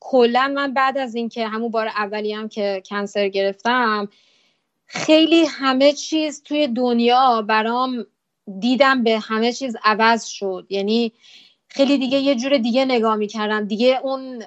کلا 0.00 0.52
من 0.56 0.74
بعد 0.74 0.98
از 0.98 1.14
اینکه 1.14 1.46
همون 1.46 1.70
بار 1.70 1.86
اولی 1.86 2.32
هم 2.32 2.48
که 2.48 2.82
کنسر 2.90 3.28
گرفتم 3.28 4.08
خیلی 4.86 5.44
همه 5.44 5.92
چیز 5.92 6.42
توی 6.42 6.68
دنیا 6.68 7.42
برام 7.42 8.06
دیدم 8.60 9.02
به 9.02 9.18
همه 9.18 9.52
چیز 9.52 9.76
عوض 9.84 10.24
شد. 10.24 10.66
یعنی 10.70 11.12
خیلی 11.68 11.98
دیگه 11.98 12.18
یه 12.18 12.34
جور 12.34 12.58
دیگه 12.58 12.84
نگاه 12.84 13.16
می‌کردم. 13.16 13.64
دیگه 13.66 14.00
اون 14.02 14.42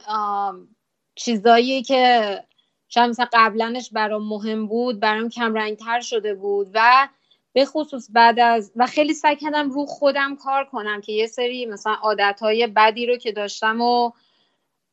چیزایی 1.20 1.84
که 1.84 2.44
شاید 2.88 3.10
مثلا 3.10 3.28
قبلنش 3.34 3.90
برام 3.94 4.28
مهم 4.28 4.68
بود 4.68 5.00
برام 5.00 5.30
کم 5.30 5.76
تر 5.76 6.02
شده 6.02 6.34
بود 6.34 6.72
و 6.74 7.08
به 7.54 7.66
خصوص 7.66 8.08
بعد 8.12 8.40
از 8.40 8.72
و 8.76 8.88
خیلی 8.88 9.14
سعی 9.14 9.36
کردم 9.36 9.70
رو 9.70 9.86
خودم 9.86 10.36
کار 10.36 10.66
کنم 10.66 11.02
که 11.02 11.12
یه 11.12 11.28
سری 11.28 11.66
مثلا 11.66 11.94
عادتهای 11.94 12.68
بدی 12.68 13.06
رو 13.06 13.18
که 13.18 13.32
داشتم 13.32 13.82
و 13.82 14.12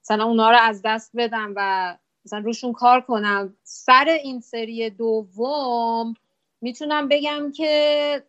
مثلا 0.05 0.25
اونا 0.25 0.51
رو 0.51 0.59
از 0.61 0.83
دست 0.85 1.11
بدم 1.17 1.53
و 1.57 1.97
مثلا 2.25 2.39
روشون 2.39 2.73
کار 2.73 3.01
کنم. 3.01 3.57
سر 3.63 4.19
این 4.23 4.41
سری 4.41 4.91
دوم 4.91 6.15
می‌تونم 6.61 7.09
بگم 7.09 7.53
که 7.53 8.23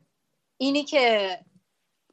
اینی 0.58 0.84
که 0.84 1.38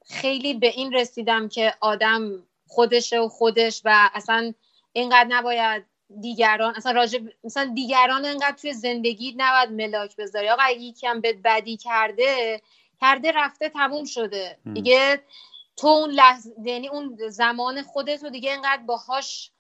خیلی 0.07 0.55
به 0.55 0.67
این 0.67 0.93
رسیدم 0.93 1.49
که 1.49 1.75
آدم 1.81 2.43
خودشه 2.67 3.21
و 3.21 3.29
خودش 3.29 3.83
و 3.85 4.11
اصلا 4.15 4.53
اینقدر 4.95 5.27
نباید 5.31 5.87
دیگران 6.23 6.75
اصلا 6.77 6.93
راجب 6.93 7.23
مثلا 7.45 7.73
دیگران 7.77 8.27
انقدر 8.27 8.57
توی 8.57 8.75
زندگی 8.75 9.35
نباید 9.39 9.71
ملاک 9.73 10.17
بذاری. 10.17 10.51
آقا 10.51 10.71
یکی 10.71 11.09
هم 11.09 11.23
بهت 11.23 11.37
بدی 11.45 11.79
کرده 11.79 12.63
کرده 13.03 13.33
رفته 13.33 13.71
تموم 13.71 14.07
شده. 14.07 14.59
دیگه 14.75 15.25
تو 15.79 15.89
اون 15.89 16.11
لحظه 16.11 16.51
یعنی 16.65 16.89
اون 16.89 17.19
زمان 17.31 17.83
خودت 17.83 18.25
رو 18.25 18.31
دیگه 18.31 18.53
انقدر 18.53 18.85
باهاش 18.85 19.53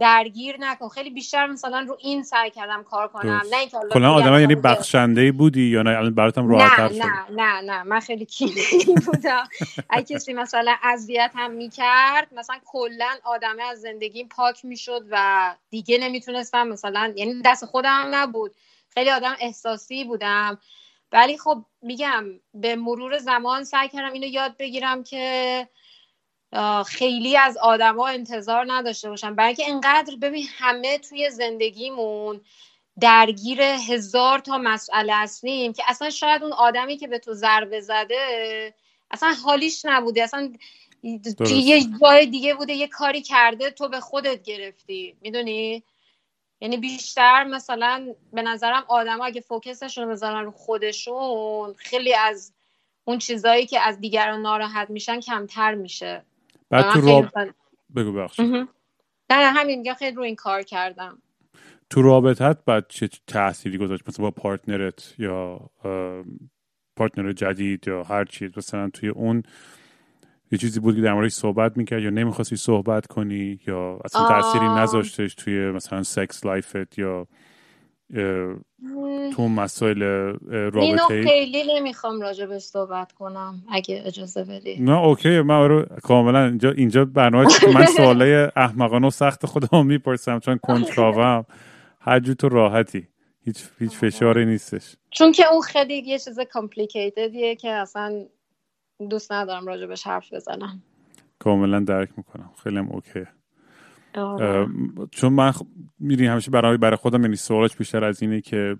درگیر 0.00 0.56
نکن. 0.60 0.88
خیلی 0.88 1.10
بیشتر 1.10 1.46
مثلا 1.46 1.80
رو 1.88 1.98
این 2.00 2.22
سعی 2.22 2.50
کردم 2.50 2.82
کار 2.82 3.08
کنم. 3.08 3.42
نه 3.50 3.56
اینکه 3.56 3.76
کلا 3.90 4.12
آدم 4.12 4.40
یعنی 4.40 4.54
بخشنده 4.54 5.32
بودی 5.32 5.62
یا 5.62 5.82
نه؟ 5.82 5.90
الان 5.90 6.14
براتم 6.14 6.48
راحت 6.48 6.80
نه 6.80 6.92
نه 6.92 7.12
نه 7.30 7.60
نه. 7.60 7.82
من 7.82 8.00
خیلی 8.00 8.24
کینه 8.24 8.62
بودم. 9.06 9.48
اگه 9.90 10.14
کسی 10.14 10.32
مثلا 10.32 10.74
اذیت 10.82 11.32
هم 11.34 11.50
می‌کرد 11.50 12.28
مثلا 12.32 12.56
کلا 12.64 13.10
آدمه 13.24 13.62
از 13.62 13.80
زندگی 13.80 14.24
پاک 14.24 14.64
می‌شد 14.64 15.02
و 15.10 15.54
دیگه 15.70 15.98
نمی‌تونستم. 15.98 16.68
مثلا 16.68 17.12
یعنی 17.16 17.42
دست 17.44 17.64
خودم 17.64 18.08
نبود. 18.10 18.54
خیلی 18.94 19.10
آدم 19.10 19.36
احساسی 19.40 20.04
بودم. 20.04 20.58
ولی 21.12 21.38
خب 21.38 21.64
میگم 21.82 22.24
به 22.54 22.76
مرور 22.76 23.18
زمان 23.18 23.64
سعی 23.64 23.88
کردم 23.88 24.12
اینو 24.12 24.26
یاد 24.26 24.56
بگیرم 24.56 25.04
که 25.04 25.68
خیلی 26.86 27.36
از 27.36 27.56
آدما 27.56 28.08
انتظار 28.08 28.64
نداشته 28.68 29.10
باشن. 29.10 29.34
برای 29.34 29.48
اینکه 29.48 29.70
انقدر 29.70 30.16
ببین 30.16 30.46
همه 30.58 30.98
توی 30.98 31.30
زندگیمون 31.30 32.40
درگیر 33.00 33.60
هزار 33.62 34.38
تا 34.38 34.58
مسئله 34.58 35.16
هستیم 35.16 35.72
که 35.72 35.82
اصلا 35.86 36.10
شاید 36.10 36.42
اون 36.42 36.52
آدمی 36.52 36.96
که 36.96 37.06
به 37.06 37.18
تو 37.18 37.32
ضربه 37.32 37.80
زده 37.80 38.74
اصلا 39.10 39.34
حالیش 39.44 39.84
نبوده. 39.84 40.22
اصلا 40.22 40.52
یه 41.02 41.84
جای 42.00 42.26
دیگه 42.26 42.54
بوده 42.54 42.72
یه 42.72 42.88
کاری 42.88 43.22
کرده 43.22 43.70
تو 43.70 43.88
به 43.88 44.00
خودت 44.00 44.42
گرفتی. 44.42 45.16
می‌دونی؟ 45.20 45.82
یعنی 46.60 46.76
بیشتر 46.76 47.44
مثلا 47.44 48.14
به 48.32 48.42
نظرم 48.42 48.84
آدم 48.88 49.20
اگه 49.20 49.40
فوکسشون 49.40 50.04
رو 50.04 50.10
بذارن 50.10 50.44
رو 50.44 50.50
خودشون 50.50 51.74
خیلی 51.74 52.14
از 52.14 52.52
اون 53.04 53.18
چیزایی 53.18 53.66
که 53.66 53.80
از 53.80 54.00
دیگران 54.00 54.42
ناراحت 54.42 54.90
میشن 54.90 55.20
کمتر 55.20 55.74
میشه. 55.74 56.24
بعد 56.70 56.92
تو 56.92 57.00
راب... 57.00 57.26
بگو 57.96 58.12
بخش 58.12 58.40
نه 58.40 58.56
همین 59.30 59.78
میگه 59.78 59.94
خیلی 59.94 60.16
رو 60.16 60.22
این 60.22 60.36
کار 60.36 60.62
کردم. 60.62 61.22
تو 61.90 62.02
رابطت 62.02 62.58
بعد 62.66 62.84
چه 62.88 63.08
تأثیری 63.26 63.78
گذاشت؟ 63.78 64.08
مثلا 64.08 64.24
با 64.24 64.30
partner 64.30 65.03
ت 65.03 65.14
یا 65.18 65.70
partner 66.96 67.32
جدید 67.32 67.88
یا 67.88 68.02
هر 68.02 68.24
چیز 68.24 68.50
مثلا 68.56 68.90
توی 68.90 69.08
اون 69.08 69.42
یه 70.52 70.58
چیزی 70.58 70.80
بود 70.80 70.96
که 70.96 71.00
در 71.00 71.14
موردش 71.14 71.32
صحبت 71.32 71.76
می‌کرد 71.76 72.02
یا 72.02 72.10
نمی‌خواستی 72.10 72.56
صحبت 72.56 73.06
کنی 73.06 73.60
یا 73.66 73.98
اصلا 74.04 74.28
تأثیری 74.28 74.68
نذاشتش 74.68 75.34
توی 75.34 75.70
مثلا 75.70 76.02
sex 76.02 76.46
life 76.46 76.88
ت 76.88 76.98
یا 76.98 77.26
تو 79.36 79.48
مسائل 79.48 80.02
رابطه 80.02 80.78
اینو 80.78 81.06
خیلی 81.06 81.74
نمی‌خوام 81.74 82.20
راجبش 82.20 82.62
صحبت 82.62 83.12
کنم 83.12 83.62
اگه 83.70 84.02
اجازه 84.06 84.44
بدی 84.44 84.80
نه 84.80 84.98
okay 84.98 85.40
من 85.40 85.68
رو 85.68 85.82
کاملا 86.02 86.44
اینجا 86.44 86.70
اینجا 86.70 87.04
برنامه 87.04 87.46
من 87.74 87.86
سوالای 87.86 88.48
احمقانه 88.56 89.06
و 89.06 89.10
سخت 89.10 89.46
خودم 89.46 89.86
می‌پرسم 89.86 90.38
چون 90.38 90.58
کنجکاوم. 90.62 91.46
هر 92.00 92.20
جو 92.20 92.34
تو 92.34 92.48
راحتی. 92.48 93.08
هیچ 93.44 93.64
هیچ 93.78 93.90
فشاری 93.90 94.46
نیستش. 94.46 94.96
چون 95.10 95.32
که 95.32 95.46
اون 95.52 95.60
خیلی 95.60 95.94
یه 95.94 96.18
چیز 96.18 96.40
complicated 96.40 97.38
یه 97.38 97.56
که 97.56 97.70
اصلا 97.70 98.24
دوست 99.10 99.32
ندارم 99.32 99.66
راجبش 99.66 100.06
حرف 100.06 100.32
بزنم. 100.32 100.82
کاملا 101.38 101.80
درک 101.80 102.08
می‌کنم. 102.16 102.50
خیلی 102.62 102.76
هم 102.78 102.88
okay 104.14 105.08
چون 105.10 105.32
من 105.32 105.52
می‌دونی 105.98 106.28
همیشه 106.28 106.50
برای 106.50 106.76
برای 106.76 106.96
خودم 106.96 107.22
یعنی 107.22 107.36
سوالش 107.36 107.76
بیشتر 107.76 108.04
از 108.04 108.22
اینه 108.22 108.40
که 108.40 108.76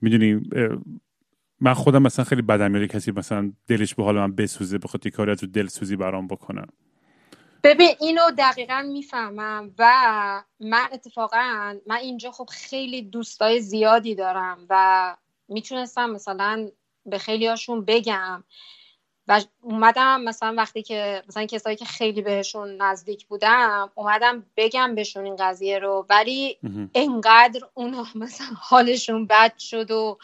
می‌دونی 0.00 0.40
من 1.60 1.74
خودم 1.74 2.02
مثلا 2.02 2.24
خیلی 2.24 2.42
بدم 2.42 2.70
میاد 2.70 2.86
کسی 2.86 3.12
مثلا 3.12 3.52
دلش 3.68 3.94
به 3.94 4.04
حال 4.04 4.16
من 4.16 4.34
بسوزه 4.34 4.78
بخاطر 4.78 5.10
کاری 5.10 5.30
از 5.30 5.40
دل 5.40 5.66
سوزی 5.66 5.96
برام 5.96 6.26
بکنم. 6.26 6.66
ببین 7.62 7.90
اینو 8.00 8.22
دقیقا 8.38 8.84
می‌فهمم 8.92 9.70
و 9.78 9.92
من 10.60 10.86
اتفاقا 10.92 11.74
من 11.86 11.96
اینجا 11.96 12.30
خب 12.30 12.48
خیلی 12.52 13.02
دوستای 13.02 13.60
زیادی 13.60 14.14
دارم 14.14 14.58
و 14.70 15.16
می‌تونستم 15.48 16.10
مثلا 16.10 16.68
به 17.06 17.18
خیلی 17.18 17.46
هاشون 17.46 17.84
بگم. 17.84 18.44
و 19.28 19.40
اومدم 19.62 20.20
مثلا 20.20 20.54
وقتی 20.56 20.82
که 20.82 21.22
مثلا 21.28 21.46
کسایی 21.46 21.76
که 21.76 21.84
خیلی 21.84 22.22
بهشون 22.22 22.82
نزدیک 22.82 23.26
بودم 23.26 23.90
اومدم 23.94 24.46
بگم 24.56 24.94
بهشون 24.94 25.24
این 25.24 25.36
قضیه 25.36 25.78
رو 25.78 26.06
ولی 26.10 26.58
انقدر 26.94 27.60
اونا 27.74 28.06
مثلا 28.14 28.46
حالشون 28.60 29.26
بد 29.26 29.58
شد 29.58 29.90
و 29.90 30.18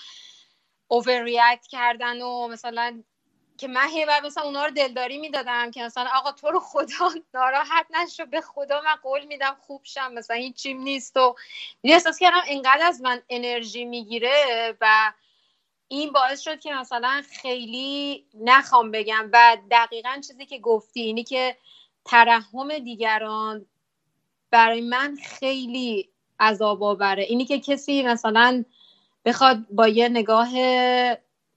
اوورریاکت 0.88 1.66
کردن 1.66 2.22
و 2.22 2.48
مثلا 2.48 3.02
که 3.58 3.68
من 3.68 3.88
هی 3.88 4.06
مثلا 4.24 4.44
اونا 4.44 4.64
رو 4.64 4.70
دلداری 4.70 5.18
می‌دادم 5.18 5.70
که 5.70 5.82
مثلا 5.82 6.08
آقا 6.14 6.32
تو 6.32 6.50
رو 6.50 6.60
خدا 6.60 7.10
ناراحت 7.34 7.86
نشو 7.90 8.26
به 8.26 8.40
خدا 8.40 8.80
من 8.80 8.94
قول 9.02 9.24
میدم 9.24 9.56
خوب 9.60 9.80
شم 9.84 10.12
مثلا 10.12 10.36
هیچیم 10.36 10.80
نیست 10.82 11.16
و 11.16 11.36
احساس 11.84 12.18
کردم 12.18 12.40
انقدر 12.48 12.86
از 12.86 13.00
من 13.00 13.22
انرژی 13.28 13.84
می‌گیره 13.84 14.76
و 14.80 15.12
این 15.92 16.12
باعث 16.12 16.40
شد 16.40 16.60
که 16.60 16.74
مثلا 16.74 17.22
خیلی 17.42 18.24
نخوام 18.34 18.90
بگم 18.90 19.30
و 19.32 19.56
دقیقا 19.70 20.20
چیزی 20.26 20.46
که 20.46 20.58
گفتی 20.58 21.00
اینی 21.00 21.24
که 21.24 21.56
ترحم 22.04 22.78
دیگران 22.78 23.66
برای 24.50 24.80
من 24.80 25.16
خیلی 25.24 26.08
عذاب 26.40 26.82
آوره. 26.82 27.22
اینی 27.22 27.44
که 27.44 27.60
کسی 27.60 28.02
مثلا 28.02 28.64
بخواد 29.24 29.58
با 29.70 29.88
یه 29.88 30.08
نگاه 30.08 30.48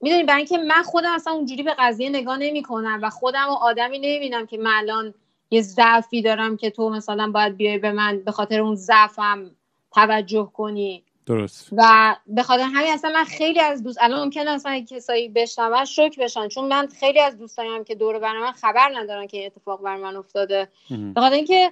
می‌دونی 0.02 0.24
برای 0.24 0.38
اینکه 0.38 0.58
من 0.58 0.84
خودم 0.84 1.14
اصلا 1.14 1.34
اونجوری 1.34 1.64
به 1.64 1.76
قضیه 1.80 2.10
نگاه 2.10 2.38
نمی 2.38 2.64
کنم 2.64 3.00
و 3.04 3.10
خودم 3.10 3.50
و 3.50 3.54
آدمی 3.54 4.00
نمی‌بینم 4.00 4.46
که 4.46 4.58
من 4.58 4.74
الان 4.78 5.14
یه 5.52 5.62
ضعفی 5.62 6.22
دارم 6.22 6.58
که 6.58 6.70
تو 6.70 6.90
مثلا 6.90 7.32
باید 7.32 7.58
بیای 7.58 7.78
به 7.78 7.92
من 7.92 8.20
به 8.20 8.32
خاطر 8.32 8.60
اون 8.60 8.76
ضعفم 8.76 9.52
توجه 9.92 10.52
کنی. 10.54 11.04
درست. 11.26 11.70
و 11.72 12.16
به 12.28 12.44
خاطر 12.44 12.64
همین 12.64 12.94
اصلا 12.94 13.12
من 13.12 13.24
خیلی 13.24 13.60
از 13.60 13.84
دوست 13.84 13.98
الان 14.02 14.24
ممکنه 14.24 14.52
اصلا 14.52 14.86
کسایی 14.90 15.30
بشنون 15.30 15.86
شوک 15.86 16.20
بشن 16.20 16.48
چون 16.48 16.68
من 16.68 16.88
خیلی 16.88 17.20
از 17.20 17.38
دوستایم 17.38 17.84
که 17.84 17.96
دور 17.96 18.20
بر 18.20 18.40
من 18.40 18.52
خبر 18.52 18.92
ندارن 18.96 19.28
که 19.28 19.46
اتفاق 19.46 19.82
بر 19.82 19.96
من 19.96 20.16
افتاده. 20.16 20.68
به 20.90 21.22
خاطر 21.22 21.36
اینکه 21.36 21.72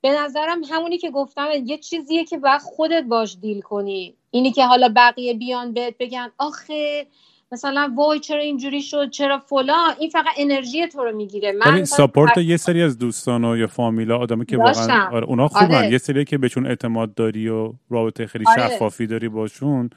به 0.00 0.10
نظرم 0.10 0.64
همونی 0.64 0.98
که 0.98 1.10
گفتم 1.10 1.48
یه 1.64 1.78
چیزیه 1.78 2.24
که 2.24 2.38
باید 2.38 2.60
خودت 2.60 3.04
باش 3.04 3.36
دیل 3.40 3.60
کنی. 3.60 4.14
اینی 4.30 4.52
که 4.52 4.66
حالا 4.66 4.92
بقیه 4.96 5.34
بیان 5.34 5.72
بهت 5.72 5.94
بگن 5.98 6.32
آخه 6.38 7.06
مثلا 7.52 7.92
وای 7.96 8.20
چرا 8.20 8.40
اینجوری 8.40 8.82
شد 8.82 9.10
چرا 9.10 9.38
فلان؟ 9.38 9.94
این 9.98 10.10
فقط 10.10 10.32
انرژی 10.36 10.86
تو 10.86 11.04
رو 11.04 11.16
می‌گیره. 11.16 11.52
من 11.52 11.84
ساپورت 11.84 12.38
یه 12.38 12.56
سری 12.56 12.82
از 12.82 12.98
دوستان 12.98 13.44
و 13.44 13.56
یا 13.56 13.66
فامیلا 13.66 14.18
آدمی 14.18 14.46
که 14.46 14.56
واقعا 14.56 15.08
آره 15.12 15.26
اونا 15.26 15.48
خوبن. 15.48 15.74
آره. 15.74 15.90
یه 15.90 15.98
سری 15.98 16.24
که 16.24 16.38
بهشون 16.38 16.66
اعتماد 16.66 17.14
داری 17.14 17.48
و 17.48 17.72
رابطه 17.90 18.26
خیلی 18.26 18.44
آره. 18.48 18.68
شفافی 18.68 19.06
داری 19.06 19.28
باشون 19.28 19.90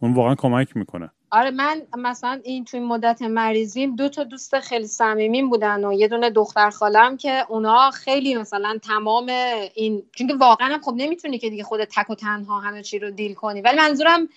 اون 0.00 0.14
واقعا 0.14 0.34
کمک 0.34 0.76
می‌کنه. 0.76 1.10
آره 1.30 1.50
من 1.50 1.82
مثلا 1.98 2.40
این 2.44 2.64
توی 2.64 2.80
مدت 2.80 3.22
مریضیم 3.22 3.96
دو 3.96 4.08
تا 4.08 4.24
دوست 4.24 4.60
خیلی 4.60 4.86
صمیمین 4.86 5.50
بودن 5.50 5.84
و 5.84 5.92
یه 5.92 6.08
دونه 6.08 6.30
دختر 6.30 6.70
خالم 6.70 7.16
که 7.16 7.44
اونا 7.48 7.90
خیلی 7.90 8.34
مثلا 8.34 8.78
تمام 8.82 9.30
این 9.74 10.02
چون 10.12 10.38
واقعا 10.38 10.78
خب 10.82 10.94
نمی‌تونی 10.96 11.38
که 11.38 11.50
دیگه 11.50 11.62
خود 11.62 11.84
تک 11.84 12.10
و 12.10 12.14
تنها 12.14 12.60
همه 12.60 12.82
چی 12.82 12.98
رو 12.98 13.10
دیل 13.10 13.34
کنی. 13.34 13.60
ولی 13.60 13.78
منظورم 13.78 14.28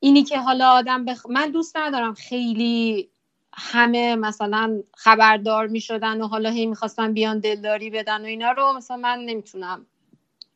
اینی 0.00 0.22
که 0.22 0.38
حالا 0.38 0.70
آدم 0.70 1.04
بخ... 1.04 1.26
من 1.26 1.50
دوست 1.50 1.76
ندارم 1.76 2.14
خیلی 2.14 3.08
همه 3.52 4.16
مثلا 4.16 4.82
خبردار 4.94 5.66
می 5.66 5.80
شدن 5.80 6.20
و 6.20 6.26
حالا 6.26 6.50
هی 6.50 6.66
می‌خواستن 6.66 7.12
بیان 7.12 7.38
دلداری 7.38 7.90
بدن 7.90 8.22
و 8.22 8.24
اینا 8.24 8.52
رو 8.52 8.72
مثلا 8.72 8.96
من 8.96 9.18
نمی‌تونم 9.18 9.86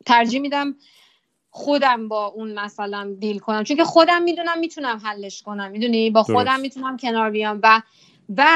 ترجیح 0.06 0.40
میدم 0.40 0.74
خودم 1.50 2.08
با 2.08 2.26
اون 2.26 2.58
مثلا 2.58 3.16
دیل 3.18 3.38
کنم. 3.38 3.64
چون 3.64 3.76
که 3.76 3.84
خودم 3.84 4.22
می‌دونم 4.22 4.58
می‌تونم 4.58 5.00
حلش 5.04 5.42
کنم. 5.42 5.70
می‌دونی؟ 5.70 6.10
با 6.10 6.22
خودم 6.22 6.60
می‌تونم 6.60 6.96
کنار 6.96 7.30
بیام 7.30 7.60
و 7.62 7.82
و 8.36 8.46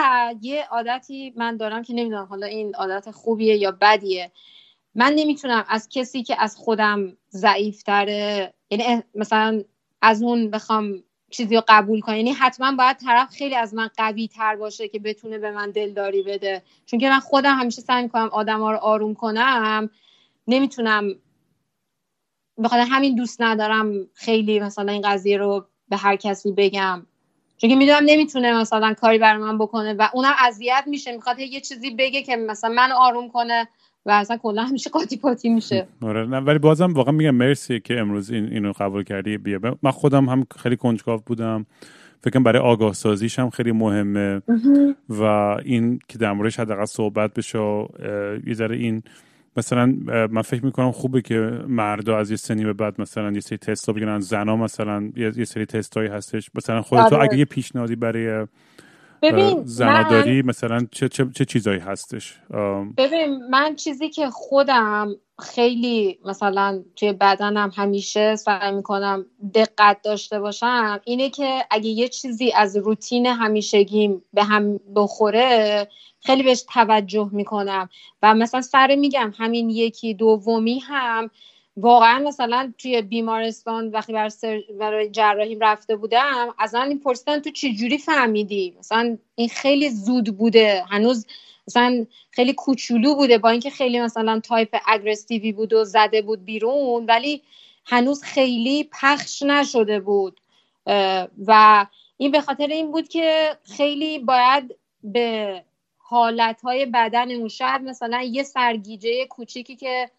یه 0.40 0.66
عادتی 0.70 1.32
من 1.36 1.56
دارم 1.56 1.82
که 1.82 1.94
نمی‌دونم 1.94 2.24
حالا 2.24 2.46
این 2.46 2.74
عادت 2.74 3.10
خوبیه 3.10 3.56
یا 3.56 3.70
بدیه. 3.80 4.32
من 4.94 5.12
نمی‌تونم 5.12 5.64
از 5.68 5.88
کسی 5.88 6.22
که 6.22 6.36
از 6.42 6.56
خودم 6.56 7.16
ضعیفتره 7.30 8.54
یعنی 8.70 9.02
مثلا 9.14 9.62
از 10.02 10.22
اون 10.22 10.50
بخوام 10.50 11.02
چیزی 11.30 11.56
رو 11.56 11.62
قبول 11.68 12.00
کنم. 12.00 12.16
یعنی 12.16 12.32
حتما 12.32 12.72
باید 12.76 12.96
طرف 12.96 13.30
خیلی 13.30 13.54
از 13.54 13.74
من 13.74 13.90
قوی 13.96 14.28
تر 14.28 14.56
باشه 14.56 14.88
که 14.88 14.98
بتونه 14.98 15.38
به 15.38 15.50
من 15.50 15.70
دلداری 15.70 16.22
بده. 16.22 16.62
چون 16.86 17.00
که 17.00 17.10
من 17.10 17.20
خودم 17.20 17.54
همیشه 17.54 17.82
سعی 17.82 18.02
می‌کنم 18.02 18.28
آدم 18.32 18.60
ها 18.60 18.72
رو 18.72 18.78
آروم 18.78 19.14
کنم. 19.14 19.90
نمی‌تونم 20.46 21.14
بخاطر 22.64 22.86
همین 22.90 23.14
دوست 23.14 23.42
ندارم 23.42 23.92
خیلی 24.14 24.60
مثلا 24.60 24.92
این 24.92 25.02
قضیه 25.02 25.38
رو 25.38 25.66
به 25.88 25.96
هر 25.96 26.16
کسی 26.16 26.52
بگم. 26.52 27.06
چون 27.56 27.70
که 27.70 27.76
می‌دونم 27.76 28.02
نمی‌تونه 28.02 28.52
مثلا 28.52 28.94
کاری 28.94 29.18
برای 29.18 29.42
من 29.42 29.58
بکنه 29.58 29.94
و 29.94 30.08
اونم 30.14 30.34
اذیت 30.38 30.84
میشه. 30.86 31.12
می‌خواد 31.12 31.38
یه 31.38 31.60
چیزی 31.60 31.90
بگه 31.90 32.22
که 32.22 32.36
مثلا 32.36 32.70
من 32.70 32.92
آروم 32.92 33.28
کنه. 33.28 33.68
و 34.06 34.10
اصلا 34.10 34.36
کلا 34.36 34.64
همیشه 34.64 34.90
قاطی 34.90 35.16
پاتی 35.16 35.48
میشه. 35.48 35.86
آره. 36.02 36.26
نه 36.26 36.36
ولی 36.36 36.58
بازم 36.58 36.92
واقعا 36.92 37.12
میگم 37.12 37.34
مرسی 37.34 37.80
که 37.80 38.00
امروز 38.00 38.30
این 38.30 38.44
اینو 38.52 38.72
قبول 38.72 39.02
کردی. 39.02 39.38
بیا 39.38 39.60
من 39.82 39.90
خودم 39.90 40.28
هم 40.28 40.46
خیلی 40.58 40.76
کنجکاو 40.76 41.20
بودم. 41.26 41.66
فکرم 42.24 42.42
برای 42.42 42.62
آگاه 42.62 42.92
سازیش 42.92 43.38
هم 43.38 43.50
خیلی 43.50 43.72
مهمه. 43.72 44.42
و 45.08 45.22
این 45.64 45.98
که 46.08 46.18
در 46.18 46.32
موردش 46.32 46.60
حداقل 46.60 46.84
صحبت 46.84 47.34
بشه 47.34 47.58
یه 48.46 48.54
ذره 48.54 48.76
این 48.76 49.02
مثلا 49.56 49.86
من 50.30 50.42
فکر 50.42 50.64
می‌کنم 50.64 50.92
خوبه 50.92 51.22
که 51.22 51.60
مردا 51.68 52.18
از 52.18 52.30
یه 52.30 52.36
سنی 52.36 52.64
به 52.64 52.72
بعد 52.72 53.00
مثلا 53.00 53.32
یه 53.32 53.40
سری 53.40 53.58
تستا 53.58 53.92
بگیرن. 53.92 54.20
زنا 54.20 54.56
مثلا 54.56 55.10
یه 55.16 55.44
سری 55.44 55.66
تستایی 55.66 56.08
هستش. 56.08 56.50
مثلا 56.54 56.82
خودتو 56.82 57.14
آره. 57.14 57.24
اگه 57.24 57.38
یه 57.38 57.44
پیشنهادی 57.44 57.96
برای 57.96 58.46
ببین 59.32 59.62
زناداری 59.64 60.42
مثلا 60.42 60.86
چه, 60.92 61.08
چه, 61.08 61.30
چه 61.34 61.44
چیزایی 61.44 61.78
هستش؟ 61.78 62.34
ببین 62.96 63.48
من 63.50 63.76
چیزی 63.76 64.08
که 64.08 64.30
خودم 64.30 65.14
خیلی 65.38 66.18
مثلا 66.24 66.82
توی 66.96 67.12
بدنم 67.12 67.72
همیشه 67.76 68.36
سعی 68.36 68.72
می‌کنم 68.72 69.26
دقت 69.54 70.02
داشته 70.02 70.40
باشم 70.40 71.00
اینه 71.04 71.30
که 71.30 71.64
اگه 71.70 71.88
یه 71.88 72.08
چیزی 72.08 72.52
از 72.52 72.76
روتین 72.76 73.26
همیشگیم 73.26 74.22
به 74.32 74.44
هم 74.44 74.80
بخوره 74.94 75.88
خیلی 76.20 76.42
بهش 76.42 76.64
توجه 76.74 77.30
می‌کنم. 77.32 77.88
و 78.22 78.34
مثلا 78.34 78.60
سر 78.60 78.96
میگم 78.96 79.32
همین 79.38 79.70
یکی 79.70 80.14
دومی 80.14 80.78
هم 80.78 81.30
واقعا 81.76 82.18
مثلا 82.18 82.72
توی 82.78 83.02
بیمارستان 83.02 83.88
وقتی 83.88 84.12
برای 84.80 85.10
جراحیم 85.10 85.58
رفته 85.60 85.96
بودم 85.96 86.54
از 86.58 86.74
این 86.74 87.00
پرسیدن 87.00 87.40
تو 87.40 87.50
چجوری 87.50 87.98
فهمیدی؟ 87.98 88.74
مثلا 88.78 89.18
این 89.34 89.48
خیلی 89.48 89.90
زود 89.90 90.38
بوده. 90.38 90.84
هنوز 90.90 91.26
مثلا 91.68 92.06
خیلی 92.30 92.52
کوچولو 92.52 93.14
بوده. 93.14 93.38
با 93.38 93.48
اینکه 93.48 93.70
خیلی 93.70 94.00
مثلا 94.00 94.40
تایپ 94.40 94.76
اگرسیوی 94.86 95.52
بود 95.52 95.72
و 95.72 95.84
زده 95.84 96.22
بود 96.22 96.44
بیرون 96.44 97.06
ولی 97.06 97.42
هنوز 97.86 98.22
خیلی 98.22 98.88
پخش 98.92 99.42
نشده 99.42 100.00
بود. 100.00 100.40
و 101.46 101.86
این 102.16 102.30
به 102.30 102.40
خاطر 102.40 102.66
این 102.66 102.92
بود 102.92 103.08
که 103.08 103.56
خیلی 103.76 104.18
باید 104.18 104.74
به 105.04 105.62
حالتهای 105.98 106.86
بدنمون 106.86 107.48
شاید 107.48 107.82
مثلا 107.82 108.22
یه 108.22 108.42
سرگیجه 108.42 109.26
کوچیکی 109.26 109.76
که 109.76 110.10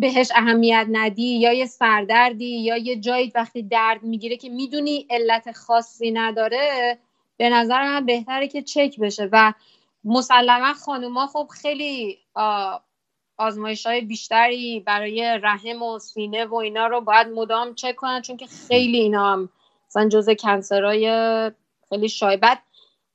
بهش 0.00 0.32
اهمیت 0.34 0.86
ندی 0.90 1.38
یا 1.38 1.52
یه 1.52 1.66
سردردی 1.66 2.60
یا 2.60 2.76
یه 2.76 2.96
جایی 2.96 3.32
وقتی 3.34 3.62
درد 3.62 4.02
می‌گیره 4.02 4.36
که 4.36 4.48
می‌دونی 4.48 5.06
علت 5.10 5.52
خاصی 5.52 6.10
نداره 6.10 6.98
به 7.36 7.48
نظر 7.48 7.82
من 7.82 8.06
بهتره 8.06 8.48
که 8.48 8.62
چک 8.62 9.00
بشه. 9.00 9.28
و 9.32 9.52
مسلما 10.04 10.74
خانوما 10.74 11.26
خب 11.26 11.48
خیلی 11.52 12.18
آزمایش 13.38 13.86
های 13.86 14.00
بیشتری 14.00 14.80
برای 14.80 15.38
رحم 15.42 15.82
و 15.82 15.98
سینه 15.98 16.44
و 16.44 16.54
اینا 16.54 16.86
رو 16.86 17.00
باید 17.00 17.26
مدام 17.26 17.74
چک 17.74 17.96
کنن 17.96 18.22
چون 18.22 18.36
که 18.36 18.46
خیلی 18.46 18.98
اینا 18.98 19.32
هم 19.32 19.48
مثلا 19.88 20.08
جزء 20.08 20.34
کنسرهای 20.34 21.10
خیلی 21.88 22.08
شایبت 22.08 22.58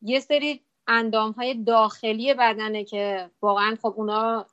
یه 0.02 0.20
سری 0.20 0.62
اندام 0.88 1.32
های 1.32 1.54
داخلی 1.64 2.34
بدنه 2.34 2.84
که 2.84 3.30
واقعا 3.42 3.78
خب 3.82 3.94
اونا 3.98 4.46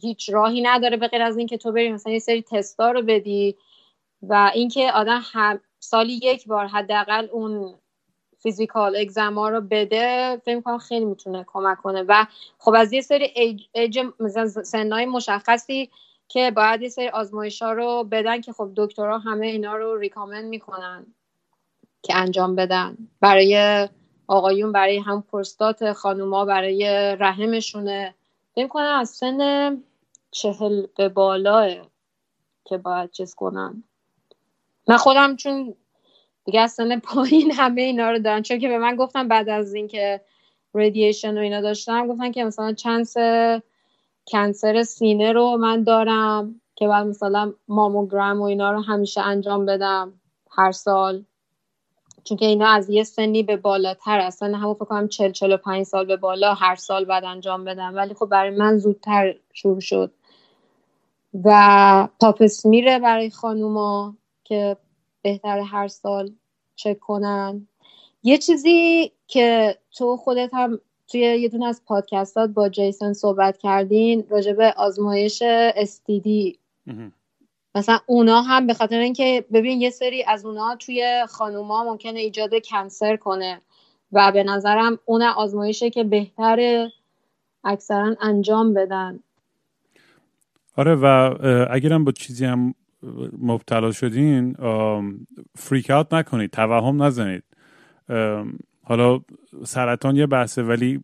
هیچ 0.00 0.30
راهی 0.30 0.62
نداره 0.62 0.96
به 0.96 1.08
غیر 1.08 1.22
از 1.22 1.36
اینکه 1.36 1.56
تو 1.56 1.72
بری 1.72 1.92
مثلا 1.92 2.12
یه 2.12 2.18
سری 2.18 2.42
تستا 2.42 2.90
رو 2.90 3.02
بدی 3.02 3.56
و 4.22 4.50
اینکه 4.54 4.92
آدم 4.92 5.20
هم 5.32 5.60
سالی 5.80 6.20
یک 6.22 6.46
بار 6.48 6.66
حداقل 6.66 7.28
اون 7.32 7.74
فیزیکال 8.38 8.96
اگزما 8.96 9.48
رو 9.48 9.60
بده 9.60 10.36
فکر 10.44 10.60
کنم 10.60 10.78
خیلی 10.78 11.04
می‌تونه 11.04 11.44
کمک 11.46 11.78
کنه. 11.78 12.04
و 12.08 12.26
خب 12.58 12.74
از 12.76 12.92
یه 12.92 13.00
سری 13.00 13.32
ایج, 13.74 13.98
مثلا 14.20 14.48
سنهای 14.48 15.06
مشخصی 15.06 15.90
که 16.28 16.50
باید 16.50 16.82
یه 16.82 16.88
سری 16.88 17.08
آزمایش 17.08 17.62
ها 17.62 17.72
رو 17.72 18.04
بدن 18.10 18.40
که 18.40 18.52
خب 18.52 18.70
دکترها 18.76 19.18
همه 19.18 19.46
اینا 19.46 19.76
رو 19.76 19.96
ریکامند 19.96 20.44
می‌کنن 20.44 21.06
که 22.02 22.16
انجام 22.16 22.56
بدن. 22.56 22.96
برای 23.20 23.88
آقایون 24.26 24.72
برای 24.72 24.98
هم 24.98 25.22
پرستات 25.32 25.92
خانوما 25.92 26.44
برای 26.44 26.86
رحمشونه. 27.20 28.14
فکر 28.54 28.68
کنم 28.68 28.98
از 29.00 29.08
سن 29.08 29.82
چهل 30.30 30.86
به 30.96 31.08
بالاه 31.08 31.68
که 32.64 32.78
باید 32.78 33.10
چیز 33.10 33.34
کنن. 33.34 33.84
من 34.88 34.96
خودم 34.96 35.36
چون 35.36 35.74
دیگه 36.44 36.60
از 36.60 36.72
سن 36.72 36.98
پایین 36.98 37.52
همه 37.52 37.82
اینا 37.82 38.10
رو 38.10 38.18
دارن. 38.18 38.42
چون 38.42 38.58
که 38.58 38.68
به 38.68 38.78
من 38.78 38.96
گفتن 38.96 39.28
بعد 39.28 39.48
از 39.48 39.74
اینکه 39.74 40.20
ردیشن 40.74 41.38
و 41.38 41.40
اینا 41.40 41.60
داشتم 41.60 42.08
گفتن 42.08 42.32
که 42.32 42.44
مثلا 42.44 42.72
چانس 42.72 43.16
کنسر 44.26 44.82
سینه 44.82 45.32
رو 45.32 45.56
من 45.56 45.82
دارم 45.82 46.60
که 46.74 46.88
بعد 46.88 47.06
مثلا 47.06 47.52
ماموگرام 47.68 48.40
و 48.40 48.44
اینا 48.44 48.72
رو 48.72 48.80
همیشه 48.80 49.20
انجام 49.20 49.66
بدم 49.66 50.12
هر 50.50 50.72
سال. 50.72 51.24
چون 52.24 52.36
که 52.36 52.46
اینا 52.46 52.68
از 52.68 52.90
یه 52.90 53.04
سنی 53.04 53.42
به 53.42 53.56
بالاتر 53.56 54.18
اصلا 54.18 54.58
همون 54.58 54.74
فکر 54.74 54.84
کنم 54.84 55.08
40 55.08 55.32
45 55.32 55.86
سال 55.86 56.06
به 56.06 56.16
بالا 56.16 56.54
هر 56.54 56.76
سال 56.76 57.04
بعد 57.04 57.24
انجام 57.24 57.64
بدم 57.64 57.96
ولی 57.96 58.14
خب 58.14 58.26
برای 58.26 58.50
من 58.50 58.78
زودتر 58.78 59.34
شروع 59.52 59.80
شد. 59.80 60.12
و 61.44 62.08
پاپس 62.20 62.66
میره 62.66 62.98
برای 62.98 63.30
خانوما 63.30 64.16
که 64.44 64.76
بهتر 65.22 65.60
هر 65.60 65.88
سال 65.88 66.32
چک 66.76 66.98
کنن. 66.98 67.68
یه 68.22 68.38
چیزی 68.38 69.12
که 69.26 69.78
تو 69.96 70.16
خودت 70.16 70.50
هم 70.52 70.80
توی 71.08 71.20
یه 71.20 71.48
دونه 71.48 71.66
از 71.66 71.82
پادکستات 71.86 72.50
با 72.50 72.68
جیسن 72.68 73.12
صحبت 73.12 73.58
کردین 73.58 74.24
راجع 74.28 74.52
به 74.52 74.74
آزمایش 74.76 75.42
استیدی 75.76 76.58
مثلا 77.74 77.98
اونا 78.06 78.42
هم 78.42 78.66
به 78.66 78.74
خاطر 78.74 78.98
اینکه 78.98 79.44
ببین 79.52 79.80
یه 79.80 79.90
سری 79.90 80.24
از 80.24 80.46
اونا 80.46 80.76
توی 80.76 81.26
خانوما 81.28 81.84
ممکنه 81.84 82.20
ایجاد 82.20 82.50
کنسر 82.64 83.16
کنه 83.16 83.60
و 84.12 84.32
به 84.32 84.42
نظرم 84.42 84.98
اون 85.04 85.22
آزمایشه 85.22 85.90
که 85.90 86.04
بهتر 86.04 86.88
اکثرا 87.64 88.16
انجام 88.20 88.74
بدن. 88.74 89.20
آره 90.76 90.94
و 90.94 91.04
اگرم 91.70 92.04
با 92.04 92.12
چیزی 92.12 92.44
هم 92.44 92.74
مبتلا 93.38 93.92
شدین 93.92 94.56
فریک 95.56 95.90
اوت 95.90 96.14
نکنید 96.14 96.50
توهم 96.50 97.02
نزنید. 97.02 97.42
حالا 98.84 99.20
سرطان 99.64 100.16
یه 100.16 100.26
بحثه 100.26 100.62
ولی 100.62 101.00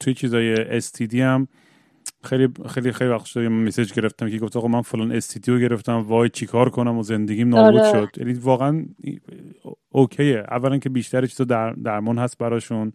توی 0.00 0.14
چیزای 0.14 0.54
استیدی 0.54 1.20
هم 1.20 1.48
خیلی 2.24 2.48
خیلی 2.68 2.92
خیلی 2.92 3.10
وقت 3.10 3.24
شده 3.24 3.48
مسیج 3.48 3.92
گرفتم 3.92 4.30
که 4.30 4.38
گفت 4.38 4.56
آقا 4.56 4.68
من 4.68 4.82
فلان 4.82 5.12
استیدیو 5.12 5.58
گرفتم 5.58 5.94
وای 5.94 6.28
چیکار 6.28 6.70
کنم 6.70 6.98
و 6.98 7.02
زندگیم 7.02 7.48
نابود 7.48 7.80
آره. 7.80 7.92
شد. 7.92 8.18
یعنی 8.18 8.32
واقعا 8.32 8.84
اوکیه. 9.88 10.44
اولا 10.50 10.78
که 10.78 10.88
بیشتر 10.88 11.26
چیزا 11.26 11.44
در 11.44 11.72
درمان 11.72 12.18
هست 12.18 12.38
براشون 12.38 12.92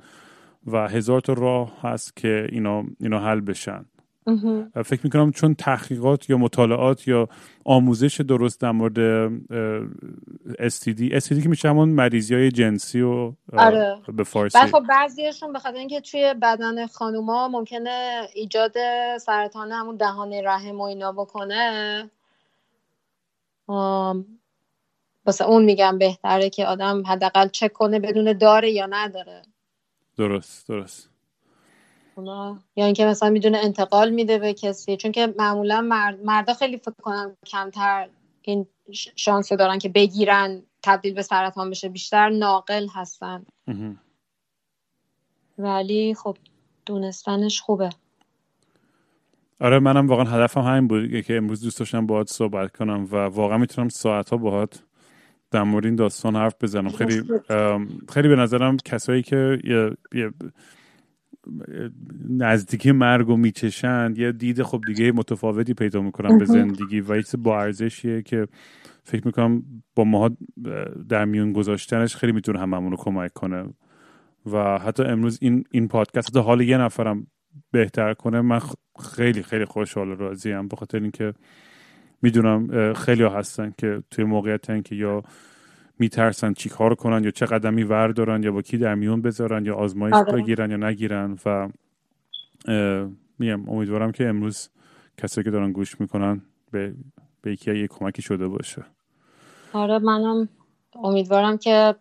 و 0.67 0.87
هزار 0.87 1.21
تا 1.21 1.33
راه 1.33 1.77
هست 1.81 2.15
که 2.15 2.47
اینا 2.51 2.83
اینا 2.99 3.19
حل 3.19 3.41
بشن. 3.41 3.85
فکر 4.85 4.99
می‌کنم 5.03 5.31
چون 5.31 5.55
تحقیقات 5.55 6.29
یا 6.29 6.37
مطالعات 6.37 7.07
یا 7.07 7.29
آموزش 7.65 8.21
درست 8.21 8.61
در 8.61 8.71
مورد 8.71 9.27
STD 10.49 11.11
STD 11.19 11.43
که 11.43 11.49
میشه 11.49 11.69
همون 11.69 11.89
مریضی 11.89 12.35
های 12.35 12.51
جنسی 12.51 13.01
و 13.01 13.33
آره. 13.53 13.97
به 14.13 14.23
فارسی. 14.23 14.59
خب 14.59 14.83
بعضیشون 14.89 15.53
بخاطر 15.53 15.77
اینکه 15.77 16.01
توی 16.01 16.33
بدن 16.41 16.87
خانوما 16.87 17.47
ممکنه 17.47 18.21
ایجاد 18.33 18.73
سرطان 19.17 19.71
همون 19.71 19.95
دهان 19.95 20.33
رحم 20.33 20.79
و 20.79 20.83
اینا 20.83 21.11
بکنه 21.11 22.09
واسه 25.25 25.45
اون 25.45 25.63
میگم 25.63 25.97
بهتره 25.97 26.49
که 26.49 26.65
آدم 26.65 27.03
حداقل 27.07 27.47
چک 27.47 27.73
کنه 27.73 27.99
بدون 27.99 28.33
داره 28.33 28.71
یا 28.71 28.85
نداره. 28.85 29.41
درست 30.17 30.67
درست. 30.67 31.09
یا 32.75 32.85
اینکه 32.85 33.05
مثلا 33.05 33.29
می‌دونه 33.29 33.57
انتقال 33.57 34.09
میده 34.09 34.39
به 34.39 34.53
کسی. 34.53 34.97
چون 34.97 35.11
که 35.11 35.33
معمولا 35.37 35.81
مرد 35.81 36.19
مردا 36.25 36.53
خیلی 36.53 36.77
فکر 36.77 37.01
کنم 37.01 37.37
کمتر 37.45 38.09
این 38.41 38.65
شانس 39.15 39.53
دارن 39.53 39.79
که 39.79 39.89
بگیرن 39.89 40.61
تبدیل 40.83 41.13
به 41.13 41.21
سرطان 41.21 41.69
بشه. 41.69 41.89
بیشتر 41.89 42.29
ناقل 42.29 42.87
هستن. 42.93 43.45
ولی 45.57 46.13
خب 46.13 46.37
دونستنش 46.85 47.61
خوبه. 47.61 47.89
آره 49.61 49.79
منم 49.79 50.07
واقعا 50.07 50.25
هدفم 50.25 50.61
همین 50.61 50.87
بود. 50.87 51.21
که 51.21 51.37
امروز 51.37 51.63
دوست 51.63 51.79
داشتم 51.79 52.05
باهات 52.05 52.29
صحبت 52.29 52.77
کنم 52.77 53.07
و 53.11 53.15
واقعا 53.15 53.57
می‌تونم 53.57 53.89
ساعت 53.89 54.29
ها 54.29 54.37
باهات 54.37 54.83
در 55.51 55.63
مورد 55.63 55.85
این 55.85 55.95
داستان 55.95 56.35
حرف 56.35 56.55
بزنم. 56.61 56.89
خیلی 56.89 57.23
خیلی 58.13 58.27
به 58.27 58.35
نظرم 58.35 58.77
کسایی 58.77 59.23
که 59.23 59.59
یه 60.13 60.31
نزدیکی 62.29 62.91
مرگ 62.91 63.29
و 63.29 63.37
میچشند 63.37 64.17
یه 64.17 64.31
دید 64.31 64.63
خب 64.63 64.81
دیگه 64.87 65.11
متفاوتی 65.11 65.73
پیدا 65.73 66.01
می‌کنن 66.01 66.37
به 66.37 66.45
زندگی 66.45 67.01
و 67.01 67.15
یه 67.15 67.23
با 67.37 67.61
ارزشیه 67.61 68.21
که 68.21 68.47
فکر 69.03 69.25
می‌کنم 69.25 69.63
با 69.95 70.03
ما 70.03 70.31
در 71.09 71.25
میون 71.25 71.53
گذاشتنش 71.53 72.15
خیلی 72.15 72.31
می‌تونه 72.31 72.59
هممون 72.59 72.91
رو 72.91 72.97
کمک 72.97 73.33
کنه. 73.33 73.73
و 74.51 74.79
حتی 74.79 75.03
امروز 75.03 75.37
این 75.41 75.63
این 75.71 75.87
پادکست 75.87 76.29
حتی 76.29 76.39
حال 76.39 76.61
یه 76.61 76.77
نفرم 76.77 77.27
بهتر 77.71 78.13
کنه 78.13 78.41
من 78.41 78.59
خیلی 79.15 79.43
خیلی 79.43 79.65
خوشحال 79.65 80.07
راضیم. 80.07 80.67
به 80.67 80.75
خاطر 80.75 80.99
اینکه 80.99 81.33
می‌دونم 82.21 82.93
خیلی 82.93 83.23
ها 83.23 83.29
هستن 83.29 83.73
که 83.77 84.03
توی 84.11 84.25
موقعیتن 84.25 84.81
که 84.81 84.95
یا 84.95 85.23
میترسن 85.99 86.53
چی 86.53 86.69
کار 86.69 86.95
کنن 86.95 87.23
یا 87.23 87.31
چه 87.31 87.45
قدمی 87.45 87.83
وردارن 87.83 88.43
یا 88.43 88.51
با 88.51 88.61
کی 88.61 88.77
در 88.77 88.95
میون 88.95 89.21
بذارن 89.21 89.65
یا 89.65 89.75
آزمایش 89.75 90.15
آره. 90.15 90.33
بگیرن 90.33 90.71
یا 90.71 90.77
نگیرن 90.77 91.37
و 91.45 91.69
میم 93.39 93.69
امیدوارم 93.69 94.11
که 94.11 94.27
امروز 94.27 94.69
کسایی 95.17 95.45
که 95.45 95.51
دارن 95.51 95.71
گوش 95.71 96.01
می‌کنن 96.01 96.41
به, 96.71 96.93
به 97.41 97.51
یکی 97.51 97.79
یه 97.79 97.87
کمکی 97.87 98.21
شده 98.21 98.47
باشه 98.47 98.85
آره 99.73 99.99
منم 99.99 100.49
امیدوارم 100.95 101.57
که 101.57 101.95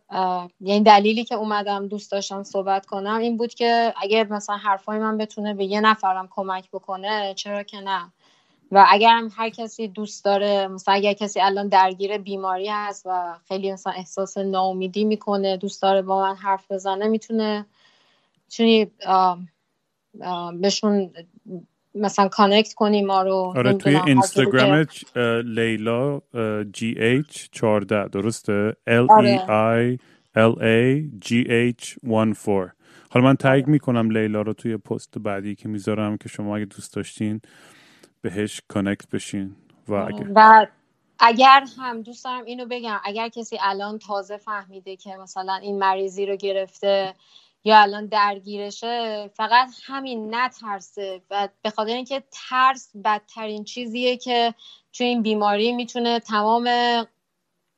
یعنی 0.60 0.84
دلیلی 0.84 1.24
که 1.24 1.34
اومدم 1.34 1.88
دوست 1.88 2.12
داشتم 2.12 2.42
صحبت 2.42 2.86
کنم 2.86 3.18
این 3.18 3.36
بود 3.36 3.54
که 3.54 3.94
اگه 4.02 4.26
مثلا 4.30 4.56
حرفای 4.56 4.98
من 4.98 5.18
بتونه 5.18 5.54
به 5.54 5.64
یه 5.64 5.80
نفرم 5.80 6.28
کمک 6.30 6.70
بکنه 6.70 7.34
چرا 7.34 7.62
که 7.62 7.80
نه 7.80 8.12
و 8.72 8.86
اگر 8.88 9.10
هم 9.10 9.30
هر 9.36 9.50
کسی 9.50 9.88
دوست 9.88 10.24
داره 10.24 10.68
مثلا 10.68 10.94
اگر 10.94 11.12
کسی 11.12 11.40
الان 11.40 11.68
درگیر 11.68 12.18
بیماری 12.18 12.68
هست 12.68 13.02
و 13.06 13.34
خیلی 13.48 13.72
مثلا 13.72 13.92
احساس 13.92 14.38
ناامیدی 14.38 15.04
می‌کنه 15.04 15.56
دوست 15.56 15.82
داره 15.82 16.02
با 16.02 16.22
من 16.22 16.36
حرف 16.36 16.72
بزنه 16.72 17.08
می‌تونه 17.08 17.66
می‌تونی 18.44 18.90
بهشون 20.60 21.10
مثلا 21.94 22.28
connect 22.28 22.74
کنی 22.74 23.02
ما 23.02 23.22
رو 23.22 23.54
آره 23.56 23.72
توی 23.72 23.96
اینستاگرام 24.06 24.86
لیلا 25.44 26.20
GH 26.72 27.48
14 27.52 28.08
درسته؟ 28.08 28.76
L 28.88 29.06
E 29.24 29.38
I 29.48 29.98
L 30.36 30.54
A 30.60 31.02
G 31.24 31.28
H 31.74 31.98
14 32.08 32.72
حالا 33.10 33.24
من 33.26 33.34
تایید 33.34 33.66
می‌کنم 33.66 34.10
لیلا 34.10 34.42
رو 34.42 34.52
توی 34.52 34.76
پست 34.76 35.18
بعدی 35.18 35.54
که 35.54 35.68
می‌ذارم 35.68 36.16
که 36.16 36.28
شما 36.28 36.56
اگه 36.56 36.64
دوست 36.64 36.94
داشتین 36.94 37.40
بهش 38.22 38.60
connect 38.68 39.08
بشین 39.08 39.56
و 39.88 39.94
اگر, 39.94 40.26
و 40.34 40.66
اگر 41.18 41.64
هم 41.78 42.02
دوست 42.02 42.24
دارم 42.24 42.44
اینو 42.44 42.66
بگم 42.66 43.00
اگر 43.04 43.28
کسی 43.28 43.58
الان 43.62 43.98
تازه 43.98 44.36
فهمیده 44.36 44.96
که 44.96 45.16
مثلا 45.16 45.54
این 45.54 45.78
مریضی 45.78 46.26
رو 46.26 46.36
گرفته 46.36 47.14
یا 47.64 47.80
الان 47.80 48.06
درگیرشه 48.06 49.28
فقط 49.34 49.68
همین 49.86 50.34
نترسه 50.34 51.22
و 51.30 51.48
به 51.62 51.70
خاطر 51.70 51.92
اینکه 51.92 52.22
ترس 52.30 52.92
بدترین 53.04 53.64
چیزیه 53.64 54.16
که 54.16 54.54
توی 54.92 55.06
این 55.06 55.22
بیماری 55.22 55.72
می‌تونه 55.72 56.20
تمام 56.20 56.68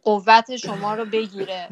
قوت 0.02 0.56
شما 0.56 0.94
رو 0.94 1.04
بگیره 1.04 1.68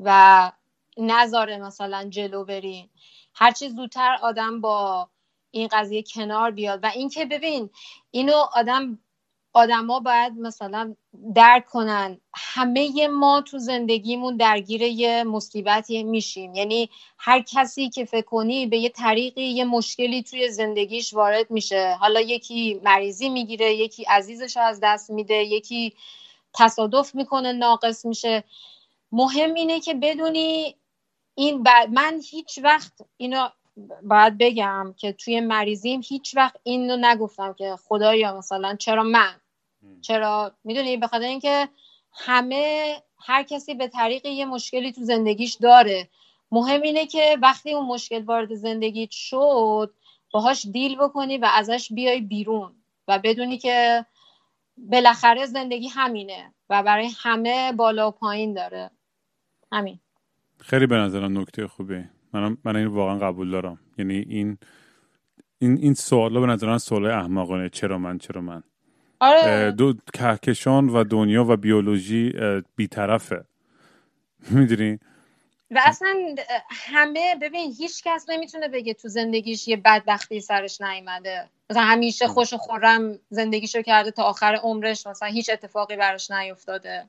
و 0.00 0.52
نذاره 0.98 1.58
مثلا 1.58 2.08
جلو 2.08 2.44
برین. 2.44 2.88
هرچی 3.34 3.68
زودتر 3.68 4.16
آدم 4.22 4.60
با 4.60 5.08
این 5.52 5.68
قضیه 5.72 6.02
کنار 6.02 6.50
بیاد. 6.50 6.80
و 6.82 6.90
اینکه 6.94 7.24
ببین 7.24 7.70
اینو 8.10 8.36
آدم 8.54 8.98
آدما 9.54 10.00
باید 10.00 10.32
مثلا 10.32 10.94
درک 11.34 11.66
کنن. 11.66 12.20
همه 12.34 13.08
ما 13.08 13.40
تو 13.40 13.58
زندگیمون 13.58 14.36
درگیر 14.36 14.82
یه 14.82 15.24
مصیبتی 15.24 16.02
میشیم. 16.02 16.54
یعنی 16.54 16.90
هر 17.18 17.42
کسی 17.42 17.90
که 17.90 18.04
فکر 18.04 18.26
کنی 18.26 18.66
به 18.66 18.78
یه 18.78 18.88
طریقی 18.88 19.42
یه 19.42 19.64
مشکلی 19.64 20.22
توی 20.22 20.50
زندگیش 20.50 21.14
وارد 21.14 21.50
میشه. 21.50 21.96
حالا 22.00 22.20
یکی 22.20 22.80
مریضی 22.84 23.28
می‌گیره 23.28 23.74
یکی 23.74 24.04
عزیزش 24.04 24.56
از 24.56 24.80
دست 24.82 25.10
میده 25.10 25.34
یکی 25.34 25.92
تصادف 26.54 27.14
می‌کنه 27.14 27.52
ناقص 27.52 28.04
میشه. 28.04 28.44
مهم 29.12 29.54
اینه 29.54 29.80
که 29.80 29.94
بدونی 29.94 30.76
این 31.34 31.64
من 31.90 32.20
هیچ 32.30 32.58
وقت 32.62 32.92
اینو 33.16 33.48
باید 34.02 34.38
بگم 34.38 34.94
که 34.96 35.12
توی 35.12 35.40
مریضیم 35.40 36.00
هیچ 36.04 36.36
وقت 36.36 36.56
اینو 36.62 36.96
نگفتم 37.00 37.52
که 37.52 37.76
خدایا 37.88 38.38
مثلا 38.38 38.76
چرا 38.76 39.02
من؟ 39.02 39.40
چرا؟ 40.00 40.52
می‌دونی 40.64 40.96
به 40.96 41.06
خاطر 41.06 41.24
اینکه 41.24 41.68
همه 42.12 42.96
هر 43.18 43.42
کسی 43.42 43.74
به 43.74 43.88
طریق 43.88 44.26
یه 44.26 44.44
مشکلی 44.44 44.92
تو 44.92 45.00
زندگیش 45.04 45.54
داره. 45.54 46.08
مهم 46.50 46.82
اینه 46.82 47.06
که 47.06 47.38
وقتی 47.42 47.72
اون 47.72 47.86
مشکل 47.86 48.22
وارد 48.22 48.54
زندگیت 48.54 49.10
شد 49.10 49.94
باهاش 50.32 50.66
دیل 50.66 50.96
بکنی 50.96 51.38
و 51.38 51.48
ازش 51.54 51.92
بیای 51.92 52.20
بیرون 52.20 52.72
و 53.08 53.18
بدونی 53.18 53.58
که 53.58 54.06
بالاخره 54.76 55.46
زندگی 55.46 55.88
همینه 55.88 56.54
و 56.70 56.82
برای 56.82 57.10
همه 57.18 57.72
بالا 57.72 58.08
و 58.08 58.10
پایین 58.10 58.54
داره. 58.54 58.90
همین. 59.72 60.00
خیلی 60.60 60.86
به 60.86 60.96
نظرم 60.96 61.38
نکته 61.38 61.66
خوبه 61.66 62.08
من 62.32 62.56
من 62.64 62.76
این 62.76 62.86
واقعا 62.86 63.18
قبول 63.18 63.50
دارم. 63.50 63.78
یعنی 63.98 64.14
این 64.28 64.58
این 65.58 65.76
این 65.76 65.94
سوالا 65.94 66.40
به 66.40 66.46
نظرم 66.46 66.78
سوال 66.78 67.06
احمقانه. 67.06 67.68
چرا 67.68 67.98
من 67.98 68.18
چرا 68.18 68.40
من؟ 68.40 68.62
آره. 69.20 69.70
دو 69.70 69.94
کهکشان 70.14 70.88
و 70.88 71.04
دنیا 71.04 71.44
و 71.44 71.56
بیولوژی 71.56 72.32
بیطرفه. 72.76 73.44
می‌دونی؟ 74.50 74.98
و 75.70 75.80
اصلا 75.84 76.16
همه 76.70 77.36
ببین 77.42 77.72
هیچ 77.78 78.02
کس 78.04 78.26
نمی‌تونه 78.28 78.68
بگه 78.68 78.94
تو 78.94 79.08
زندگیش 79.08 79.68
یه 79.68 79.76
بدبختی 79.76 80.40
سرش 80.40 80.80
نیومده. 80.80 81.48
مثلا 81.70 81.82
همیشه 81.82 82.26
خوش 82.26 82.52
و 82.52 82.56
خورم 82.56 83.18
زندگیشو 83.30 83.82
کرده 83.82 84.10
تا 84.10 84.22
آخر 84.22 84.54
عمرش. 84.62 85.06
مثلا 85.06 85.28
هیچ 85.28 85.50
اتفاقی 85.50 85.96
براش 85.96 86.30
نیفتاده. 86.30 87.04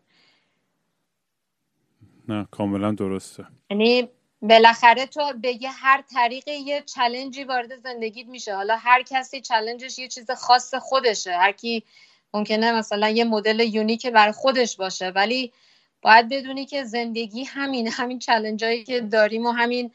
نه 2.28 2.48
کاملا 2.52 2.92
درسته. 2.92 3.46
یعنی 3.70 4.10
بالاخره 4.44 5.06
تو 5.06 5.34
به 5.42 5.64
یه 5.64 5.72
هر 5.72 6.04
طریق 6.14 6.48
یه 6.48 6.82
چلنجی 6.82 7.44
وارد 7.44 7.76
زندگیت 7.76 8.28
میشه. 8.28 8.56
حالا 8.56 8.78
هر 8.78 9.04
کسی 9.04 9.42
چلنجش 9.42 10.00
یه 10.00 10.08
چیز 10.08 10.32
خاص 10.32 10.76
خودشه. 10.76 11.32
هر 11.32 11.52
کی 11.52 11.84
ممکنه 12.34 12.72
مثلا 12.72 13.10
یه 13.10 13.24
مدل 13.24 13.60
یونیک 13.60 14.08
برای 14.08 14.32
خودش 14.32 14.76
باشه 14.76 15.10
ولی 15.10 15.54
باید 16.02 16.30
بدونی 16.30 16.66
که 16.66 16.84
زندگی 16.84 17.44
همین 17.44 17.88
همین 17.88 18.20
چلنجایی 18.20 18.84
که 18.84 19.02
داریم 19.02 19.46
و 19.46 19.52
همین 19.52 19.92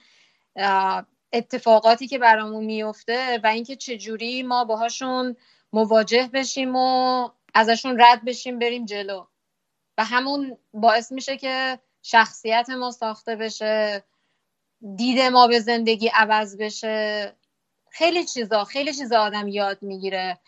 اتفاقاتی 1.33 2.09
که 2.09 2.19
برامون 2.19 2.65
میفته 2.65 3.41
و 3.45 3.47
اینکه 3.47 3.77
چجوری 3.77 4.43
ما 4.43 4.65
باهاشون 4.65 5.37
مواجه 5.73 6.31
بشیم 6.33 6.77
و 6.77 7.29
ازشون 7.55 8.01
رد 8.01 8.25
بشیم 8.25 8.59
بریم 8.59 8.85
جلو. 8.85 9.27
و 9.99 10.05
همون 10.05 10.59
باعث 10.75 11.13
میشه 11.13 11.37
که 11.37 11.79
شخصیت 12.03 12.71
ما 12.71 12.91
ساخته 12.91 13.37
بشه. 13.37 14.05
دید 14.97 15.20
ما 15.20 15.47
به 15.47 15.61
زندگی 15.61 16.09
عوض 16.14 16.57
بشه. 16.57 17.33
خیلی 17.91 18.24
چیزا 18.24 18.64
خیلی 18.64 18.95
چیزا 18.95 19.18
آدم 19.20 19.49
یاد 19.49 19.83
می‌گیره. 19.83 20.39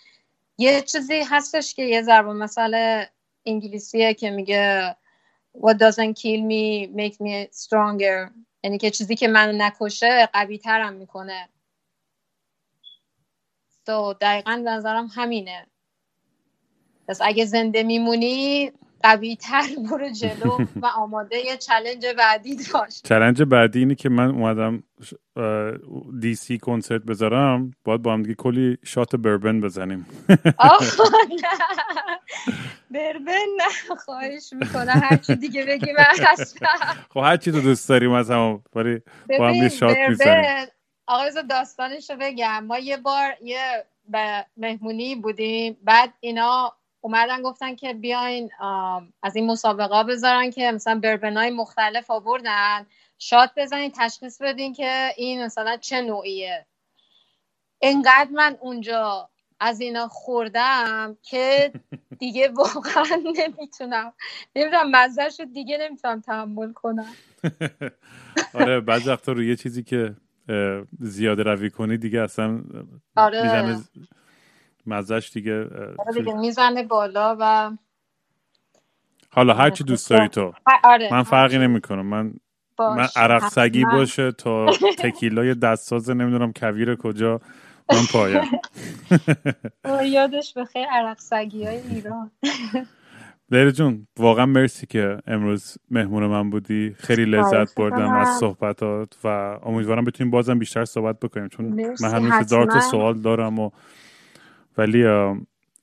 یه 0.58 0.82
چیزی 0.82 1.20
هستش 1.20 1.74
که 1.74 1.82
یه 1.82 2.02
ضرب 2.02 2.26
مثلا 2.26 3.06
انگلیسیه 3.46 4.14
که 4.14 4.30
میگه 4.30 4.96
what 5.56 5.74
doesn't 5.74 6.14
kill 6.20 6.42
me 6.50 6.88
makes 6.96 7.16
me 7.16 7.48
stronger. 7.52 8.30
یعنی 8.64 8.78
که 8.78 8.90
چیزی 8.90 9.16
که 9.16 9.28
منو 9.28 9.52
نکشه 9.52 10.26
قوی 10.32 10.58
ترم 10.58 10.92
می‌کنه. 10.92 11.48
تو 13.86 14.12
so, 14.12 14.18
دقیقا 14.20 14.62
نظرم 14.64 15.06
همینه. 15.06 15.66
پس 17.08 17.18
اگه 17.22 17.44
زنده 17.44 17.82
میمونی 17.82 18.72
قوی 19.02 19.36
تر 19.36 19.62
برو 19.90 20.10
جلو 20.10 20.58
و 20.82 20.86
آماده 20.86 21.36
یه 21.36 21.56
چلنج 21.56 22.06
بعدی 22.18 22.58
باش 22.74 23.02
challenge 23.02 23.42
بعدی 23.42 23.78
اینه 23.78 23.94
که 23.94 24.08
من 24.08 24.28
اومدم 24.30 24.82
DC 26.20 26.58
کنسرت 26.58 27.02
بذارم 27.02 27.70
باید 27.84 28.02
با 28.02 28.12
هم 28.12 28.22
دیگه 28.22 28.34
کلی 28.34 28.78
shot 28.84 29.16
bourbon 29.16 29.60
بزنیم. 29.60 30.06
بربن 32.90 33.46
نه 33.58 33.96
خواهش 34.04 34.52
می‌کنه 34.52 34.92
هرچی 34.92 35.36
دیگه 35.36 35.64
بگی 35.64 35.92
من 35.92 36.04
خب 37.10 37.20
هرچی 37.20 37.52
تو 37.52 37.60
دوست 37.60 37.88
داریم 37.88 38.12
از 38.12 38.30
هم 38.30 38.62
ولی 38.74 39.00
با 39.38 39.48
هم 39.48 39.54
یه 39.54 39.68
shot 39.68 39.96
می‌زنیم. 40.08 40.66
آقای 41.06 41.32
داستانش 41.50 42.10
رو 42.10 42.16
بگم. 42.20 42.64
ما 42.64 42.78
یه 42.78 42.96
بار 42.96 43.32
یه 43.42 43.84
به 44.08 44.46
مهمونی 44.56 45.16
بودیم 45.16 45.76
بعد 45.82 46.14
اینا 46.20 46.72
اومدن 47.00 47.42
گفتن 47.42 47.74
که 47.74 47.94
بیاین 47.94 48.50
از 49.22 49.36
این 49.36 49.46
مسابقه 49.46 50.04
بذارن 50.04 50.50
که 50.50 50.72
مثلا 50.72 51.00
بربنای 51.00 51.50
مختلف 51.50 52.10
آوردن. 52.10 52.86
شاد 53.18 53.50
بزنین 53.56 53.92
تشخیص 53.96 54.42
بدین 54.42 54.72
که 54.72 55.08
این 55.16 55.44
مثلا 55.44 55.76
چه 55.76 56.02
نوعیه. 56.02 56.66
انقدر 57.82 58.28
من 58.32 58.56
اونجا 58.60 59.28
از 59.60 59.80
اینا 59.80 60.08
خوردم 60.08 61.16
که 61.22 61.72
دیگه 62.18 62.48
واقعا 62.48 63.22
نمی‌تونم. 63.38 64.12
نمی‌دونم 64.56 64.90
مزهش 64.90 65.40
دیگه 65.54 65.78
نمی‌تونم 65.78 66.20
تحمل 66.20 66.72
کنم. 66.72 67.12
آره 68.54 68.80
بعض 68.80 69.08
وقتا 69.08 69.32
رو 69.32 69.42
یه 69.42 69.56
چیزی 69.56 69.82
که 69.82 70.16
زیاده 71.00 71.42
روی 71.42 71.70
کنی 71.70 71.96
دیگه 71.96 72.20
اصلا 72.20 72.62
آره. 73.16 73.76
مزش 74.90 75.30
دیگه 75.34 75.68
دیگه 76.14 76.34
می‌زنه 76.34 76.82
بالا 76.84 77.36
و 77.40 77.72
حالا 79.30 79.54
هر 79.54 79.70
چی 79.70 79.84
دوست 79.84 80.10
داری 80.10 80.28
تو. 80.28 80.52
آره. 80.84 81.08
من 81.12 81.22
فرقی 81.22 81.58
نمی‌کنم. 81.58 82.06
من 82.06 82.34
من 82.80 83.08
عرق 83.16 83.48
سگی 83.48 83.84
باشه 83.84 84.32
تا 84.32 84.78
تکیلای 84.98 85.54
دستساز 85.54 86.10
نمی‌دونم 86.10 86.52
کویر 86.52 86.96
کجا 86.96 87.40
من 87.92 88.06
پایم. 88.12 88.42
یادش 90.14 90.54
بخیر 90.54 90.86
عرق 90.92 91.18
سگی 91.18 91.66
های 91.66 91.76
ایران. 91.78 92.30
لیلا 93.50 93.70
جون 93.70 94.06
واقعا 94.18 94.46
مرسی 94.46 94.86
که 94.86 95.18
امروز 95.26 95.78
مهمون 95.90 96.26
من 96.26 96.50
بودی. 96.50 96.96
خیلی 96.98 97.24
لذت 97.24 97.74
بردم 97.74 98.16
از 98.16 98.28
صحبتات 98.28 99.16
و 99.24 99.28
امیدوارم 99.62 100.04
بتونیم 100.04 100.30
بازم 100.30 100.58
بیشتر 100.58 100.84
صحبت 100.84 101.20
بکنیم 101.20 101.48
چون 101.48 101.66
من 102.00 102.10
هنوز 102.10 102.32
هزار 102.32 102.66
تا 102.66 102.80
سوال 102.80 103.20
دارم 103.20 103.58
و 103.58 103.70
ولی 104.78 105.04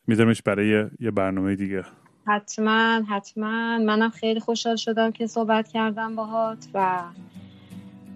میذارمش 0.07 0.41
برای 0.41 0.85
یه 0.99 1.11
برنامه 1.11 1.55
دیگه. 1.55 1.83
حتما 2.27 3.01
حتما. 3.09 3.77
منم 3.77 4.09
خیلی 4.09 4.39
خوشحال 4.39 4.75
شدم 4.75 5.11
که 5.11 5.27
صحبت 5.27 5.67
کردم 5.67 6.15
باهات 6.15 6.67
و 6.73 7.01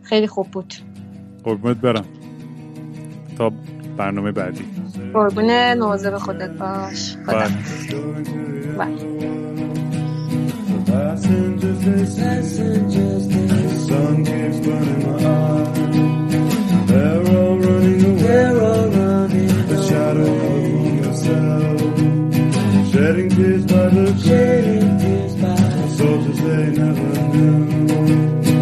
خیلی 0.04 0.28
خوب 0.28 0.48
بود. 0.52 0.74
قربونت 1.44 1.78
برم. 1.78 2.06
تا 3.38 3.52
برنامه 3.98 4.32
بعدی. 4.32 4.66
قربون 5.14 5.80
به 6.12 6.20
خودت 6.20 6.50
باش. 6.50 7.16
خدا. 7.26 7.48
Shedding 23.02 23.30
tears 23.32 23.66
by 23.66 23.90
the 23.90 24.06
shedding 24.24 25.00
by 25.42 25.56
soldiers 25.98 26.40
they 26.40 26.66
never 26.80 27.10
knew. 27.34 28.62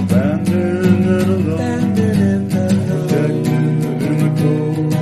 Abandoned 0.00 1.06
and 1.06 1.30
alone, 1.30 1.94
protected 2.90 3.48
in 4.08 4.16
the 4.22 4.30
cold, 4.40 4.92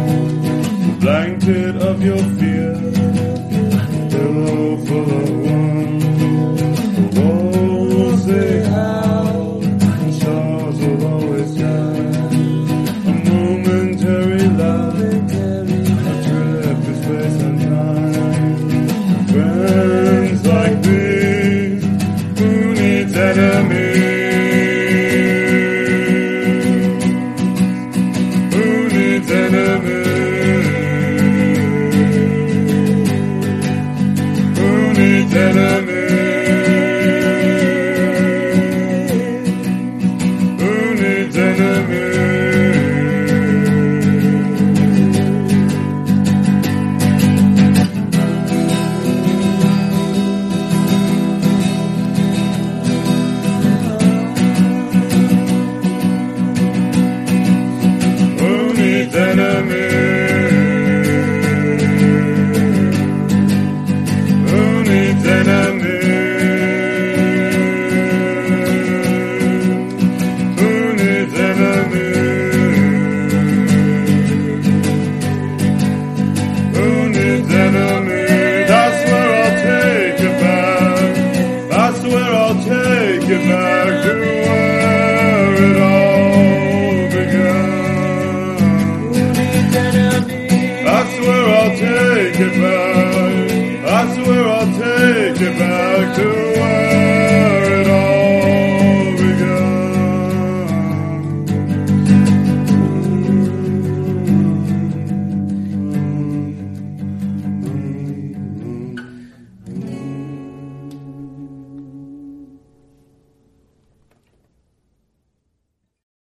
the 1.00 1.76
of 1.82 1.96
your 2.00 2.22
fear, 2.38 2.57